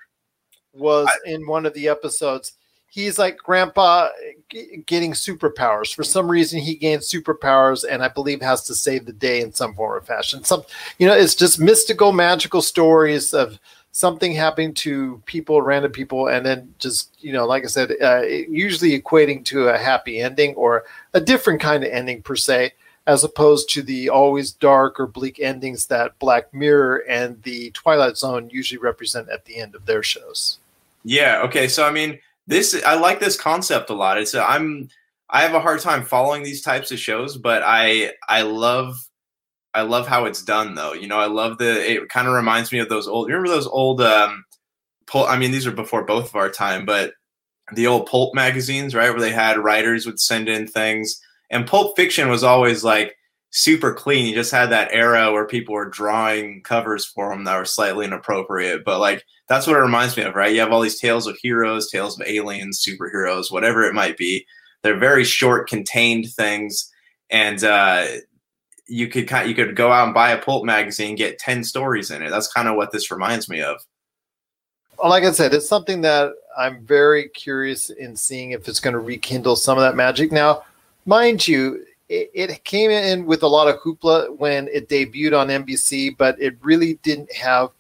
was 0.73 1.09
in 1.25 1.47
one 1.47 1.67
of 1.67 1.75
the 1.75 1.89
episodes. 1.89 2.53
He's 2.89 3.19
like 3.19 3.37
grandpa 3.39 4.09
g- 4.49 4.83
getting 4.87 5.13
superpowers. 5.13 5.95
For 5.95 6.03
some 6.03 6.31
reason, 6.31 6.61
he 6.61 6.75
gains 6.75 7.11
superpowers, 7.11 7.85
and 7.89 8.03
I 8.03 8.09
believe 8.09 8.41
has 8.41 8.65
to 8.65 8.75
save 8.75 9.07
the 9.07 9.13
day 9.13 9.41
in 9.41 9.53
some 9.53 9.75
form 9.75 9.93
or 9.93 10.01
fashion. 10.01 10.45
Some, 10.45 10.63
you 10.99 11.07
know, 11.07 11.15
it's 11.15 11.35
just 11.35 11.61
mystical, 11.61 12.13
magical 12.13 12.63
stories 12.63 13.35
of 13.35 13.59
something 13.97 14.33
happening 14.33 14.75
to 14.75 15.23
people, 15.25 15.63
random 15.63 15.91
people, 15.91 16.29
and 16.29 16.45
then 16.45 16.75
just 16.79 17.17
you 17.21 17.33
know, 17.33 17.47
like 17.47 17.65
I 17.65 17.69
said, 17.69 17.93
uh, 18.03 18.23
usually 18.23 19.01
equating 19.01 19.45
to 19.47 19.69
a 19.69 19.79
happy 19.79 20.21
ending 20.21 20.55
or 20.55 20.85
a 21.15 21.21
different 21.21 21.61
kind 21.61 21.83
of 21.83 21.91
ending 21.91 22.23
per 22.23 22.37
se, 22.37 22.73
as 23.07 23.25
opposed 23.25 23.71
to 23.71 23.83
the 23.83 24.11
always 24.11 24.53
dark 24.53 25.01
or 25.01 25.07
bleak 25.07 25.41
endings 25.41 25.87
that 25.87 26.19
Black 26.19 26.53
Mirror 26.53 27.05
and 27.09 27.43
the 27.43 27.71
Twilight 27.71 28.19
Zone 28.19 28.51
usually 28.51 28.79
represent 28.79 29.29
at 29.31 29.45
the 29.47 29.57
end 29.57 29.75
of 29.75 29.87
their 29.87 30.03
shows. 30.03 30.59
Yeah. 31.05 31.41
Okay. 31.45 31.67
So 31.69 31.87
I 31.87 31.91
mean, 31.91 32.19
this 32.47 32.81
I 32.85 32.95
like 32.95 33.21
this 33.21 33.39
concept 33.39 33.91
a 33.91 33.95
lot. 33.95 34.19
It's 34.19 34.35
I'm 34.35 34.89
I 35.31 35.43
have 35.43 35.55
a 35.55 35.61
hard 35.61 35.81
time 35.81 36.05
following 36.05 36.43
these 36.43 36.63
types 36.63 36.91
of 36.93 36.99
shows, 36.99 37.37
but 37.37 37.63
I 37.65 38.13
I 38.29 38.43
love 38.43 38.97
I 39.75 39.83
love 39.83 40.07
how 40.07 40.25
it's 40.25 40.43
done 40.43 40.75
though. 40.75 40.93
You 40.93 41.09
know, 41.09 41.19
I 41.19 41.27
love 41.27 41.59
the 41.59 41.91
it 41.91 42.09
kind 42.09 42.29
of 42.29 42.35
reminds 42.35 42.73
me 42.73 42.79
of 42.79 42.89
those 42.89 43.09
old. 43.09 43.29
Remember 43.29 43.49
those 43.49 43.67
old 43.67 44.01
um 44.01 44.45
pulp? 45.07 45.29
I 45.29 45.37
mean, 45.39 45.51
these 45.51 45.67
are 45.67 45.73
before 45.73 46.05
both 46.05 46.29
of 46.29 46.37
our 46.37 46.51
time, 46.51 46.87
but 46.87 47.13
the 47.75 47.87
old 47.87 48.07
pulp 48.07 48.35
magazines, 48.35 48.95
right, 48.95 49.11
where 49.11 49.21
they 49.21 49.33
had 49.33 49.59
writers 49.59 50.07
would 50.07 50.21
send 50.21 50.49
in 50.49 50.67
things, 50.69 51.21
and 51.51 51.67
Pulp 51.67 51.97
Fiction 51.97 52.29
was 52.29 52.45
always 52.45 52.85
like 52.85 53.17
super 53.51 53.93
clean. 53.93 54.27
You 54.27 54.35
just 54.35 54.53
had 54.53 54.71
that 54.71 54.91
era 54.93 55.33
where 55.33 55.47
people 55.47 55.75
were 55.75 55.89
drawing 55.91 56.63
covers 56.63 57.05
for 57.05 57.31
them 57.31 57.45
that 57.45 57.59
were 57.59 57.65
slightly 57.65 58.05
inappropriate, 58.05 58.85
but 58.85 59.01
like 59.01 59.25
that's 59.49 59.67
what 59.67 59.77
it 59.77 59.81
reminds 59.81 60.17
me 60.17 60.25
of, 60.25 60.35
right? 60.35 60.53
You 60.53 60.61
have 60.61 60.73
all 60.73 60.81
these 60.81 61.01
tales 61.01 61.27
of 61.27 61.37
heroes, 61.41 61.91
tales 61.91 62.19
of 62.19 62.27
aliens, 62.27 62.85
superheroes, 62.85 63.51
whatever 63.51 63.85
it 63.85 63.95
might 63.95 64.17
be. 64.17 64.45
They're 64.83 64.99
very 64.99 65.25
short, 65.25 65.69
contained 65.69 66.31
things, 66.33 66.91
and 67.31 67.63
uh, 67.63 68.07
you 68.87 69.09
could 69.09 69.29
kind 69.29 69.49
you 69.49 69.55
could 69.55 69.75
go 69.75 69.91
out 69.91 70.05
and 70.05 70.15
buy 70.15 70.31
a 70.31 70.43
pulp 70.43 70.65
magazine, 70.65 71.17
get 71.17 71.39
ten 71.39 71.65
stories 71.65 72.11
in 72.11 72.23
it. 72.23 72.31
That's 72.31 72.53
kind 72.53 72.69
of 72.69 72.77
what 72.77 72.93
this 72.93 73.11
reminds 73.11 73.49
me 73.49 73.61
of. 73.61 73.81
Well, 74.99 75.11
like 75.11 75.25
I 75.25 75.33
said, 75.33 75.53
it's 75.53 75.69
something 75.69 76.01
that 76.03 76.33
I'm 76.57 76.85
very 76.85 77.29
curious 77.29 77.91
in 77.91 78.17
seeing 78.17 78.53
if 78.53 78.67
it's 78.69 78.81
going 78.81 78.95
to 78.95 79.01
rekindle 79.01 79.57
some 79.57 79.77
of 79.77 79.83
that 79.83 79.95
magic. 79.95 80.33
Now, 80.33 80.63
mind 81.05 81.47
you, 81.47 81.85
it, 82.09 82.31
it 82.33 82.65
came 82.65 82.91
in 82.91 83.27
with 83.27 83.43
a 83.43 83.49
lot 83.49 83.69
of 83.69 83.81
hoopla 83.81 84.37
when 84.39 84.69
it 84.69 84.89
debuted 84.89 85.39
on 85.39 85.49
NBC, 85.49 86.17
but 86.17 86.41
it 86.41 86.57
really 86.63 86.95
didn't 87.03 87.31
have 87.33 87.71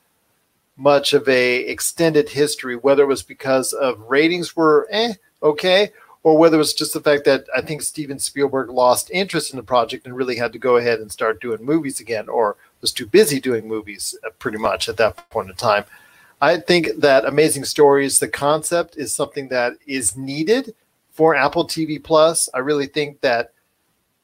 much 0.76 1.12
of 1.12 1.28
a 1.28 1.58
extended 1.60 2.28
history. 2.28 2.76
Whether 2.76 3.04
it 3.04 3.06
was 3.06 3.22
because 3.22 3.72
of 3.72 4.00
ratings 4.00 4.56
were 4.56 4.86
eh 4.90 5.14
okay, 5.42 5.92
or 6.22 6.36
whether 6.36 6.56
it 6.56 6.58
was 6.58 6.74
just 6.74 6.92
the 6.92 7.00
fact 7.00 7.24
that 7.24 7.46
I 7.56 7.60
think 7.60 7.82
Steven 7.82 8.18
Spielberg 8.18 8.68
lost 8.68 9.10
interest 9.10 9.52
in 9.52 9.56
the 9.56 9.62
project 9.62 10.06
and 10.06 10.16
really 10.16 10.36
had 10.36 10.52
to 10.54 10.58
go 10.58 10.76
ahead 10.76 10.98
and 10.98 11.12
start 11.12 11.40
doing 11.40 11.64
movies 11.64 12.00
again, 12.00 12.28
or 12.28 12.56
was 12.80 12.92
too 12.92 13.06
busy 13.06 13.40
doing 13.40 13.68
movies 13.68 14.16
uh, 14.26 14.30
pretty 14.38 14.58
much 14.58 14.88
at 14.88 14.96
that 14.96 15.30
point 15.30 15.50
in 15.50 15.56
time. 15.56 15.84
I 16.40 16.58
think 16.58 16.88
that 16.98 17.24
Amazing 17.24 17.64
Stories, 17.64 18.18
the 18.18 18.28
concept, 18.28 18.96
is 18.96 19.14
something 19.14 19.48
that 19.48 19.74
is 19.86 20.16
needed 20.16 20.74
for 21.12 21.34
Apple 21.34 21.66
TV 21.66 22.02
Plus. 22.02 22.48
I 22.52 22.58
really 22.58 22.86
think 22.86 23.20
that 23.22 23.52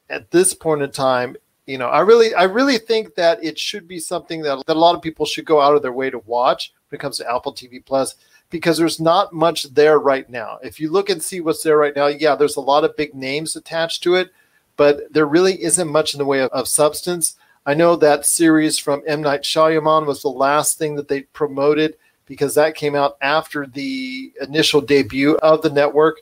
at 0.09 0.29
this 0.31 0.53
point 0.53 0.83
in 0.83 0.91
time, 0.91 1.37
you 1.65 1.77
know, 1.77 1.87
I 1.87 2.01
really, 2.01 2.33
I 2.33 2.43
really 2.43 2.77
think 2.77 3.15
that 3.15 3.43
it 3.43 3.57
should 3.57 3.87
be 3.87 3.99
something 3.99 4.41
that, 4.41 4.63
that 4.67 4.75
a 4.75 4.79
lot 4.79 4.95
of 4.95 5.01
people 5.01 5.25
should 5.25 5.45
go 5.45 5.61
out 5.61 5.75
of 5.75 5.81
their 5.81 5.93
way 5.93 6.09
to 6.09 6.19
watch 6.19 6.73
when 6.89 6.97
it 6.97 7.01
comes 7.01 7.17
to 7.17 7.31
Apple 7.31 7.53
TV 7.53 7.83
Plus 7.83 8.15
because 8.49 8.77
there's 8.77 8.99
not 8.99 9.33
much 9.33 9.63
there 9.73 9.99
right 9.99 10.29
now. 10.29 10.59
If 10.61 10.79
you 10.79 10.91
look 10.91 11.09
and 11.09 11.23
see 11.23 11.39
what's 11.41 11.63
there 11.63 11.77
right 11.77 11.95
now, 11.95 12.07
yeah, 12.07 12.35
there's 12.35 12.57
a 12.57 12.61
lot 12.61 12.83
of 12.83 12.95
big 12.97 13.15
names 13.15 13.55
attached 13.55 14.03
to 14.03 14.15
it, 14.15 14.31
but 14.75 15.11
there 15.11 15.25
really 15.25 15.61
isn't 15.63 15.87
much 15.87 16.13
in 16.13 16.17
the 16.17 16.25
way 16.25 16.41
of, 16.41 16.51
of 16.51 16.67
substance. 16.67 17.35
I 17.65 17.73
know 17.73 17.95
that 17.95 18.25
series 18.25 18.77
from 18.77 19.01
M. 19.07 19.21
Night 19.21 19.43
Shyamalan 19.43 20.05
was 20.05 20.21
the 20.21 20.29
last 20.29 20.77
thing 20.77 20.95
that 20.97 21.07
they 21.07 21.21
promoted 21.21 21.95
because 22.25 22.55
that 22.55 22.75
came 22.75 22.95
out 22.95 23.17
after 23.21 23.65
the 23.65 24.33
initial 24.41 24.81
debut 24.81 25.37
of 25.37 25.61
the 25.61 25.69
network. 25.69 26.21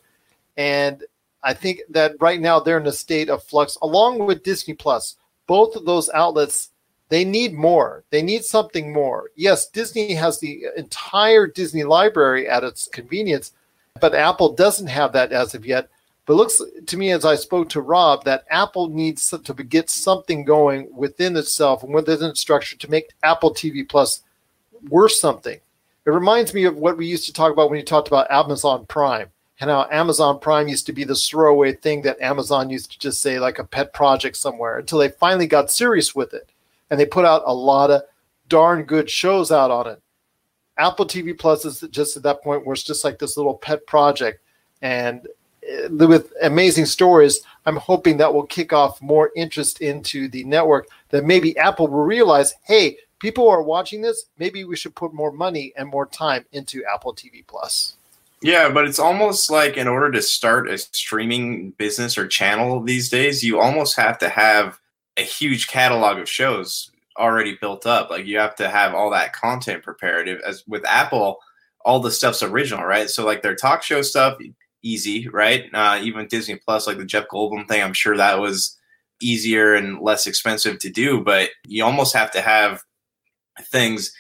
And 0.56 1.04
I 1.44 1.54
think 1.54 1.82
that 1.90 2.14
right 2.20 2.40
now 2.40 2.60
they're 2.60 2.80
in 2.80 2.88
a 2.88 2.92
state 2.92 3.30
of 3.30 3.44
flux, 3.44 3.78
along 3.82 4.26
with 4.26 4.44
Disney 4.44 4.74
Plus. 4.74 5.16
Both 5.48 5.76
of 5.76 5.86
those 5.86 6.10
outlets, 6.14 6.70
they 7.10 7.26
need 7.26 7.54
more. 7.54 8.04
They 8.10 8.22
need 8.22 8.46
something 8.46 8.94
more. 8.94 9.32
Yes, 9.36 9.68
Disney 9.68 10.14
has 10.14 10.40
the 10.40 10.66
entire 10.78 11.48
Disney 11.48 11.84
library 11.84 12.48
at 12.48 12.64
its 12.64 12.88
convenience, 12.88 13.52
but 14.00 14.16
Apple 14.16 14.54
doesn't 14.54 14.88
have 14.88 15.12
that 15.14 15.32
as 15.32 15.54
of 15.54 15.66
yet. 15.66 15.90
But 16.26 16.36
looks 16.36 16.62
to 16.86 16.98
me, 16.98 17.12
as 17.12 17.26
I 17.26 17.36
spoke 17.36 17.68
to 17.70 17.82
Rob, 17.82 18.24
that 18.24 18.46
Apple 18.50 18.88
needs 18.88 19.30
to 19.30 19.54
get 19.54 19.90
something 19.90 20.46
going 20.46 20.88
within 20.96 21.36
itself 21.36 21.84
and 21.84 21.94
within 21.94 22.24
its 22.24 22.40
structure 22.40 22.78
to 22.78 22.92
make 22.92 23.10
Apple 23.24 23.54
TV 23.54 23.88
Plus 23.88 24.22
worth 24.90 25.14
something. 25.14 25.60
It 26.06 26.10
reminds 26.10 26.54
me 26.54 26.64
of 26.64 26.78
what 26.78 26.98
we 26.98 27.08
used 27.08 27.26
to 27.26 27.34
talk 27.34 27.52
about 27.52 27.70
when 27.70 27.80
you 27.80 27.86
talked 27.86 28.08
about 28.08 28.32
Amazon 28.32 28.86
Prime 28.86 29.30
and 29.62 29.70
how 29.70 29.88
Amazon 29.92 30.40
Prime 30.40 30.68
used 30.68 30.88
to 30.88 30.92
be 30.92 31.04
this 31.04 31.30
throwaway 31.30 31.74
thing 31.74 32.02
that 32.02 32.20
Amazon 32.20 32.72
used 32.72 32.92
to 32.92 33.00
just 33.00 33.22
say 33.22 33.40
like 33.40 33.60
a 33.60 33.64
pet 33.64 33.94
project 33.94 34.36
somewhere 34.36 34.80
until 34.80 34.98
they 34.98 35.10
finally 35.10 35.46
got 35.46 35.70
serious 35.70 36.16
with 36.16 36.34
it. 36.34 36.50
And 36.90 37.00
they 37.00 37.06
put 37.06 37.26
out 37.26 37.44
a 37.46 37.54
lot 37.54 37.92
of 37.92 38.02
darn 38.50 38.84
good 38.84 39.08
shows 39.08 39.52
out 39.52 39.70
on 39.70 39.86
it. 39.88 40.02
Apple 40.80 41.06
TV 41.06 41.38
Plus 41.38 41.64
is 41.64 41.82
just 41.92 42.18
at 42.18 42.24
that 42.24 42.42
point 42.42 42.66
where 42.66 42.74
it's 42.74 42.84
just 42.84 43.04
like 43.04 43.20
this 43.20 43.38
little 43.38 43.54
pet 43.54 43.86
project. 43.86 44.42
And 44.82 45.28
uh, 45.62 46.08
with 46.08 46.34
amazing 46.42 46.88
stories. 46.88 47.42
I'm 47.68 47.78
hoping 47.78 48.18
that 48.18 48.34
will 48.34 48.48
kick 48.48 48.74
off 48.74 49.00
more 49.00 49.30
interest 49.36 49.80
into 49.80 50.28
the 50.28 50.44
network. 50.44 50.88
That 51.10 51.24
maybe 51.24 51.56
Apple 51.60 51.88
will 51.88 52.04
realize, 52.04 52.56
hey, 52.64 52.98
people 53.20 53.48
are 53.48 53.62
watching 53.62 54.02
this. 54.02 54.26
Maybe 54.40 54.64
we 54.64 54.76
should 54.76 54.96
put 54.96 55.14
more 55.14 55.32
money 55.32 55.72
and 55.78 55.88
more 55.88 56.08
time 56.08 56.46
into 56.52 56.84
Apple 56.92 57.14
TV 57.14 57.46
Plus. 57.46 57.96
Yeah, 58.42 58.70
but 58.70 58.86
it's 58.86 59.00
almost 59.00 59.52
like 59.52 59.78
in 59.78 59.88
order 59.88 60.12
to 60.12 60.22
start 60.22 60.70
a 60.70 60.78
streaming 60.78 61.72
business 61.78 62.18
or 62.18 62.28
channel 62.28 62.82
these 62.82 63.10
days, 63.10 63.44
you 63.44 63.60
almost 63.60 63.96
have 63.98 64.18
to 64.20 64.30
have 64.30 64.80
a 65.18 65.22
huge 65.22 65.68
catalog 65.68 66.18
of 66.18 66.28
shows 66.28 66.90
already 67.18 67.58
built 67.62 67.86
up. 67.86 68.10
Like 68.10 68.26
you 68.26 68.40
have 68.40 68.56
to 68.56 68.70
have 68.70 68.96
all 68.96 69.12
that 69.12 69.34
content 69.34 69.84
prepared. 69.84 70.28
As 70.28 70.64
with 70.68 70.84
Apple, 70.88 71.38
all 71.86 72.00
the 72.00 72.10
stuff's 72.12 72.42
original, 72.42 72.84
right? 72.84 73.10
So 73.10 73.26
like 73.26 73.44
their 73.44 73.56
talk 73.56 73.84
show 73.84 74.02
stuff, 74.02 74.38
easy, 74.82 75.28
right? 75.30 75.66
Uh, 75.74 76.00
even 76.02 76.28
Disney 76.28 76.56
Plus, 76.56 76.88
like 76.88 76.98
the 76.98 77.06
Jeff 77.06 77.26
Goldblum 77.32 77.68
thing, 77.68 77.84
I'm 77.84 77.94
sure 77.94 78.18
that 78.18 78.40
was 78.40 78.76
easier 79.22 79.76
and 79.76 80.00
less 80.02 80.26
expensive 80.26 80.80
to 80.80 80.90
do. 80.90 81.22
But 81.22 81.50
you 81.68 81.84
almost 81.84 82.16
have 82.16 82.32
to 82.32 82.42
have 82.42 82.82
things 83.66 84.12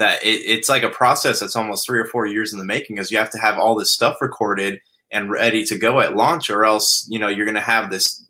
that 0.00 0.24
it, 0.24 0.40
it's 0.44 0.68
like 0.68 0.82
a 0.82 0.90
process 0.90 1.38
that's 1.38 1.54
almost 1.54 1.86
three 1.86 2.00
or 2.00 2.06
four 2.06 2.26
years 2.26 2.52
in 2.52 2.58
the 2.58 2.64
making, 2.64 2.96
because 2.96 3.12
you 3.12 3.18
have 3.18 3.30
to 3.30 3.38
have 3.38 3.58
all 3.58 3.76
this 3.76 3.92
stuff 3.92 4.20
recorded 4.20 4.80
and 5.12 5.30
ready 5.30 5.64
to 5.66 5.78
go 5.78 6.00
at 6.00 6.16
launch, 6.16 6.50
or 6.50 6.64
else 6.64 7.06
you 7.08 7.18
know 7.18 7.28
you're 7.28 7.46
going 7.46 7.54
to 7.54 7.60
have 7.60 7.90
this 7.90 8.26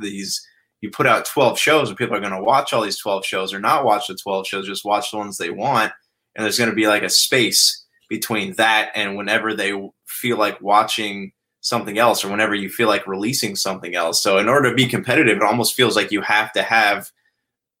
these 0.00 0.46
you 0.84 0.90
put 0.90 1.06
out 1.06 1.24
12 1.24 1.58
shows 1.58 1.88
and 1.88 1.96
people 1.96 2.14
are 2.14 2.20
going 2.20 2.30
to 2.30 2.42
watch 2.42 2.72
all 2.72 2.82
these 2.82 2.98
12 2.98 3.24
shows 3.24 3.54
or 3.54 3.58
not 3.58 3.86
watch 3.86 4.06
the 4.06 4.14
12 4.14 4.46
shows 4.46 4.66
just 4.66 4.84
watch 4.84 5.10
the 5.10 5.16
ones 5.16 5.38
they 5.38 5.48
want. 5.48 5.90
And 6.36 6.44
there's 6.44 6.58
going 6.58 6.68
to 6.68 6.76
be 6.76 6.86
like 6.86 7.02
a 7.02 7.08
space 7.08 7.84
between 8.10 8.52
that 8.56 8.90
and 8.94 9.16
whenever 9.16 9.54
they 9.54 9.72
feel 10.06 10.36
like 10.36 10.60
watching 10.60 11.32
something 11.62 11.96
else 11.96 12.22
or 12.22 12.28
whenever 12.28 12.54
you 12.54 12.68
feel 12.68 12.88
like 12.88 13.06
releasing 13.06 13.56
something 13.56 13.94
else. 13.94 14.22
So 14.22 14.36
in 14.36 14.46
order 14.46 14.68
to 14.68 14.76
be 14.76 14.86
competitive 14.86 15.38
it 15.38 15.42
almost 15.42 15.74
feels 15.74 15.96
like 15.96 16.12
you 16.12 16.20
have 16.20 16.52
to 16.52 16.62
have 16.62 17.10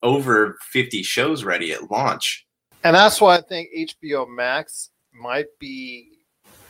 over 0.02 0.56
50 0.62 1.02
shows 1.02 1.44
ready 1.44 1.72
at 1.72 1.90
launch 1.90 2.46
and 2.84 2.94
that's 2.94 3.20
why 3.20 3.36
i 3.36 3.40
think 3.40 3.68
hbo 3.76 4.28
max 4.28 4.90
might 5.12 5.46
be 5.58 6.10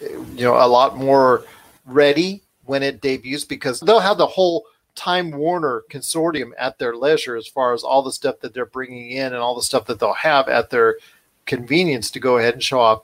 you 0.00 0.44
know 0.44 0.54
a 0.54 0.66
lot 0.66 0.96
more 0.96 1.44
ready 1.84 2.42
when 2.64 2.82
it 2.82 3.00
debuts 3.00 3.44
because 3.44 3.80
they'll 3.80 4.00
have 4.00 4.18
the 4.18 4.26
whole 4.26 4.64
Time 4.94 5.32
Warner 5.32 5.82
consortium 5.90 6.52
at 6.58 6.78
their 6.78 6.94
leisure 6.94 7.36
as 7.36 7.48
far 7.48 7.74
as 7.74 7.82
all 7.82 8.02
the 8.02 8.12
stuff 8.12 8.40
that 8.40 8.54
they're 8.54 8.66
bringing 8.66 9.10
in 9.10 9.26
and 9.26 9.36
all 9.36 9.54
the 9.54 9.62
stuff 9.62 9.86
that 9.86 9.98
they'll 9.98 10.14
have 10.14 10.48
at 10.48 10.70
their 10.70 10.98
convenience 11.46 12.10
to 12.12 12.20
go 12.20 12.38
ahead 12.38 12.54
and 12.54 12.62
show 12.62 12.80
off. 12.80 13.02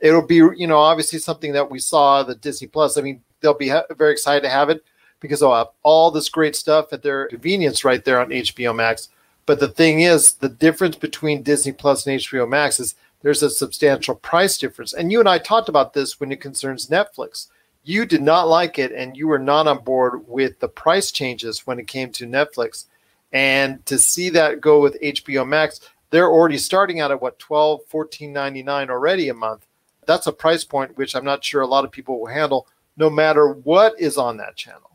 It'll 0.00 0.26
be, 0.26 0.36
you 0.36 0.66
know, 0.66 0.78
obviously 0.78 1.18
something 1.18 1.52
that 1.52 1.70
we 1.70 1.78
saw 1.78 2.22
the 2.22 2.34
Disney 2.34 2.68
Plus. 2.68 2.96
I 2.96 3.02
mean, 3.02 3.22
they'll 3.40 3.54
be 3.54 3.68
ha- 3.68 3.84
very 3.96 4.12
excited 4.12 4.42
to 4.42 4.48
have 4.48 4.70
it 4.70 4.82
because 5.20 5.40
they'll 5.40 5.54
have 5.54 5.68
all 5.82 6.10
this 6.10 6.30
great 6.30 6.56
stuff 6.56 6.92
at 6.92 7.02
their 7.02 7.28
convenience 7.28 7.84
right 7.84 8.02
there 8.02 8.18
on 8.18 8.30
HBO 8.30 8.74
Max. 8.74 9.10
But 9.50 9.58
the 9.58 9.66
thing 9.66 9.98
is, 9.98 10.34
the 10.34 10.48
difference 10.48 10.94
between 10.94 11.42
Disney 11.42 11.72
Plus 11.72 12.06
and 12.06 12.20
HBO 12.20 12.48
Max 12.48 12.78
is 12.78 12.94
there's 13.20 13.42
a 13.42 13.50
substantial 13.50 14.14
price 14.14 14.56
difference. 14.56 14.92
And 14.92 15.10
you 15.10 15.18
and 15.18 15.28
I 15.28 15.38
talked 15.38 15.68
about 15.68 15.92
this 15.92 16.20
when 16.20 16.30
it 16.30 16.40
concerns 16.40 16.86
Netflix 16.86 17.48
you 17.82 18.06
did 18.06 18.22
not 18.22 18.46
like 18.46 18.78
it 18.78 18.92
and 18.92 19.16
you 19.16 19.26
were 19.26 19.40
not 19.40 19.66
on 19.66 19.82
board 19.82 20.28
with 20.28 20.60
the 20.60 20.68
price 20.68 21.10
changes 21.10 21.66
when 21.66 21.80
it 21.80 21.88
came 21.88 22.12
to 22.12 22.28
Netflix. 22.28 22.84
And 23.32 23.84
to 23.86 23.98
see 23.98 24.30
that 24.30 24.60
go 24.60 24.80
with 24.80 25.02
HBO 25.02 25.44
Max, 25.44 25.80
they're 26.10 26.30
already 26.30 26.56
starting 26.56 27.00
out 27.00 27.10
at 27.10 27.20
what 27.20 27.40
12 27.40 27.80
14.99 27.90 28.88
already 28.88 29.30
a 29.30 29.34
month. 29.34 29.66
That's 30.06 30.28
a 30.28 30.32
price 30.32 30.62
point 30.62 30.96
which 30.96 31.16
I'm 31.16 31.24
not 31.24 31.42
sure 31.42 31.60
a 31.60 31.66
lot 31.66 31.84
of 31.84 31.90
people 31.90 32.20
will 32.20 32.28
handle 32.28 32.68
no 32.96 33.10
matter 33.10 33.48
what 33.48 33.98
is 33.98 34.16
on 34.16 34.36
that 34.36 34.54
channel. 34.54 34.92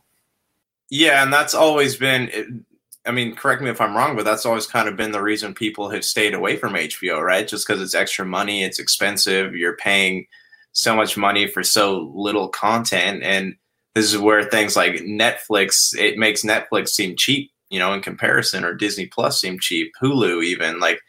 Yeah, 0.89 1.24
and 1.24 1.34
that's 1.34 1.53
always 1.53 1.97
been 1.97 2.64
I 3.08 3.12
mean, 3.12 3.36
correct 3.36 3.62
me 3.62 3.70
if 3.70 3.80
I'm 3.80 3.95
wrong, 3.95 4.16
but 4.16 4.26
that's 4.26 4.45
always 4.45 4.66
kind 4.66 4.89
of 4.89 4.95
been 4.95 5.12
the 5.12 5.22
reason 5.22 5.53
people 5.53 5.89
have 5.89 6.03
stayed 6.03 6.34
away 6.34 6.58
from 6.58 6.74
HBO, 6.74 7.22
right? 7.22 7.47
Just 7.47 7.68
because 7.68 7.82
it's 7.82 7.95
extra 7.95 8.26
money, 8.26 8.64
it's 8.64 8.80
expensive, 8.80 9.56
you're 9.56 9.78
paying 9.78 10.26
so 10.72 10.95
much 10.95 11.16
money 11.16 11.47
for 11.47 11.64
so 11.64 12.12
little 12.14 12.49
content 12.49 13.24
and 13.24 13.56
this 13.93 14.14
is 14.14 14.20
where 14.20 14.43
things 14.43 14.76
like 14.76 14.95
Netflix 14.95 15.97
it 15.97 16.18
makes 16.18 16.43
Netflix 16.43 16.89
seem 16.89 17.16
cheap, 17.16 17.49
you 17.70 17.80
know, 17.80 17.93
in 17.93 18.01
comparison 18.01 18.66
or 18.66 18.74
Disney 18.74 19.06
Plus 19.06 19.39
seem 19.39 19.58
cheap, 19.58 19.93
Hulu 20.01 20.43
even 20.43 20.80
like 20.82 20.99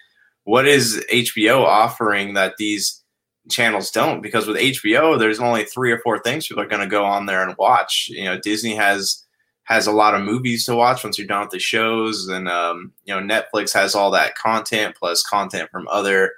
what 0.45 0.69
is 0.69 1.05
HBO 1.13 1.65
offering 1.65 2.35
that 2.35 2.55
these 2.59 3.03
channels 3.51 3.91
don't 3.91 4.23
because 4.23 4.47
with 4.47 4.57
HBO 4.57 5.19
there's 5.19 5.41
only 5.41 5.65
3 5.65 5.93
or 5.93 5.99
4 5.99 6.21
things 6.21 6.47
people 6.47 6.63
are 6.63 6.69
going 6.69 6.83
to 6.83 6.87
go 6.87 7.05
on 7.05 7.27
there 7.27 7.43
and 7.43 7.57
watch. 7.59 8.07
You 8.09 8.25
know, 8.27 8.39
Disney 8.39 8.77
has 8.77 9.26
has 9.67 9.87
a 9.87 9.93
lot 9.93 10.15
of 10.15 10.23
movies 10.23 10.65
to 10.65 10.75
watch 10.75 11.05
once 11.05 11.19
you're 11.19 11.27
done 11.27 11.43
with 11.43 11.51
the 11.51 11.59
shows 11.59 12.29
and 12.29 12.49
um, 12.49 12.93
you 13.05 13.15
know 13.15 13.21
Netflix 13.21 13.73
has 13.73 13.95
all 13.95 14.11
that 14.13 14.35
content 14.37 14.97
plus 14.97 15.23
content 15.23 15.71
from 15.71 15.87
other 15.89 16.33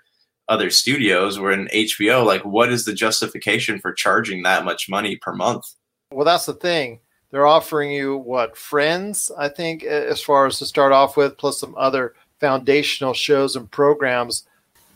other 0.48 0.70
studios 0.70 1.38
where 1.38 1.52
in 1.52 1.68
HBO, 1.68 2.24
like 2.24 2.44
what 2.44 2.72
is 2.72 2.84
the 2.84 2.94
justification 2.94 3.78
for 3.78 3.92
charging 3.92 4.42
that 4.42 4.64
much 4.64 4.88
money 4.88 5.16
per 5.16 5.32
month? 5.32 5.74
Well, 6.10 6.24
that's 6.24 6.46
the 6.46 6.54
thing. 6.54 7.00
They're 7.30 7.46
offering 7.46 7.90
you 7.90 8.16
what 8.16 8.56
friends, 8.56 9.30
I 9.36 9.50
think, 9.50 9.84
as 9.84 10.22
far 10.22 10.46
as 10.46 10.58
to 10.58 10.66
start 10.66 10.92
off 10.92 11.16
with, 11.16 11.36
plus 11.36 11.60
some 11.60 11.74
other 11.76 12.14
foundational 12.40 13.12
shows 13.12 13.54
and 13.54 13.70
programs. 13.70 14.46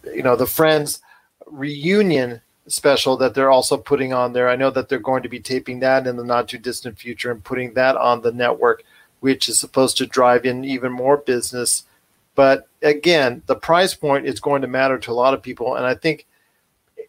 You 0.04 0.22
know, 0.22 0.36
the 0.36 0.46
Friends 0.46 1.00
reunion 1.46 2.40
special 2.68 3.16
that 3.16 3.34
they're 3.34 3.50
also 3.50 3.76
putting 3.76 4.12
on 4.12 4.32
there. 4.32 4.48
I 4.48 4.56
know 4.56 4.70
that 4.70 4.88
they're 4.88 4.98
going 4.98 5.22
to 5.22 5.28
be 5.28 5.40
taping 5.40 5.80
that 5.80 6.06
in 6.06 6.16
the 6.16 6.24
not 6.24 6.48
too 6.48 6.58
distant 6.58 6.98
future 6.98 7.30
and 7.30 7.42
putting 7.42 7.74
that 7.74 7.96
on 7.96 8.22
the 8.22 8.32
network, 8.32 8.84
which 9.20 9.48
is 9.48 9.58
supposed 9.58 9.96
to 9.98 10.06
drive 10.06 10.44
in 10.44 10.64
even 10.64 10.92
more 10.92 11.16
business 11.16 11.84
but 12.34 12.68
again, 12.82 13.42
the 13.46 13.54
price 13.54 13.94
point 13.94 14.26
is 14.26 14.40
going 14.40 14.62
to 14.62 14.68
matter 14.68 14.98
to 14.98 15.10
a 15.10 15.14
lot 15.14 15.34
of 15.34 15.42
people. 15.42 15.76
And 15.76 15.84
I 15.84 15.94
think 15.94 16.26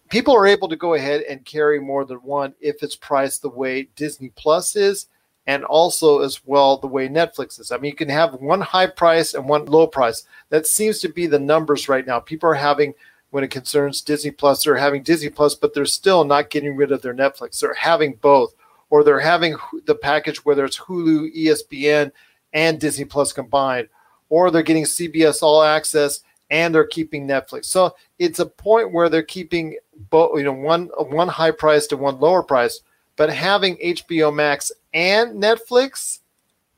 people 0.10 0.36
are 0.36 0.48
able 0.48 0.68
to 0.70 0.76
go 0.76 0.94
ahead 0.94 1.22
and 1.22 1.46
carry 1.46 1.80
more 1.80 2.06
than 2.06 2.18
one 2.18 2.54
if 2.60 2.84
it's 2.84 2.96
priced 2.96 3.42
the 3.42 3.50
way 3.50 3.88
Disney 3.96 4.32
Plus 4.36 4.76
is 4.76 5.08
and 5.48 5.64
also 5.66 6.20
as 6.20 6.46
well 6.46 6.78
the 6.78 6.88
way 6.88 7.08
Netflix 7.08 7.60
is. 7.60 7.72
I 7.72 7.78
mean, 7.78 7.92
you 7.92 7.96
can 7.96 8.10
have 8.10 8.36
one 8.36 8.62
high 8.62 8.88
price 8.88 9.34
and 9.34 9.48
one 9.48 9.66
low 9.66 9.88
price. 9.88 10.26
That 10.50 10.68
seems 10.68 11.00
to 11.00 11.10
be 11.10 11.28
the 11.28 11.40
numbers 11.40 11.90
right 11.90 12.06
now. 12.06 12.20
People 12.20 12.50
are 12.50 12.54
having 12.54 12.94
when 13.34 13.44
it 13.44 13.50
concerns 13.50 14.02
Disney 14.02 14.30
Plus, 14.30 14.64
they're 14.64 14.76
having 14.76 15.02
Disney 15.02 15.30
Plus, 15.30 15.56
but 15.56 15.74
they're 15.74 15.86
still 15.86 16.24
not 16.24 16.52
getting 16.52 16.76
rid 16.76 16.92
of 16.92 17.02
their 17.02 17.16
Netflix. 17.16 17.60
They're 17.60 17.74
having 17.74 18.14
both, 18.22 18.54
or 18.92 19.04
they're 19.04 19.20
having 19.20 19.56
the 19.86 19.96
package 19.96 20.46
whether 20.46 20.64
it's 20.64 20.78
Hulu, 20.78 21.36
ESPN, 21.36 22.12
and 22.54 22.80
Disney 22.80 23.06
Plus 23.06 23.34
combined, 23.34 23.90
or 24.30 24.52
they're 24.52 24.62
getting 24.62 24.84
CBS 24.84 25.42
All 25.42 25.64
Access 25.64 26.20
and 26.52 26.76
they're 26.76 26.86
keeping 26.86 27.28
Netflix. 27.28 27.66
So 27.66 27.96
it's 28.20 28.38
a 28.38 28.46
point 28.46 28.94
where 28.94 29.10
they're 29.10 29.24
keeping 29.24 29.80
both, 30.12 30.38
you 30.38 30.44
know, 30.44 30.54
one 30.54 30.92
one 30.98 31.28
high 31.28 31.50
price 31.50 31.88
to 31.88 31.98
one 31.98 32.20
lower 32.20 32.44
price, 32.44 32.82
but 33.16 33.32
having 33.32 33.78
HBO 33.78 34.32
Max 34.32 34.72
and 34.94 35.42
Netflix, 35.42 36.20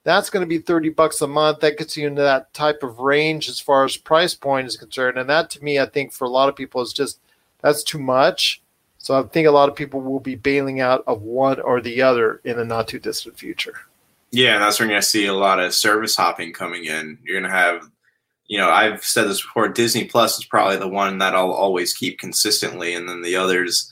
that's 0.06 0.30
going 0.30 0.42
to 0.42 0.48
be 0.48 0.60
30 0.60 0.90
bucks 0.90 1.20
a 1.22 1.28
month. 1.28 1.60
That 1.60 1.78
gets 1.78 1.98
you 1.98 2.08
into 2.08 2.22
that 2.22 2.54
type 2.54 2.84
of 2.84 3.00
range 3.00 3.50
as 3.50 3.60
far 3.60 3.84
as 3.84 3.98
price 3.98 4.36
point 4.36 4.68
is 4.68 4.78
concerned. 4.78 5.18
And 5.18 5.30
that 5.30 5.50
to 5.52 5.64
me, 5.64 5.80
I 5.80 5.88
think 5.88 6.14
for 6.14 6.26
a 6.26 6.30
lot 6.30 6.48
of 6.48 6.56
people 6.56 6.82
is 6.82 6.94
just 6.94 7.20
that's 7.62 7.84
too 7.84 8.00
much. 8.00 8.62
So 9.00 9.20
I 9.20 9.24
think 9.24 9.48
a 9.48 9.52
lot 9.52 9.68
of 9.68 9.76
people 9.76 10.02
will 10.02 10.20
be 10.20 10.36
bailing 10.36 10.80
out 10.80 11.04
of 11.08 11.24
one 11.24 11.60
or 11.60 11.82
the 11.82 12.04
other 12.04 12.40
in 12.44 12.58
the 12.58 12.64
not 12.64 12.88
too 12.88 13.00
distant 13.00 13.38
future. 13.38 13.74
Yeah, 14.32 14.54
and 14.56 14.64
that's 14.64 14.80
when 14.80 14.90
gonna 14.90 15.02
see 15.02 15.26
a 15.26 15.34
lot 15.34 15.60
of 15.60 15.74
service 15.74 16.16
hopping 16.16 16.54
coming 16.54 16.86
in. 16.86 17.18
You're 17.24 17.42
gonna 17.42 17.54
have, 17.54 17.90
you 18.48 18.60
know, 18.60 18.70
I've 18.70 19.04
said 19.04 19.28
this 19.28 19.42
before. 19.42 19.70
Disney 19.70 20.06
Plus 20.06 20.38
is 20.38 20.46
probably 20.46 20.78
the 20.78 20.88
one 20.88 21.18
that 21.18 21.34
I'll 21.34 21.52
always 21.52 21.94
keep 21.94 22.20
consistently, 22.20 22.94
and 22.94 23.10
then 23.10 23.24
the 23.24 23.36
others 23.36 23.92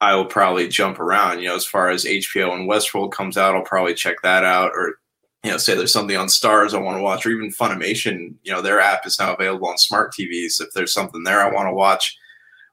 I 0.00 0.14
will 0.14 0.26
probably 0.26 0.68
jump 0.68 0.98
around. 0.98 1.40
You 1.40 1.48
know, 1.48 1.56
as 1.56 1.64
far 1.64 1.88
as 1.90 2.04
HBO 2.04 2.54
and 2.54 2.68
Westworld 2.68 3.12
comes 3.12 3.38
out, 3.38 3.54
I'll 3.54 3.62
probably 3.62 3.94
check 3.94 4.16
that 4.22 4.44
out, 4.44 4.72
or 4.74 4.98
you 5.44 5.50
know, 5.50 5.58
say 5.58 5.74
there's 5.74 5.92
something 5.92 6.16
on 6.16 6.26
Starz 6.26 6.72
I 6.74 6.78
want 6.78 6.96
to 6.96 7.02
watch, 7.02 7.26
or 7.26 7.30
even 7.30 7.50
Funimation. 7.50 8.34
You 8.42 8.52
know, 8.52 8.62
their 8.62 8.80
app 8.80 9.06
is 9.06 9.18
now 9.18 9.34
available 9.34 9.68
on 9.68 9.76
smart 9.76 10.12
TVs. 10.12 10.60
If 10.60 10.72
there's 10.72 10.92
something 10.92 11.22
there 11.22 11.40
I 11.40 11.52
want 11.52 11.68
to 11.68 11.74
watch, 11.74 12.16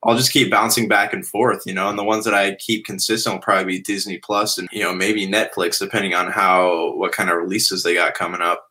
I'll 0.03 0.17
just 0.17 0.31
keep 0.31 0.49
bouncing 0.49 0.87
back 0.87 1.13
and 1.13 1.27
forth, 1.27 1.63
you 1.65 1.73
know, 1.73 1.89
and 1.89 1.99
the 1.99 2.03
ones 2.03 2.25
that 2.25 2.33
I 2.33 2.55
keep 2.55 2.85
consistent 2.85 3.35
will 3.35 3.41
probably 3.41 3.65
be 3.65 3.81
Disney 3.81 4.17
Plus 4.17 4.57
and, 4.57 4.67
you 4.71 4.81
know, 4.81 4.95
maybe 4.95 5.27
Netflix, 5.27 5.77
depending 5.77 6.15
on 6.15 6.31
how, 6.31 6.93
what 6.95 7.11
kind 7.11 7.29
of 7.29 7.37
releases 7.37 7.83
they 7.83 7.93
got 7.93 8.15
coming 8.15 8.41
up. 8.41 8.65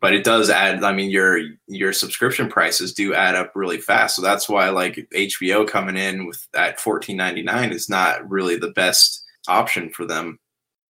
But 0.00 0.14
it 0.14 0.24
does 0.24 0.50
add, 0.50 0.84
I 0.84 0.92
mean, 0.92 1.10
your, 1.10 1.40
your 1.68 1.92
subscription 1.92 2.48
prices 2.48 2.92
do 2.92 3.14
add 3.14 3.34
up 3.34 3.52
really 3.54 3.78
fast. 3.78 4.14
So 4.14 4.22
that's 4.22 4.48
why 4.48 4.68
like 4.68 5.08
HBO 5.14 5.66
coming 5.66 5.96
in 5.96 6.26
with 6.26 6.46
at 6.54 6.78
$14.99 6.78 7.72
is 7.72 7.88
not 7.88 8.28
really 8.28 8.56
the 8.56 8.72
best 8.72 9.24
option 9.48 9.90
for 9.90 10.06
them. 10.06 10.38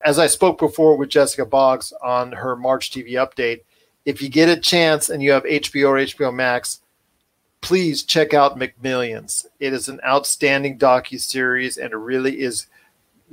As 0.01 0.18
I 0.18 0.26
spoke 0.28 0.59
before 0.59 0.96
with 0.96 1.09
Jessica 1.09 1.44
Boggs 1.44 1.92
on 2.03 2.32
her 2.32 2.55
March 2.55 2.90
TV 2.90 3.12
update, 3.12 3.62
if 4.05 4.22
you 4.22 4.28
get 4.28 4.49
a 4.49 4.61
chance 4.61 5.09
and 5.09 5.22
you 5.22 5.32
have 5.32 5.44
HBO 5.44 5.88
or 5.88 5.96
HBO 5.96 6.32
Max, 6.32 6.80
please 7.61 8.05
check 8.05 8.32
out 8.32 8.59
McMillions. 8.59 9.46
It 9.59 9.72
is 9.72 9.88
an 9.88 10.01
outstanding 10.07 10.78
docu 10.78 11.20
series, 11.20 11.76
and 11.76 11.92
it 11.92 11.96
really 11.96 12.40
is 12.40 12.66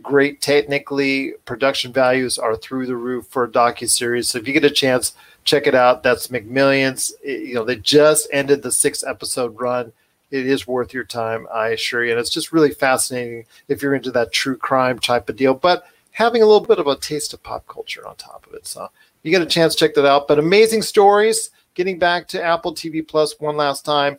great 0.02 0.42
technically. 0.42 1.34
Production 1.46 1.94
values 1.94 2.38
are 2.38 2.56
through 2.56 2.88
the 2.88 2.98
roof 2.98 3.28
for 3.28 3.44
a 3.44 3.50
docu 3.50 3.88
series. 3.88 4.30
So 4.30 4.40
if 4.40 4.48
you 4.48 4.54
get 4.54 4.66
a 4.66 4.70
chance, 4.72 5.14
check 5.44 5.68
it 5.68 5.76
out. 5.76 6.02
That's 6.02 6.28
McMillions. 6.28 7.14
It- 7.24 7.48
you 7.48 7.54
know, 7.54 7.64
they 7.64 7.76
just 7.78 8.28
ended 8.34 8.64
the 8.64 8.72
six 8.72 9.04
episode 9.04 9.60
run. 9.60 9.94
It 10.32 10.48
is 10.48 10.68
worth 10.68 10.94
your 10.94 11.04
time, 11.04 11.48
I 11.54 11.70
assure 11.70 12.04
you. 12.04 12.12
And 12.12 12.20
it's 12.20 12.32
just 12.32 12.52
really 12.52 12.72
fascinating 12.72 13.46
if 13.68 13.82
you're 13.82 13.96
into 13.96 14.12
that 14.12 14.34
true 14.34 14.58
crime 14.58 14.98
type 15.00 15.30
of 15.30 15.36
deal, 15.36 15.54
but 15.54 15.86
having 16.16 16.42
a 16.42 16.46
little 16.46 16.66
bit 16.66 16.80
of 16.80 16.88
a 16.88 16.96
taste 16.96 17.34
of 17.34 17.44
pop 17.44 17.68
culture 17.68 18.08
on 18.08 18.16
top 18.16 18.46
of 18.48 18.54
it. 18.54 18.66
So 18.66 18.90
you 19.24 19.32
get 19.32 19.42
a 19.42 19.46
chance, 19.46 19.76
check 19.76 19.94
that 19.96 20.08
out. 20.08 20.28
But 20.28 20.40
amazing 20.40 20.82
stories. 20.82 21.52
Getting 21.74 22.00
back 22.00 22.28
to 22.30 22.42
Apple 22.42 22.74
TV 22.74 23.06
Plus 23.06 23.40
one 23.40 23.58
last 23.58 23.84
time 23.84 24.18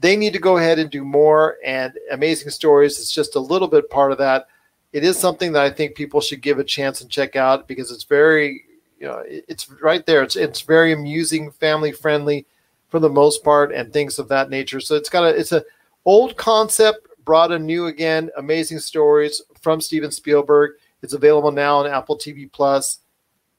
they 0.00 0.16
need 0.16 0.32
to 0.32 0.38
go 0.38 0.56
ahead 0.56 0.78
and 0.78 0.90
do 0.90 1.04
more. 1.04 1.58
And 1.64 1.92
Amazing 2.10 2.50
Stories 2.50 2.98
is 2.98 3.12
just 3.12 3.36
a 3.36 3.40
little 3.40 3.68
bit 3.68 3.90
part 3.90 4.12
of 4.12 4.18
that. 4.18 4.48
It 4.92 5.04
is 5.04 5.18
something 5.18 5.52
that 5.52 5.62
I 5.62 5.70
think 5.70 5.94
people 5.94 6.20
should 6.20 6.40
give 6.40 6.58
a 6.58 6.64
chance 6.64 7.00
and 7.00 7.10
check 7.10 7.36
out 7.36 7.68
because 7.68 7.92
it's 7.92 8.04
very, 8.04 8.64
you 8.98 9.06
know, 9.06 9.22
it's 9.26 9.70
right 9.82 10.04
there. 10.04 10.22
It's 10.22 10.36
it's 10.36 10.62
very 10.62 10.92
amusing, 10.92 11.52
family 11.52 11.92
friendly 11.92 12.46
for 12.88 12.98
the 12.98 13.08
most 13.08 13.44
part, 13.44 13.72
and 13.72 13.92
things 13.92 14.18
of 14.18 14.26
that 14.28 14.50
nature. 14.50 14.80
So 14.80 14.96
it's 14.96 15.10
got 15.10 15.24
a 15.24 15.28
it's 15.28 15.52
a 15.52 15.64
old 16.04 16.36
concept 16.36 17.06
brought 17.24 17.52
anew 17.52 17.86
again. 17.86 18.30
Amazing 18.36 18.80
Stories 18.80 19.40
from 19.60 19.80
Steven 19.80 20.10
Spielberg. 20.10 20.72
It's 21.02 21.14
available 21.14 21.52
now 21.52 21.78
on 21.78 21.86
Apple 21.86 22.18
TV 22.18 22.50
Plus, 22.50 22.98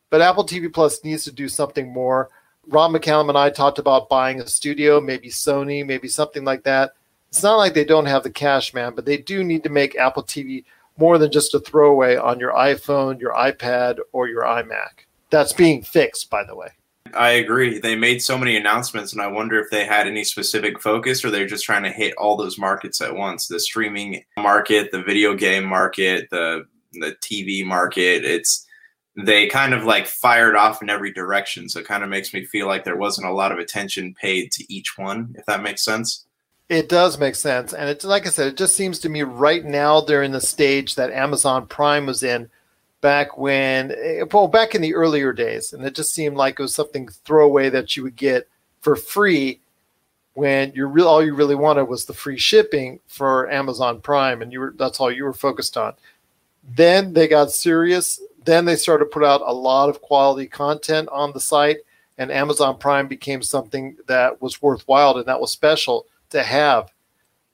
but 0.09 0.21
Apple 0.21 0.45
TV 0.45 0.71
Plus 0.71 1.03
needs 1.03 1.23
to 1.25 1.31
do 1.31 1.47
something 1.47 1.91
more. 1.91 2.29
Rob 2.67 2.91
McCallum 2.91 3.29
and 3.29 3.37
I 3.37 3.49
talked 3.49 3.79
about 3.79 4.09
buying 4.09 4.39
a 4.39 4.47
studio, 4.47 5.01
maybe 5.01 5.29
Sony, 5.29 5.85
maybe 5.85 6.07
something 6.07 6.43
like 6.43 6.63
that. 6.63 6.91
It's 7.29 7.43
not 7.43 7.55
like 7.55 7.73
they 7.73 7.85
don't 7.85 8.05
have 8.05 8.23
the 8.23 8.29
cash, 8.29 8.73
man, 8.73 8.93
but 8.93 9.05
they 9.05 9.17
do 9.17 9.43
need 9.43 9.63
to 9.63 9.69
make 9.69 9.95
Apple 9.95 10.23
TV 10.23 10.65
more 10.97 11.17
than 11.17 11.31
just 11.31 11.55
a 11.55 11.59
throwaway 11.59 12.15
on 12.17 12.39
your 12.39 12.51
iPhone, 12.51 13.19
your 13.19 13.33
iPad, 13.33 13.99
or 14.11 14.27
your 14.27 14.43
iMac. 14.43 15.05
That's 15.29 15.53
being 15.53 15.81
fixed, 15.81 16.29
by 16.29 16.43
the 16.43 16.55
way. 16.55 16.67
I 17.13 17.31
agree. 17.31 17.79
They 17.79 17.95
made 17.95 18.21
so 18.21 18.37
many 18.37 18.55
announcements, 18.55 19.13
and 19.13 19.21
I 19.21 19.27
wonder 19.27 19.59
if 19.59 19.69
they 19.69 19.85
had 19.85 20.07
any 20.07 20.23
specific 20.23 20.79
focus 20.79 21.25
or 21.25 21.31
they're 21.31 21.47
just 21.47 21.65
trying 21.65 21.83
to 21.83 21.91
hit 21.91 22.13
all 22.17 22.37
those 22.37 22.57
markets 22.57 23.01
at 23.01 23.15
once 23.15 23.47
the 23.47 23.59
streaming 23.59 24.23
market, 24.37 24.91
the 24.91 25.03
video 25.03 25.35
game 25.35 25.65
market, 25.65 26.29
the, 26.31 26.65
the 26.93 27.15
TV 27.21 27.65
market. 27.65 28.25
It's 28.25 28.67
they 29.15 29.47
kind 29.47 29.73
of 29.73 29.83
like 29.83 30.07
fired 30.07 30.55
off 30.55 30.81
in 30.81 30.89
every 30.89 31.11
direction. 31.11 31.67
So 31.67 31.79
it 31.79 31.87
kind 31.87 32.03
of 32.03 32.09
makes 32.09 32.33
me 32.33 32.45
feel 32.45 32.67
like 32.67 32.83
there 32.83 32.97
wasn't 32.97 33.27
a 33.27 33.33
lot 33.33 33.51
of 33.51 33.59
attention 33.59 34.13
paid 34.13 34.51
to 34.53 34.73
each 34.73 34.97
one, 34.97 35.35
if 35.37 35.45
that 35.45 35.63
makes 35.63 35.83
sense. 35.83 36.25
It 36.69 36.87
does 36.87 37.19
make 37.19 37.35
sense. 37.35 37.73
And 37.73 37.89
it's 37.89 38.05
like 38.05 38.25
I 38.25 38.29
said, 38.29 38.47
it 38.47 38.57
just 38.57 38.77
seems 38.77 38.99
to 38.99 39.09
me 39.09 39.23
right 39.23 39.65
now 39.65 39.99
they're 39.99 40.23
in 40.23 40.31
the 40.31 40.39
stage 40.39 40.95
that 40.95 41.11
Amazon 41.11 41.67
Prime 41.67 42.05
was 42.05 42.23
in 42.23 42.49
back 43.01 43.37
when, 43.37 43.91
eh, 43.91 44.23
well, 44.31 44.47
back 44.47 44.73
in 44.73 44.81
the 44.81 44.95
earlier 44.95 45.33
days. 45.33 45.73
And 45.73 45.83
it 45.85 45.95
just 45.95 46.13
seemed 46.13 46.37
like 46.37 46.59
it 46.59 46.61
was 46.61 46.73
something 46.73 47.09
throwaway 47.25 47.69
that 47.69 47.97
you 47.97 48.03
would 48.03 48.15
get 48.15 48.47
for 48.79 48.95
free 48.95 49.59
when 50.33 50.71
you 50.73 50.85
real 50.85 51.07
all 51.07 51.23
you 51.23 51.35
really 51.35 51.55
wanted 51.55 51.83
was 51.85 52.05
the 52.05 52.13
free 52.13 52.37
shipping 52.37 52.99
for 53.07 53.49
Amazon 53.51 53.99
Prime 53.99 54.41
and 54.41 54.53
you 54.53 54.61
were 54.61 54.73
that's 54.77 54.99
all 54.99 55.11
you 55.11 55.25
were 55.25 55.33
focused 55.33 55.75
on. 55.75 55.93
Then 56.63 57.13
they 57.13 57.27
got 57.27 57.51
serious. 57.51 58.21
Then 58.43 58.65
they 58.65 58.75
started 58.75 59.05
to 59.05 59.11
put 59.11 59.23
out 59.23 59.41
a 59.45 59.53
lot 59.53 59.89
of 59.89 60.01
quality 60.01 60.47
content 60.47 61.09
on 61.11 61.31
the 61.31 61.39
site 61.39 61.77
and 62.21 62.31
Amazon 62.31 62.77
Prime 62.77 63.07
became 63.07 63.41
something 63.41 63.97
that 64.05 64.39
was 64.43 64.61
worthwhile 64.61 65.17
and 65.17 65.25
that 65.25 65.41
was 65.41 65.51
special 65.51 66.05
to 66.29 66.43
have. 66.43 66.91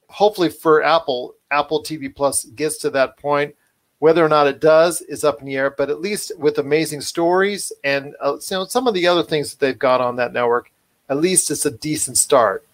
Hopefully 0.10 0.50
for 0.50 0.84
Apple, 0.84 1.36
Apple 1.52 1.82
TV 1.82 2.14
Plus 2.14 2.44
gets 2.44 2.76
to 2.80 2.90
that 2.90 3.16
point. 3.16 3.56
Whether 4.00 4.26
or 4.26 4.28
not 4.28 4.48
it 4.48 4.60
does 4.60 5.00
is 5.00 5.24
up 5.24 5.40
in 5.40 5.46
the 5.46 5.56
air, 5.56 5.72
but 5.72 5.90
at 5.90 6.02
least 6.02 6.34
with 6.38 6.60
amazing 6.60 7.00
stories 7.00 7.72
and 7.86 8.14
uh, 8.22 8.34
you 8.34 8.58
know, 8.58 8.66
some 8.66 8.88
of 8.88 8.94
the 8.94 9.08
other 9.08 9.24
things 9.24 9.52
that 9.52 9.60
they've 9.60 9.80
got 9.80 10.02
on 10.02 10.18
that 10.18 10.34
network, 10.34 10.70
at 11.08 11.16
least 11.16 11.50
it's 11.50 11.66
a 11.66 11.72
decent 11.72 12.18
start. 12.18 12.66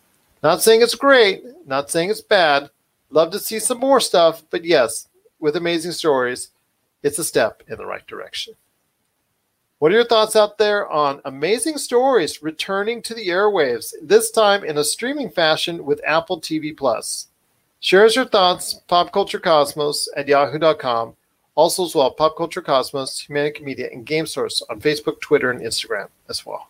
Not 0.41 0.63
saying 0.63 0.81
it's 0.81 0.95
great, 0.95 1.43
not 1.67 1.91
saying 1.91 2.09
it's 2.09 2.21
bad. 2.21 2.71
Love 3.11 3.29
to 3.31 3.39
see 3.39 3.59
some 3.59 3.77
more 3.77 3.99
stuff, 3.99 4.43
but 4.49 4.65
yes, 4.65 5.07
with 5.43 5.57
amazing 5.57 5.91
stories, 5.91 6.51
it's 7.03 7.19
a 7.19 7.23
step 7.23 7.63
in 7.67 7.75
the 7.75 7.85
right 7.85 8.07
direction. 8.07 8.53
What 9.79 9.91
are 9.91 9.95
your 9.95 10.05
thoughts 10.05 10.37
out 10.37 10.57
there 10.57 10.89
on 10.89 11.19
amazing 11.25 11.77
stories 11.77 12.41
returning 12.41 13.01
to 13.01 13.13
the 13.13 13.27
airwaves, 13.27 13.93
this 14.01 14.31
time 14.31 14.63
in 14.63 14.77
a 14.77 14.85
streaming 14.85 15.29
fashion 15.29 15.83
with 15.83 15.99
Apple 16.07 16.39
TV 16.39 16.75
Plus? 16.75 17.27
Share 17.81 18.05
us 18.05 18.15
your 18.15 18.23
thoughts, 18.23 18.79
popculturecosmos 18.87 20.07
at 20.15 20.29
yahoo.com. 20.29 21.17
Also, 21.55 21.85
as 21.85 21.93
well, 21.93 22.11
Pop 22.11 22.37
Culture 22.37 22.61
Cosmos, 22.61 23.27
Humanica 23.27 23.61
Media, 23.61 23.89
and 23.91 24.05
Game 24.05 24.25
Source 24.25 24.63
on 24.69 24.79
Facebook, 24.79 25.19
Twitter, 25.19 25.51
and 25.51 25.59
Instagram 25.59 26.07
as 26.29 26.45
well. 26.45 26.69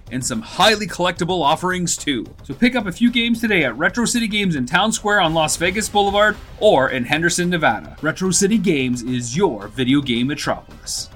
and 0.11 0.25
some 0.25 0.41
highly 0.41 0.87
collectible 0.87 1.41
offerings 1.43 1.97
too. 1.97 2.25
So 2.43 2.53
pick 2.53 2.75
up 2.75 2.85
a 2.85 2.91
few 2.91 3.11
games 3.11 3.41
today 3.41 3.63
at 3.63 3.77
Retro 3.77 4.05
City 4.05 4.27
Games 4.27 4.55
in 4.55 4.65
Town 4.65 4.91
Square 4.91 5.21
on 5.21 5.33
Las 5.33 5.57
Vegas 5.57 5.89
Boulevard 5.89 6.37
or 6.59 6.89
in 6.89 7.03
Henderson, 7.03 7.49
Nevada. 7.49 7.95
Retro 8.01 8.31
City 8.31 8.57
Games 8.57 9.03
is 9.03 9.35
your 9.35 9.67
video 9.69 10.01
game 10.01 10.27
metropolis. 10.27 11.09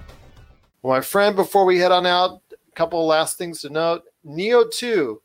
Well, 0.81 0.95
my 0.95 1.01
friend, 1.01 1.35
before 1.35 1.65
we 1.65 1.79
head 1.79 1.91
on 1.91 2.05
out, 2.05 2.41
a 2.51 2.75
couple 2.75 3.05
last 3.05 3.37
things 3.37 3.61
to 3.61 3.69
note. 3.69 4.03
Nioh 4.25 4.71
2. 4.71 5.21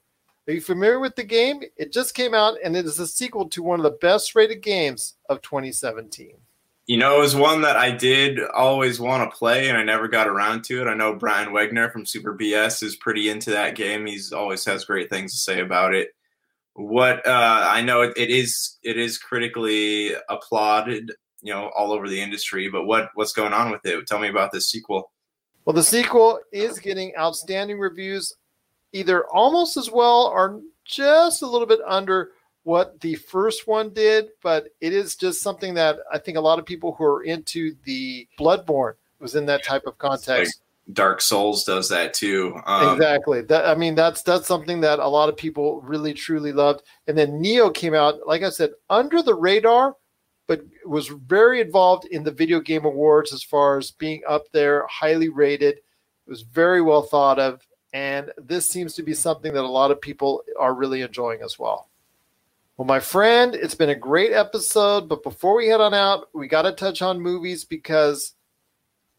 Are 0.48 0.52
you 0.52 0.60
familiar 0.60 0.98
with 0.98 1.16
the 1.16 1.22
game? 1.22 1.62
It 1.76 1.92
just 1.92 2.14
came 2.14 2.34
out 2.34 2.56
and 2.64 2.76
it 2.76 2.84
is 2.84 2.98
a 2.98 3.06
sequel 3.06 3.48
to 3.50 3.62
one 3.62 3.78
of 3.78 3.84
the 3.84 3.98
best 4.00 4.34
rated 4.34 4.62
games 4.62 5.14
of 5.28 5.42
2017. 5.42 6.32
You 6.90 6.96
know, 6.96 7.18
it 7.18 7.20
was 7.20 7.36
one 7.36 7.60
that 7.60 7.76
I 7.76 7.92
did 7.92 8.40
always 8.42 8.98
want 8.98 9.22
to 9.22 9.38
play, 9.38 9.68
and 9.68 9.78
I 9.78 9.84
never 9.84 10.08
got 10.08 10.26
around 10.26 10.64
to 10.64 10.80
it. 10.80 10.88
I 10.88 10.94
know 10.94 11.14
Brian 11.14 11.50
Wegner 11.50 11.92
from 11.92 12.04
Super 12.04 12.36
BS 12.36 12.82
is 12.82 12.96
pretty 12.96 13.28
into 13.28 13.50
that 13.50 13.76
game. 13.76 14.06
He's 14.06 14.32
always 14.32 14.64
has 14.64 14.86
great 14.86 15.08
things 15.08 15.30
to 15.30 15.38
say 15.38 15.60
about 15.60 15.94
it. 15.94 16.08
What 16.72 17.24
uh, 17.24 17.68
I 17.70 17.80
know, 17.82 18.00
it, 18.00 18.14
it 18.16 18.30
is 18.30 18.76
it 18.82 18.98
is 18.98 19.18
critically 19.18 20.14
applauded, 20.28 21.12
you 21.42 21.54
know, 21.54 21.70
all 21.76 21.92
over 21.92 22.08
the 22.08 22.20
industry. 22.20 22.68
But 22.68 22.86
what 22.86 23.10
what's 23.14 23.34
going 23.34 23.52
on 23.52 23.70
with 23.70 23.86
it? 23.86 24.04
Tell 24.08 24.18
me 24.18 24.28
about 24.28 24.50
this 24.50 24.68
sequel. 24.68 25.12
Well, 25.64 25.74
the 25.74 25.84
sequel 25.84 26.40
is 26.50 26.80
getting 26.80 27.14
outstanding 27.16 27.78
reviews, 27.78 28.34
either 28.92 29.28
almost 29.28 29.76
as 29.76 29.92
well 29.92 30.26
or 30.26 30.60
just 30.84 31.42
a 31.42 31.46
little 31.46 31.68
bit 31.68 31.78
under 31.86 32.32
what 32.64 33.00
the 33.00 33.14
first 33.14 33.66
one 33.66 33.90
did, 33.90 34.28
but 34.42 34.68
it 34.80 34.92
is 34.92 35.16
just 35.16 35.42
something 35.42 35.74
that 35.74 35.98
I 36.12 36.18
think 36.18 36.36
a 36.36 36.42
lot 36.42 36.58
of 36.58 36.66
people 36.66 36.92
who 36.92 37.04
are 37.04 37.22
into 37.22 37.74
the 37.84 38.28
Bloodborne 38.38 38.94
was 39.18 39.34
in 39.34 39.46
that 39.46 39.64
type 39.64 39.86
of 39.86 39.98
context. 39.98 40.62
Dark 40.92 41.20
Souls 41.20 41.64
does 41.64 41.88
that 41.90 42.14
too. 42.14 42.58
Um, 42.66 42.94
exactly. 42.94 43.42
That 43.42 43.66
I 43.66 43.74
mean, 43.74 43.94
that's 43.94 44.22
that's 44.22 44.46
something 44.46 44.80
that 44.80 44.98
a 44.98 45.06
lot 45.06 45.28
of 45.28 45.36
people 45.36 45.80
really 45.82 46.12
truly 46.14 46.52
loved. 46.52 46.82
And 47.06 47.16
then 47.16 47.42
Nioh 47.42 47.72
came 47.72 47.94
out, 47.94 48.26
like 48.26 48.42
I 48.42 48.50
said, 48.50 48.70
under 48.88 49.22
the 49.22 49.34
radar, 49.34 49.96
but 50.48 50.62
was 50.84 51.08
very 51.08 51.60
involved 51.60 52.06
in 52.06 52.24
the 52.24 52.32
video 52.32 52.60
game 52.60 52.84
awards 52.84 53.32
as 53.32 53.42
far 53.42 53.78
as 53.78 53.92
being 53.92 54.22
up 54.28 54.44
there, 54.52 54.86
highly 54.88 55.28
rated. 55.28 55.76
It 55.76 56.30
was 56.30 56.42
very 56.42 56.82
well 56.82 57.02
thought 57.02 57.38
of, 57.38 57.60
and 57.92 58.32
this 58.36 58.68
seems 58.68 58.94
to 58.94 59.02
be 59.02 59.14
something 59.14 59.52
that 59.52 59.64
a 59.64 59.68
lot 59.68 59.90
of 59.90 60.00
people 60.00 60.42
are 60.58 60.74
really 60.74 61.02
enjoying 61.02 61.40
as 61.42 61.58
well. 61.58 61.89
Well, 62.80 62.86
my 62.86 62.98
friend, 62.98 63.54
it's 63.54 63.74
been 63.74 63.90
a 63.90 63.94
great 63.94 64.32
episode, 64.32 65.06
but 65.06 65.22
before 65.22 65.54
we 65.54 65.66
head 65.68 65.82
on 65.82 65.92
out, 65.92 66.28
we 66.32 66.48
got 66.48 66.62
to 66.62 66.72
touch 66.72 67.02
on 67.02 67.20
movies 67.20 67.62
because 67.62 68.32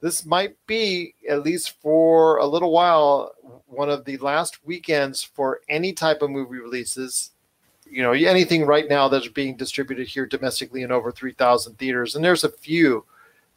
this 0.01 0.25
might 0.25 0.55
be, 0.65 1.13
at 1.29 1.43
least 1.43 1.79
for 1.79 2.37
a 2.37 2.45
little 2.47 2.71
while, 2.71 3.33
one 3.67 3.91
of 3.91 4.03
the 4.03 4.17
last 4.17 4.65
weekends 4.65 5.21
for 5.21 5.61
any 5.69 5.93
type 5.93 6.23
of 6.23 6.31
movie 6.31 6.57
releases. 6.57 7.33
You 7.85 8.01
know, 8.01 8.13
anything 8.13 8.65
right 8.65 8.89
now 8.89 9.07
that's 9.07 9.27
being 9.27 9.57
distributed 9.57 10.07
here 10.07 10.25
domestically 10.25 10.81
in 10.81 10.91
over 10.91 11.11
3,000 11.11 11.77
theaters. 11.77 12.15
And 12.15 12.25
there's 12.25 12.43
a 12.43 12.49
few 12.49 13.05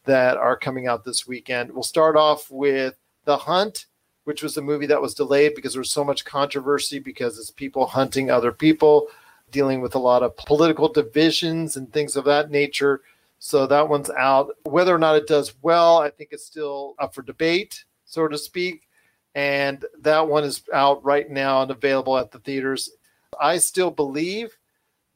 that 0.04 0.36
are 0.36 0.54
coming 0.54 0.86
out 0.86 1.06
this 1.06 1.26
weekend. 1.26 1.72
We'll 1.72 1.82
start 1.82 2.14
off 2.14 2.50
with 2.50 2.94
The 3.24 3.38
Hunt, 3.38 3.86
which 4.24 4.42
was 4.42 4.58
a 4.58 4.60
movie 4.60 4.84
that 4.84 5.00
was 5.00 5.14
delayed 5.14 5.54
because 5.54 5.72
there 5.72 5.80
was 5.80 5.90
so 5.90 6.04
much 6.04 6.26
controversy 6.26 6.98
because 6.98 7.38
it's 7.38 7.50
people 7.50 7.86
hunting 7.86 8.30
other 8.30 8.52
people, 8.52 9.08
dealing 9.54 9.80
with 9.80 9.94
a 9.94 9.98
lot 10.10 10.24
of 10.24 10.36
political 10.36 10.88
divisions 10.92 11.76
and 11.76 11.90
things 11.92 12.16
of 12.16 12.24
that 12.24 12.50
nature. 12.50 13.00
So 13.38 13.66
that 13.68 13.88
one's 13.88 14.10
out. 14.10 14.48
Whether 14.64 14.94
or 14.94 14.98
not 14.98 15.16
it 15.16 15.28
does 15.28 15.54
well, 15.62 15.98
I 15.98 16.10
think 16.10 16.30
it's 16.32 16.44
still 16.44 16.94
up 16.98 17.14
for 17.14 17.22
debate, 17.22 17.84
so 18.04 18.26
to 18.28 18.36
speak. 18.36 18.88
And 19.34 19.84
that 20.00 20.26
one 20.26 20.44
is 20.44 20.62
out 20.72 21.04
right 21.04 21.30
now 21.30 21.62
and 21.62 21.70
available 21.70 22.18
at 22.18 22.32
the 22.32 22.40
theaters. 22.40 22.90
I 23.40 23.58
still 23.58 23.90
believe 23.90 24.56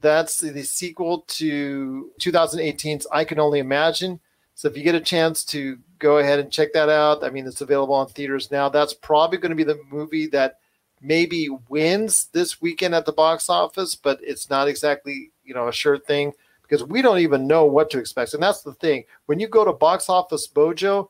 That's 0.01 0.41
the 0.41 0.62
sequel 0.62 1.24
to 1.28 2.12
2018's 2.20 3.07
I 3.11 3.24
Can 3.24 3.41
Only 3.41 3.59
Imagine. 3.59 4.20
So 4.55 4.68
if 4.68 4.76
you 4.76 4.82
get 4.82 4.95
a 4.95 5.01
chance 5.01 5.45
to 5.47 5.78
go 5.99 6.18
ahead 6.18 6.39
and 6.39 6.53
check 6.53 6.72
that 6.72 6.89
out, 6.89 7.24
I 7.24 7.30
mean, 7.30 7.47
it's 7.47 7.61
available 7.61 7.95
on 7.95 8.09
theaters 8.09 8.51
now. 8.51 8.68
That's 8.68 8.95
probably 8.95 9.39
going 9.39 9.51
to 9.51 9.57
be 9.57 9.64
the 9.64 9.80
movie 9.91 10.26
that 10.28 10.59
maybe 11.01 11.49
wins 11.68 12.26
this 12.32 12.61
weekend 12.61 12.94
at 12.94 13.07
the 13.07 13.12
box 13.12 13.49
office, 13.49 13.94
but 13.94 14.18
it's 14.22 14.51
not 14.51 14.68
exactly, 14.68 15.30
you 15.44 15.55
know, 15.55 15.68
a 15.68 15.72
sure 15.72 15.99
thing 15.99 16.32
because 16.62 16.84
we 16.84 17.03
don't 17.03 17.20
even 17.20 17.46
know 17.46 17.64
what 17.64 17.90
to 17.90 17.99
expect. 17.99 18.34
And 18.34 18.42
that's 18.42 18.62
the 18.62 18.74
thing. 18.74 19.05
When 19.26 19.40
you 19.40 19.49
go 19.49 19.64
to 19.64 19.72
Box 19.72 20.09
Office 20.09 20.46
Mojo, 20.49 21.09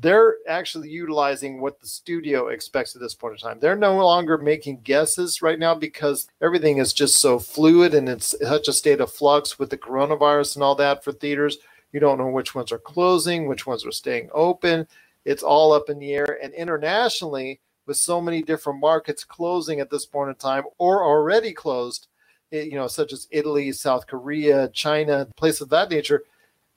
they're 0.00 0.36
actually 0.48 0.88
utilizing 0.88 1.60
what 1.60 1.80
the 1.80 1.86
studio 1.86 2.48
expects 2.48 2.94
at 2.94 3.02
this 3.02 3.14
point 3.14 3.34
in 3.34 3.38
time. 3.38 3.58
They're 3.60 3.76
no 3.76 3.96
longer 3.96 4.38
making 4.38 4.80
guesses 4.80 5.42
right 5.42 5.58
now 5.58 5.74
because 5.74 6.28
everything 6.40 6.78
is 6.78 6.92
just 6.92 7.20
so 7.20 7.38
fluid 7.38 7.94
and 7.94 8.08
it's 8.08 8.34
such 8.40 8.68
a 8.68 8.72
state 8.72 9.00
of 9.00 9.12
flux 9.12 9.58
with 9.58 9.70
the 9.70 9.76
coronavirus 9.76 10.56
and 10.56 10.62
all 10.62 10.74
that 10.76 11.04
for 11.04 11.12
theaters. 11.12 11.58
You 11.92 12.00
don't 12.00 12.18
know 12.18 12.28
which 12.28 12.54
ones 12.54 12.72
are 12.72 12.78
closing, 12.78 13.46
which 13.46 13.66
ones 13.66 13.84
are 13.84 13.92
staying 13.92 14.30
open. 14.32 14.86
It's 15.24 15.42
all 15.42 15.72
up 15.72 15.90
in 15.90 15.98
the 15.98 16.14
air. 16.14 16.38
And 16.42 16.54
internationally, 16.54 17.60
with 17.86 17.96
so 17.96 18.20
many 18.20 18.42
different 18.42 18.80
markets 18.80 19.24
closing 19.24 19.80
at 19.80 19.90
this 19.90 20.06
point 20.06 20.30
in 20.30 20.36
time 20.36 20.64
or 20.78 21.04
already 21.04 21.52
closed, 21.52 22.08
you 22.50 22.74
know, 22.74 22.86
such 22.86 23.12
as 23.12 23.28
Italy, 23.30 23.72
South 23.72 24.06
Korea, 24.06 24.68
China, 24.68 25.26
places 25.36 25.62
of 25.62 25.68
that 25.70 25.90
nature, 25.90 26.22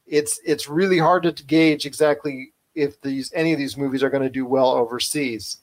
it's 0.07 0.39
it's 0.45 0.69
really 0.69 0.99
hard 0.99 1.23
to 1.23 1.43
gauge 1.43 1.85
exactly 1.85 2.53
if 2.75 2.99
these 3.01 3.31
any 3.33 3.53
of 3.53 3.59
these 3.59 3.77
movies 3.77 4.03
are 4.03 4.09
going 4.09 4.23
to 4.23 4.29
do 4.29 4.45
well 4.45 4.71
overseas. 4.71 5.57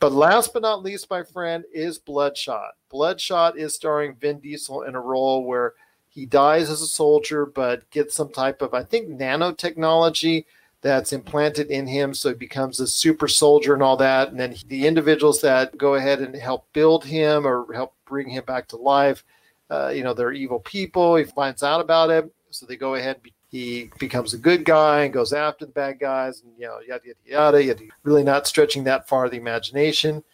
But 0.00 0.12
last 0.12 0.52
but 0.52 0.62
not 0.62 0.82
least, 0.82 1.08
my 1.08 1.22
friend, 1.22 1.64
is 1.72 1.98
Bloodshot. 1.98 2.72
Bloodshot 2.90 3.56
is 3.56 3.74
starring 3.74 4.14
Vin 4.16 4.38
Diesel 4.38 4.82
in 4.82 4.94
a 4.94 5.00
role 5.00 5.44
where 5.44 5.74
he 6.08 6.26
dies 6.26 6.70
as 6.70 6.82
a 6.82 6.86
soldier, 6.86 7.46
but 7.46 7.88
gets 7.90 8.14
some 8.14 8.30
type 8.30 8.60
of, 8.62 8.74
I 8.74 8.82
think, 8.82 9.08
nanotechnology 9.08 10.44
that's 10.84 11.12
implanted 11.14 11.70
in 11.70 11.86
him. 11.86 12.14
So 12.14 12.28
he 12.28 12.34
becomes 12.34 12.78
a 12.78 12.86
super 12.86 13.26
soldier 13.26 13.74
and 13.74 13.82
all 13.82 13.96
that. 13.96 14.28
And 14.28 14.38
then 14.38 14.54
the 14.68 14.86
individuals 14.86 15.40
that 15.40 15.76
go 15.76 15.94
ahead 15.94 16.20
and 16.20 16.36
help 16.36 16.70
build 16.72 17.04
him 17.04 17.46
or 17.46 17.72
help 17.72 17.94
bring 18.04 18.28
him 18.28 18.44
back 18.44 18.68
to 18.68 18.76
life, 18.76 19.24
uh, 19.70 19.88
you 19.88 20.04
know, 20.04 20.12
they're 20.14 20.32
evil 20.32 20.60
people. 20.60 21.16
He 21.16 21.24
finds 21.24 21.62
out 21.62 21.80
about 21.80 22.10
it. 22.10 22.30
So 22.50 22.66
they 22.66 22.76
go 22.76 22.94
ahead 22.94 23.20
he 23.54 23.88
becomes 24.00 24.34
a 24.34 24.38
good 24.38 24.64
guy 24.64 25.04
and 25.04 25.14
goes 25.14 25.32
after 25.32 25.64
the 25.64 25.70
bad 25.70 26.00
guys 26.00 26.42
and 26.42 26.52
you 26.58 26.66
know 26.66 26.80
yada 26.88 27.02
yada 27.06 27.18
yada 27.24 27.64
yada 27.64 27.84
really 28.02 28.24
not 28.24 28.48
stretching 28.48 28.82
that 28.82 29.08
far 29.08 29.28
the 29.28 29.36
imagination 29.36 30.24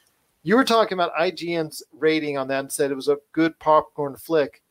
you 0.43 0.57
were 0.57 0.65
talking 0.65 0.95
about 0.95 1.13
ign's 1.21 1.83
rating 1.93 2.39
on 2.39 2.49
that 2.49 2.61
and 2.61 2.73
said 2.73 2.91
it 2.91 2.95
was 2.95 3.09
a 3.09 3.19
good 3.33 3.59
popcorn 3.59 4.17
flick 4.17 4.63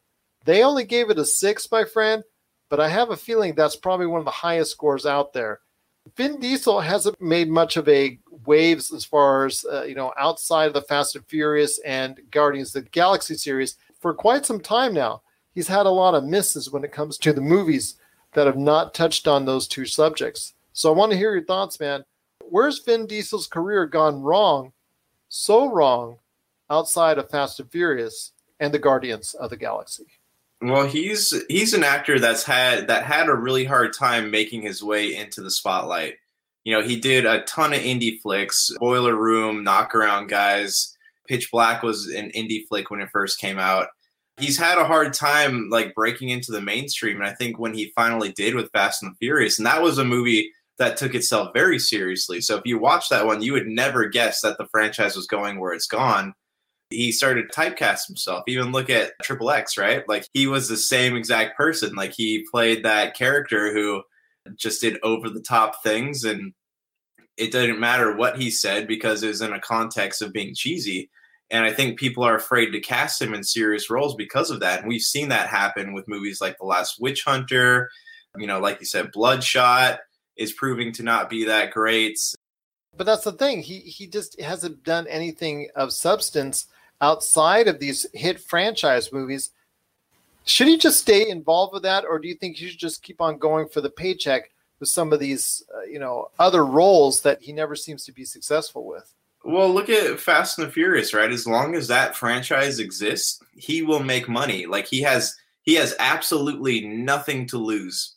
they 0.46 0.64
only 0.64 0.84
gave 0.84 1.12
it 1.12 1.20
a 1.20 1.26
six 1.26 1.72
my 1.72 1.86
friend 1.86 2.24
but 2.70 2.80
i 2.80 2.90
have 2.90 3.12
a 3.12 3.16
feeling 3.16 3.54
that's 3.54 3.76
probably 3.76 4.08
one 4.08 4.18
of 4.18 4.26
the 4.26 4.32
highest 4.32 4.72
scores 4.72 5.06
out 5.06 5.32
there 5.32 5.60
vin 6.16 6.40
diesel 6.40 6.80
hasn't 6.80 7.20
made 7.22 7.50
much 7.50 7.78
of 7.78 7.88
a 7.88 8.18
waves 8.46 8.92
as 8.94 9.06
far 9.06 9.46
as 9.46 9.66
uh, 9.72 9.84
you 9.84 9.96
know 9.96 10.14
outside 10.18 10.68
of 10.68 10.74
the 10.74 10.82
fast 10.82 11.16
and 11.16 11.26
furious 11.26 11.80
and 11.86 12.20
guardians 12.32 12.76
of 12.76 12.84
the 12.84 12.90
galaxy 12.90 13.36
series 13.36 13.76
for 14.00 14.14
quite 14.14 14.46
some 14.46 14.60
time 14.60 14.94
now 14.94 15.22
he's 15.54 15.68
had 15.68 15.86
a 15.86 15.90
lot 15.90 16.16
of 16.16 16.24
misses 16.24 16.72
when 16.72 16.84
it 16.84 16.92
comes 16.92 17.18
to 17.18 17.34
the 17.34 17.42
movies 17.42 17.96
that 18.34 18.48
have 18.48 18.58
not 18.58 18.94
touched 18.94 19.28
on 19.28 19.46
those 19.46 19.68
two 19.68 19.86
subjects. 19.86 20.54
So 20.74 20.92
I 20.92 20.96
want 20.96 21.12
to 21.12 21.18
hear 21.18 21.34
your 21.34 21.44
thoughts, 21.44 21.80
man. 21.80 22.04
Where's 22.50 22.80
Vin 22.80 23.06
Diesel's 23.06 23.48
career 23.48 23.86
gone 23.86 24.22
wrong, 24.22 24.72
so 25.28 25.72
wrong, 25.72 26.18
outside 26.70 27.18
of 27.18 27.30
Fast 27.30 27.60
and 27.60 27.70
Furious 27.70 28.32
and 28.60 28.74
the 28.74 28.80
Guardians 28.80 29.34
of 29.34 29.50
the 29.50 29.58
Galaxy? 29.58 30.06
Well, 30.62 30.88
he's 30.88 31.34
he's 31.48 31.74
an 31.74 31.84
actor 31.84 32.20
that's 32.20 32.44
had 32.44 32.88
that 32.88 33.04
had 33.04 33.30
a 33.30 33.36
really 33.36 33.66
hard 33.66 33.94
time 33.94 34.30
making 34.30 34.62
his 34.62 34.84
way 34.84 35.16
into 35.16 35.42
the 35.42 35.52
spotlight. 35.52 36.16
You 36.66 36.74
know, 36.74 36.86
he 36.86 37.00
did 37.00 37.26
a 37.26 37.44
ton 37.44 37.74
of 37.74 37.80
indie 37.80 38.20
flicks, 38.20 38.70
Boiler 38.78 39.16
Room, 39.16 39.64
Knockaround 39.64 40.28
Guys. 40.28 40.96
Pitch 41.28 41.50
Black 41.52 41.84
was 41.84 42.08
an 42.08 42.32
indie 42.32 42.68
flick 42.68 42.92
when 42.92 43.00
it 43.00 43.10
first 43.12 43.40
came 43.40 43.58
out 43.58 43.88
he's 44.40 44.58
had 44.58 44.78
a 44.78 44.86
hard 44.86 45.14
time 45.14 45.70
like 45.70 45.94
breaking 45.94 46.30
into 46.30 46.52
the 46.52 46.62
mainstream 46.62 47.18
and 47.18 47.30
i 47.30 47.34
think 47.34 47.60
when 47.60 47.74
he 47.74 47.92
finally 47.96 48.32
did 48.32 48.56
with 48.56 48.72
fast 48.72 49.04
and 49.04 49.12
the 49.12 49.18
furious 49.18 49.60
and 49.60 49.66
that 49.66 49.82
was 49.82 49.98
a 49.98 50.06
movie 50.06 50.52
that 50.78 50.98
took 50.98 51.14
itself 51.14 51.50
very 51.54 51.78
seriously 51.78 52.42
so 52.42 52.56
if 52.56 52.66
you 52.66 52.80
watch 52.80 53.10
that 53.10 53.26
one 53.26 53.42
you 53.42 53.54
would 53.54 53.68
never 53.68 54.08
guess 54.08 54.42
that 54.42 54.58
the 54.58 54.68
franchise 54.68 55.16
was 55.16 55.28
going 55.28 55.60
where 55.60 55.74
it's 55.74 55.88
gone 55.88 56.34
he 56.90 57.12
started 57.12 57.52
typecast 57.52 58.08
himself 58.08 58.44
even 58.48 58.72
look 58.72 58.90
at 58.90 59.14
triple 59.22 59.52
x 59.52 59.78
right 59.78 60.04
like 60.08 60.28
he 60.34 60.48
was 60.48 60.68
the 60.68 60.78
same 60.78 61.16
exact 61.16 61.56
person 61.58 61.94
like 61.96 62.14
he 62.14 62.46
played 62.50 62.84
that 62.84 63.16
character 63.16 63.74
who 63.74 64.02
just 64.56 64.82
did 64.82 64.98
over 65.04 65.30
the 65.30 65.42
top 65.42 65.84
things 65.84 66.24
and 66.24 66.54
it 67.38 67.52
didn't 67.52 67.80
matter 67.80 68.16
what 68.16 68.38
he 68.38 68.50
said 68.50 68.88
because 68.88 69.24
it 69.24 69.28
was 69.28 69.42
in 69.42 69.54
a 69.54 69.60
context 69.60 70.22
of 70.22 70.34
being 70.34 70.54
cheesy 70.56 71.10
and 71.52 71.66
I 71.66 71.74
think 71.74 71.98
people 71.98 72.24
are 72.24 72.36
afraid 72.36 72.72
to 72.72 72.80
cast 72.80 73.22
him 73.22 73.34
in 73.34 73.44
serious 73.44 73.90
roles 73.90 74.16
because 74.16 74.52
of 74.52 74.60
that. 74.60 74.80
And 74.80 74.88
we've 74.88 75.02
seen 75.02 75.30
that 75.30 75.50
happen 75.50 75.94
with 75.94 76.08
movies 76.08 76.42
like 76.42 76.58
The 76.60 76.66
Last 76.66 77.00
Witch 77.00 77.24
Hunter. 77.24 77.90
You 78.38 78.46
know, 78.46 78.60
like 78.60 78.80
you 78.80 78.86
said, 78.86 79.12
Bloodshot 79.12 80.00
is 80.38 80.54
proving 80.54 80.92
to 80.94 81.04
not 81.04 81.30
be 81.30 81.46
that 81.46 81.72
great. 81.72 82.20
But 82.96 83.06
that's 83.06 83.24
the 83.24 83.32
thing. 83.32 83.64
He 83.64 83.80
he 83.80 84.08
just 84.08 84.40
hasn't 84.40 84.84
done 84.84 85.08
anything 85.08 85.70
of 85.76 85.92
substance 85.92 86.68
outside 87.02 87.68
of 87.68 87.80
these 87.80 88.06
hit 88.14 88.40
franchise 88.40 89.12
movies. 89.12 89.52
Should 90.46 90.68
he 90.68 90.78
just 90.78 91.00
stay 91.00 91.30
involved 91.30 91.74
with 91.74 91.84
that, 91.84 92.06
or 92.06 92.20
do 92.20 92.28
you 92.28 92.36
think 92.36 92.58
he 92.58 92.70
should 92.70 92.80
just 92.80 93.04
keep 93.04 93.22
on 93.22 93.38
going 93.38 93.68
for 93.68 93.82
the 93.82 93.90
paycheck 93.90 94.52
with 94.80 94.90
some 94.90 95.14
of 95.14 95.20
these, 95.20 95.64
uh, 95.76 95.84
you 95.84 96.00
know, 96.00 96.30
other 96.40 96.66
roles 96.66 97.22
that 97.22 97.42
he 97.42 97.52
never 97.52 97.76
seems 97.76 98.06
to 98.06 98.12
be 98.12 98.26
successful 98.26 98.86
with? 98.86 99.14
Well, 99.44 99.70
look 99.70 99.90
at 99.90 100.20
Fast 100.20 100.58
and 100.58 100.68
the 100.68 100.72
Furious, 100.72 101.14
right? 101.14 101.32
As 101.32 101.48
long 101.48 101.76
as 101.76 101.88
that 101.88 102.16
franchise 102.16 102.80
exists, 102.80 103.42
he 103.56 103.82
will 103.82 104.04
make 104.04 104.28
money. 104.28 104.66
Like 104.66 104.88
he 104.88 105.02
has 105.02 105.36
he 105.62 105.76
has 105.76 105.96
absolutely 106.00 106.88
nothing 106.88 107.46
to 107.48 107.58
lose 107.58 108.16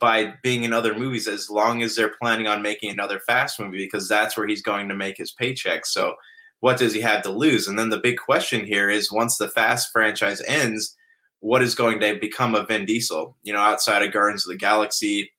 by 0.00 0.34
being 0.42 0.64
in 0.64 0.72
other 0.72 0.96
movies 0.96 1.28
as 1.28 1.50
long 1.50 1.82
as 1.82 1.96
they're 1.96 2.14
planning 2.20 2.46
on 2.46 2.62
making 2.62 2.90
another 2.90 3.20
Fast 3.20 3.58
movie 3.58 3.78
because 3.78 4.08
that's 4.08 4.36
where 4.36 4.46
he's 4.46 4.62
going 4.62 4.88
to 4.88 4.94
make 4.94 5.16
his 5.16 5.32
paycheck. 5.32 5.86
So 5.86 6.14
what 6.60 6.78
does 6.78 6.94
he 6.94 7.00
have 7.00 7.22
to 7.22 7.30
lose? 7.30 7.66
And 7.66 7.78
then 7.78 7.90
the 7.90 7.98
big 7.98 8.18
question 8.18 8.64
here 8.64 8.88
is 8.88 9.12
once 9.12 9.36
the 9.36 9.48
Fast 9.48 9.90
franchise 9.92 10.42
ends, 10.46 10.96
what 11.40 11.62
is 11.62 11.74
going 11.74 12.00
to 12.00 12.18
become 12.20 12.54
of 12.54 12.68
Vin 12.68 12.84
Diesel? 12.84 13.36
You 13.42 13.52
know, 13.52 13.60
outside 13.60 14.02
of 14.02 14.12
Guardians 14.12 14.46
of 14.46 14.52
the 14.52 14.58
Galaxy. 14.58 15.32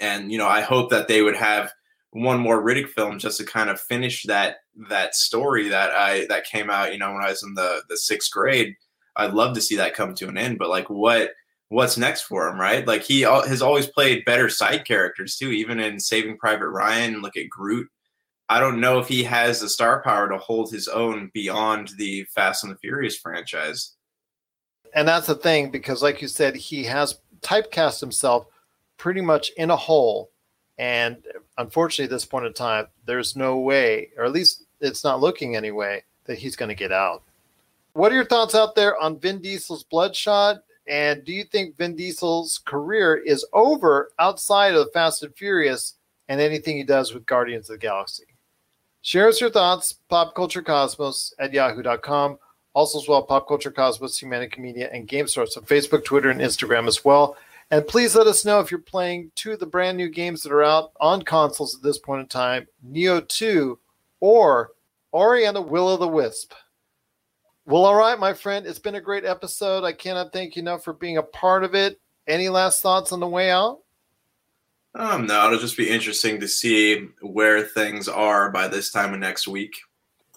And, 0.00 0.32
you 0.32 0.38
know, 0.38 0.48
I 0.48 0.62
hope 0.62 0.90
that 0.90 1.08
they 1.08 1.22
would 1.22 1.36
have 1.36 1.70
one 2.10 2.40
more 2.40 2.62
Riddick 2.62 2.88
film 2.88 3.18
just 3.18 3.38
to 3.38 3.44
kind 3.44 3.70
of 3.70 3.80
finish 3.80 4.22
that 4.24 4.56
that 4.88 5.14
story 5.14 5.68
that 5.68 5.90
I 5.90 6.26
that 6.26 6.44
came 6.44 6.70
out, 6.70 6.92
you 6.92 6.98
know, 6.98 7.12
when 7.12 7.22
I 7.22 7.30
was 7.30 7.42
in 7.42 7.54
the 7.54 7.82
the 7.88 7.96
sixth 7.96 8.30
grade. 8.30 8.74
I'd 9.16 9.34
love 9.34 9.54
to 9.54 9.60
see 9.60 9.76
that 9.76 9.94
come 9.94 10.14
to 10.14 10.28
an 10.28 10.38
end, 10.38 10.58
but 10.58 10.68
like 10.68 10.88
what 10.88 11.32
what's 11.68 11.98
next 11.98 12.22
for 12.22 12.48
him, 12.48 12.58
right? 12.58 12.86
Like 12.86 13.02
he 13.02 13.22
has 13.22 13.60
always 13.60 13.86
played 13.86 14.24
better 14.24 14.48
side 14.48 14.86
characters 14.86 15.36
too, 15.36 15.50
even 15.50 15.80
in 15.80 16.00
Saving 16.00 16.38
Private 16.38 16.68
Ryan. 16.68 17.20
Look 17.20 17.36
at 17.36 17.50
Groot. 17.50 17.88
I 18.48 18.60
don't 18.60 18.80
know 18.80 18.98
if 18.98 19.08
he 19.08 19.22
has 19.24 19.60
the 19.60 19.68
star 19.68 20.02
power 20.02 20.28
to 20.28 20.38
hold 20.38 20.70
his 20.70 20.88
own 20.88 21.30
beyond 21.34 21.90
the 21.98 22.24
Fast 22.34 22.64
and 22.64 22.72
the 22.72 22.78
Furious 22.78 23.16
franchise. 23.16 23.94
And 24.94 25.06
that's 25.06 25.26
the 25.26 25.34
thing, 25.34 25.70
because 25.70 26.02
like 26.02 26.22
you 26.22 26.28
said, 26.28 26.56
he 26.56 26.84
has 26.84 27.18
typecast 27.42 28.00
himself 28.00 28.46
pretty 28.96 29.20
much 29.20 29.50
in 29.56 29.70
a 29.70 29.76
hole 29.76 30.30
and 30.78 31.16
unfortunately, 31.58 32.04
at 32.04 32.10
this 32.10 32.24
point 32.24 32.46
in 32.46 32.52
time, 32.52 32.86
there's 33.04 33.34
no 33.34 33.58
way, 33.58 34.10
or 34.16 34.24
at 34.24 34.32
least 34.32 34.64
it's 34.80 35.02
not 35.02 35.20
looking 35.20 35.56
anyway, 35.56 36.04
that 36.24 36.38
he's 36.38 36.56
going 36.56 36.68
to 36.68 36.74
get 36.74 36.92
out. 36.92 37.22
What 37.94 38.12
are 38.12 38.14
your 38.14 38.24
thoughts 38.24 38.54
out 38.54 38.76
there 38.76 38.96
on 38.96 39.18
Vin 39.18 39.40
Diesel's 39.40 39.82
Bloodshot? 39.82 40.58
And 40.86 41.24
do 41.24 41.32
you 41.32 41.44
think 41.44 41.76
Vin 41.76 41.96
Diesel's 41.96 42.58
career 42.64 43.16
is 43.16 43.44
over 43.52 44.12
outside 44.18 44.74
of 44.74 44.86
the 44.86 44.92
Fast 44.92 45.22
and 45.22 45.34
Furious 45.34 45.94
and 46.28 46.40
anything 46.40 46.76
he 46.76 46.84
does 46.84 47.12
with 47.12 47.26
Guardians 47.26 47.68
of 47.68 47.74
the 47.74 47.86
Galaxy? 47.86 48.24
Share 49.02 49.28
us 49.28 49.40
your 49.40 49.50
thoughts, 49.50 49.94
popculturecosmos 50.10 51.32
at 51.38 51.52
yahoo.com. 51.52 52.38
Also, 52.74 53.00
as 53.00 53.08
well, 53.08 53.22
Pop 53.22 53.48
Culture 53.48 53.70
Cosmos, 53.70 54.20
Humanity 54.20 54.60
Media, 54.60 54.90
and 54.92 55.08
Game 55.08 55.26
Source 55.26 55.56
on 55.56 55.64
Facebook, 55.64 56.04
Twitter, 56.04 56.30
and 56.30 56.40
Instagram 56.40 56.86
as 56.86 57.04
well. 57.04 57.36
And 57.70 57.86
please 57.86 58.14
let 58.14 58.26
us 58.26 58.44
know 58.44 58.60
if 58.60 58.70
you're 58.70 58.80
playing 58.80 59.30
two 59.34 59.52
of 59.52 59.60
the 59.60 59.66
brand 59.66 59.96
new 59.96 60.08
games 60.08 60.42
that 60.42 60.52
are 60.52 60.62
out 60.62 60.92
on 61.00 61.22
consoles 61.22 61.74
at 61.74 61.82
this 61.82 61.98
point 61.98 62.22
in 62.22 62.26
time 62.26 62.66
Nioh 62.86 63.26
2 63.26 63.78
or 64.20 64.70
Ori 65.12 65.44
and 65.44 65.56
the 65.56 65.62
Will 65.62 65.88
of 65.88 66.00
the 66.00 66.08
Wisp. 66.08 66.52
Well, 67.66 67.84
all 67.84 67.94
right, 67.94 68.18
my 68.18 68.32
friend. 68.32 68.66
It's 68.66 68.78
been 68.78 68.94
a 68.94 69.00
great 69.00 69.26
episode. 69.26 69.84
I 69.84 69.92
cannot 69.92 70.32
thank 70.32 70.56
you 70.56 70.62
enough 70.62 70.82
for 70.82 70.94
being 70.94 71.18
a 71.18 71.22
part 71.22 71.64
of 71.64 71.74
it. 71.74 72.00
Any 72.26 72.48
last 72.48 72.80
thoughts 72.80 73.12
on 73.12 73.20
the 73.20 73.26
way 73.26 73.50
out? 73.50 73.80
Um, 74.98 75.26
no, 75.26 75.46
it'll 75.46 75.60
just 75.60 75.76
be 75.76 75.88
interesting 75.88 76.40
to 76.40 76.48
see 76.48 77.08
where 77.20 77.62
things 77.62 78.08
are 78.08 78.50
by 78.50 78.66
this 78.66 78.90
time 78.90 79.14
of 79.14 79.20
next 79.20 79.46
week. 79.46 79.76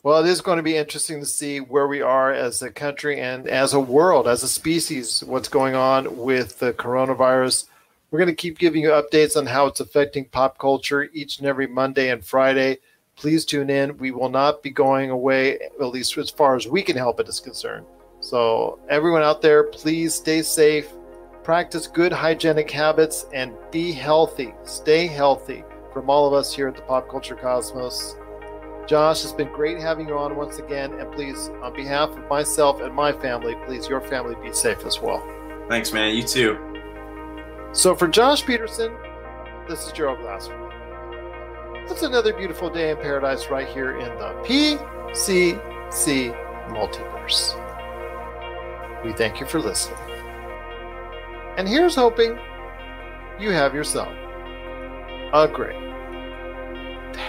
Well, 0.04 0.24
it 0.24 0.30
is 0.30 0.42
going 0.42 0.58
to 0.58 0.64
be 0.64 0.78
interesting 0.78 1.20
to 1.20 1.26
see 1.26 1.60
where 1.60 1.88
we 1.88 2.02
are 2.02 2.32
as 2.32 2.62
a 2.62 2.70
country 2.70 3.20
and 3.20 3.48
as 3.48 3.74
a 3.74 3.80
world, 3.80 4.28
as 4.28 4.44
a 4.44 4.48
species, 4.48 5.24
what's 5.24 5.48
going 5.48 5.74
on 5.74 6.16
with 6.16 6.60
the 6.60 6.74
coronavirus. 6.74 7.66
We're 8.12 8.20
going 8.20 8.30
to 8.30 8.36
keep 8.36 8.60
giving 8.60 8.84
you 8.84 8.90
updates 8.90 9.36
on 9.36 9.48
how 9.48 9.66
it's 9.66 9.80
affecting 9.80 10.26
pop 10.26 10.60
culture 10.60 11.10
each 11.12 11.40
and 11.40 11.48
every 11.48 11.66
Monday 11.66 12.10
and 12.10 12.24
Friday. 12.24 12.78
Please 13.16 13.46
tune 13.46 13.72
in. 13.72 13.98
We 13.98 14.12
will 14.12 14.30
not 14.30 14.62
be 14.62 14.70
going 14.70 15.10
away, 15.10 15.60
at 15.60 15.88
least 15.88 16.18
as 16.20 16.30
far 16.30 16.56
as 16.56 16.68
we 16.68 16.84
can 16.84 16.98
help 16.98 17.20
it 17.20 17.28
is 17.28 17.40
concerned. 17.40 17.86
So, 18.20 18.80
everyone 18.90 19.24
out 19.24 19.42
there, 19.42 19.64
please 19.64 20.14
stay 20.14 20.44
safe, 20.44 20.92
practice 21.44 21.88
good 21.88 22.12
hygienic 22.12 22.70
habits, 22.70 23.26
and 23.34 23.54
be 23.72 23.92
healthy. 23.92 24.54
Stay 24.64 25.08
healthy 25.08 25.64
from 25.94 26.10
all 26.10 26.28
of 26.28 26.34
us 26.34 26.54
here 26.54 26.68
at 26.68 26.76
the 26.76 26.82
Pop 26.84 27.10
Culture 27.10 27.36
Cosmos. 27.36 28.16
Josh, 28.88 29.24
it's 29.24 29.34
been 29.34 29.52
great 29.54 29.80
having 29.80 30.08
you 30.08 30.18
on 30.18 30.36
once 30.36 30.60
again. 30.60 30.94
And 31.00 31.12
please, 31.12 31.50
on 31.62 31.74
behalf 31.74 32.10
of 32.10 32.28
myself 32.30 32.82
and 32.82 32.94
my 32.94 33.14
family, 33.14 33.56
please, 33.66 33.88
your 33.88 34.02
family 34.02 34.36
be 34.42 34.54
safe 34.54 34.86
as 34.86 35.00
well. 35.00 35.24
Thanks, 35.70 35.94
man. 35.94 36.16
You 36.16 36.24
too. 36.24 36.58
So, 37.74 37.96
for 37.96 38.08
Josh 38.08 38.46
Peterson, 38.46 38.94
this 39.70 39.86
is 39.86 39.94
Gerald 39.94 40.20
Glassford. 40.20 40.58
It's 41.90 42.04
another 42.04 42.34
beautiful 42.34 42.70
day 42.70 42.92
in 42.92 42.98
paradise 42.98 43.50
right 43.50 43.68
here 43.68 44.00
in 44.00 44.10
the 44.18 44.34
PCC 44.44 46.34
multiverse. 46.70 47.56
We 49.04 49.14
thank 49.14 49.40
you 49.40 49.46
for 49.46 49.60
listening. 49.60 50.11
And 51.62 51.70
here's 51.70 51.94
hoping 51.94 52.40
you 53.40 53.52
have 53.52 53.76
yourself 53.76 54.12
a 55.32 55.48
great 55.48 55.80
day. 57.14 57.22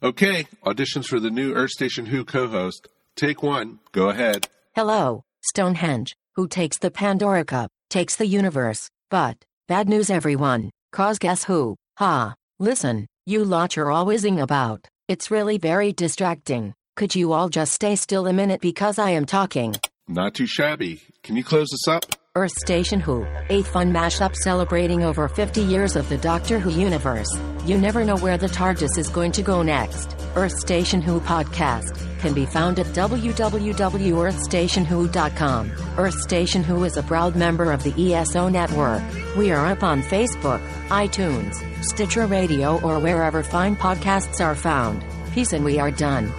Okay, 0.00 0.46
auditions 0.64 1.06
for 1.06 1.18
the 1.18 1.28
new 1.28 1.52
Earth 1.54 1.70
Station 1.70 2.06
Who 2.06 2.24
co-host. 2.24 2.86
Take 3.16 3.42
one. 3.42 3.80
Go 3.90 4.10
ahead. 4.10 4.46
Hello, 4.76 5.24
Stonehenge, 5.42 6.14
who 6.36 6.46
takes 6.46 6.78
the 6.78 6.92
Pandorica, 6.92 7.66
takes 7.88 8.14
the 8.14 8.28
universe. 8.28 8.88
But, 9.10 9.44
bad 9.66 9.88
news 9.88 10.08
everyone, 10.08 10.70
cause 10.92 11.18
guess 11.18 11.44
who? 11.44 11.76
Ha, 11.98 12.34
listen, 12.58 13.06
you 13.26 13.44
lot 13.44 13.76
you're 13.76 13.90
all 13.90 14.06
whizzing 14.06 14.40
about. 14.40 14.88
It's 15.08 15.30
really 15.30 15.58
very 15.58 15.92
distracting. 15.92 16.74
Could 16.96 17.14
you 17.14 17.32
all 17.32 17.48
just 17.48 17.72
stay 17.72 17.96
still 17.96 18.26
a 18.26 18.32
minute 18.32 18.60
because 18.60 18.98
I 18.98 19.10
am 19.10 19.24
talking? 19.24 19.74
Not 20.08 20.34
too 20.34 20.46
shabby. 20.46 21.00
Can 21.22 21.36
you 21.36 21.44
close 21.44 21.68
this 21.70 21.88
up? 21.88 22.04
Earth 22.36 22.52
Station 22.58 23.00
Who, 23.00 23.26
a 23.48 23.62
fun 23.62 23.92
mashup 23.92 24.34
celebrating 24.36 25.02
over 25.02 25.28
50 25.28 25.62
years 25.62 25.96
of 25.96 26.08
the 26.08 26.18
Doctor 26.18 26.58
Who 26.58 26.70
universe. 26.70 27.30
You 27.64 27.78
never 27.78 28.04
know 28.04 28.16
where 28.18 28.38
the 28.38 28.48
TARDIS 28.48 28.98
is 28.98 29.08
going 29.08 29.32
to 29.32 29.42
go 29.42 29.62
next. 29.62 30.16
Earth 30.34 30.58
Station 30.58 31.02
Who 31.02 31.20
podcast 31.20 32.09
can 32.20 32.34
be 32.34 32.46
found 32.46 32.78
at 32.78 32.86
www.earthstationwho.com. 32.86 35.72
Earth 35.98 36.20
Station 36.20 36.62
Who 36.62 36.84
is 36.84 36.96
a 36.96 37.02
proud 37.02 37.34
member 37.36 37.72
of 37.72 37.82
the 37.82 38.14
ESO 38.14 38.48
network. 38.48 39.02
We 39.36 39.50
are 39.52 39.66
up 39.66 39.82
on 39.82 40.02
Facebook, 40.02 40.60
iTunes, 40.88 41.54
Stitcher 41.84 42.26
Radio, 42.26 42.80
or 42.80 42.98
wherever 43.00 43.42
fine 43.42 43.76
podcasts 43.76 44.42
are 44.44 44.54
found. 44.54 45.04
Peace 45.32 45.52
and 45.52 45.64
we 45.64 45.78
are 45.78 45.90
done. 45.90 46.32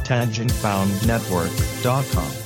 TangentBoundNetwork.com. 0.05 2.46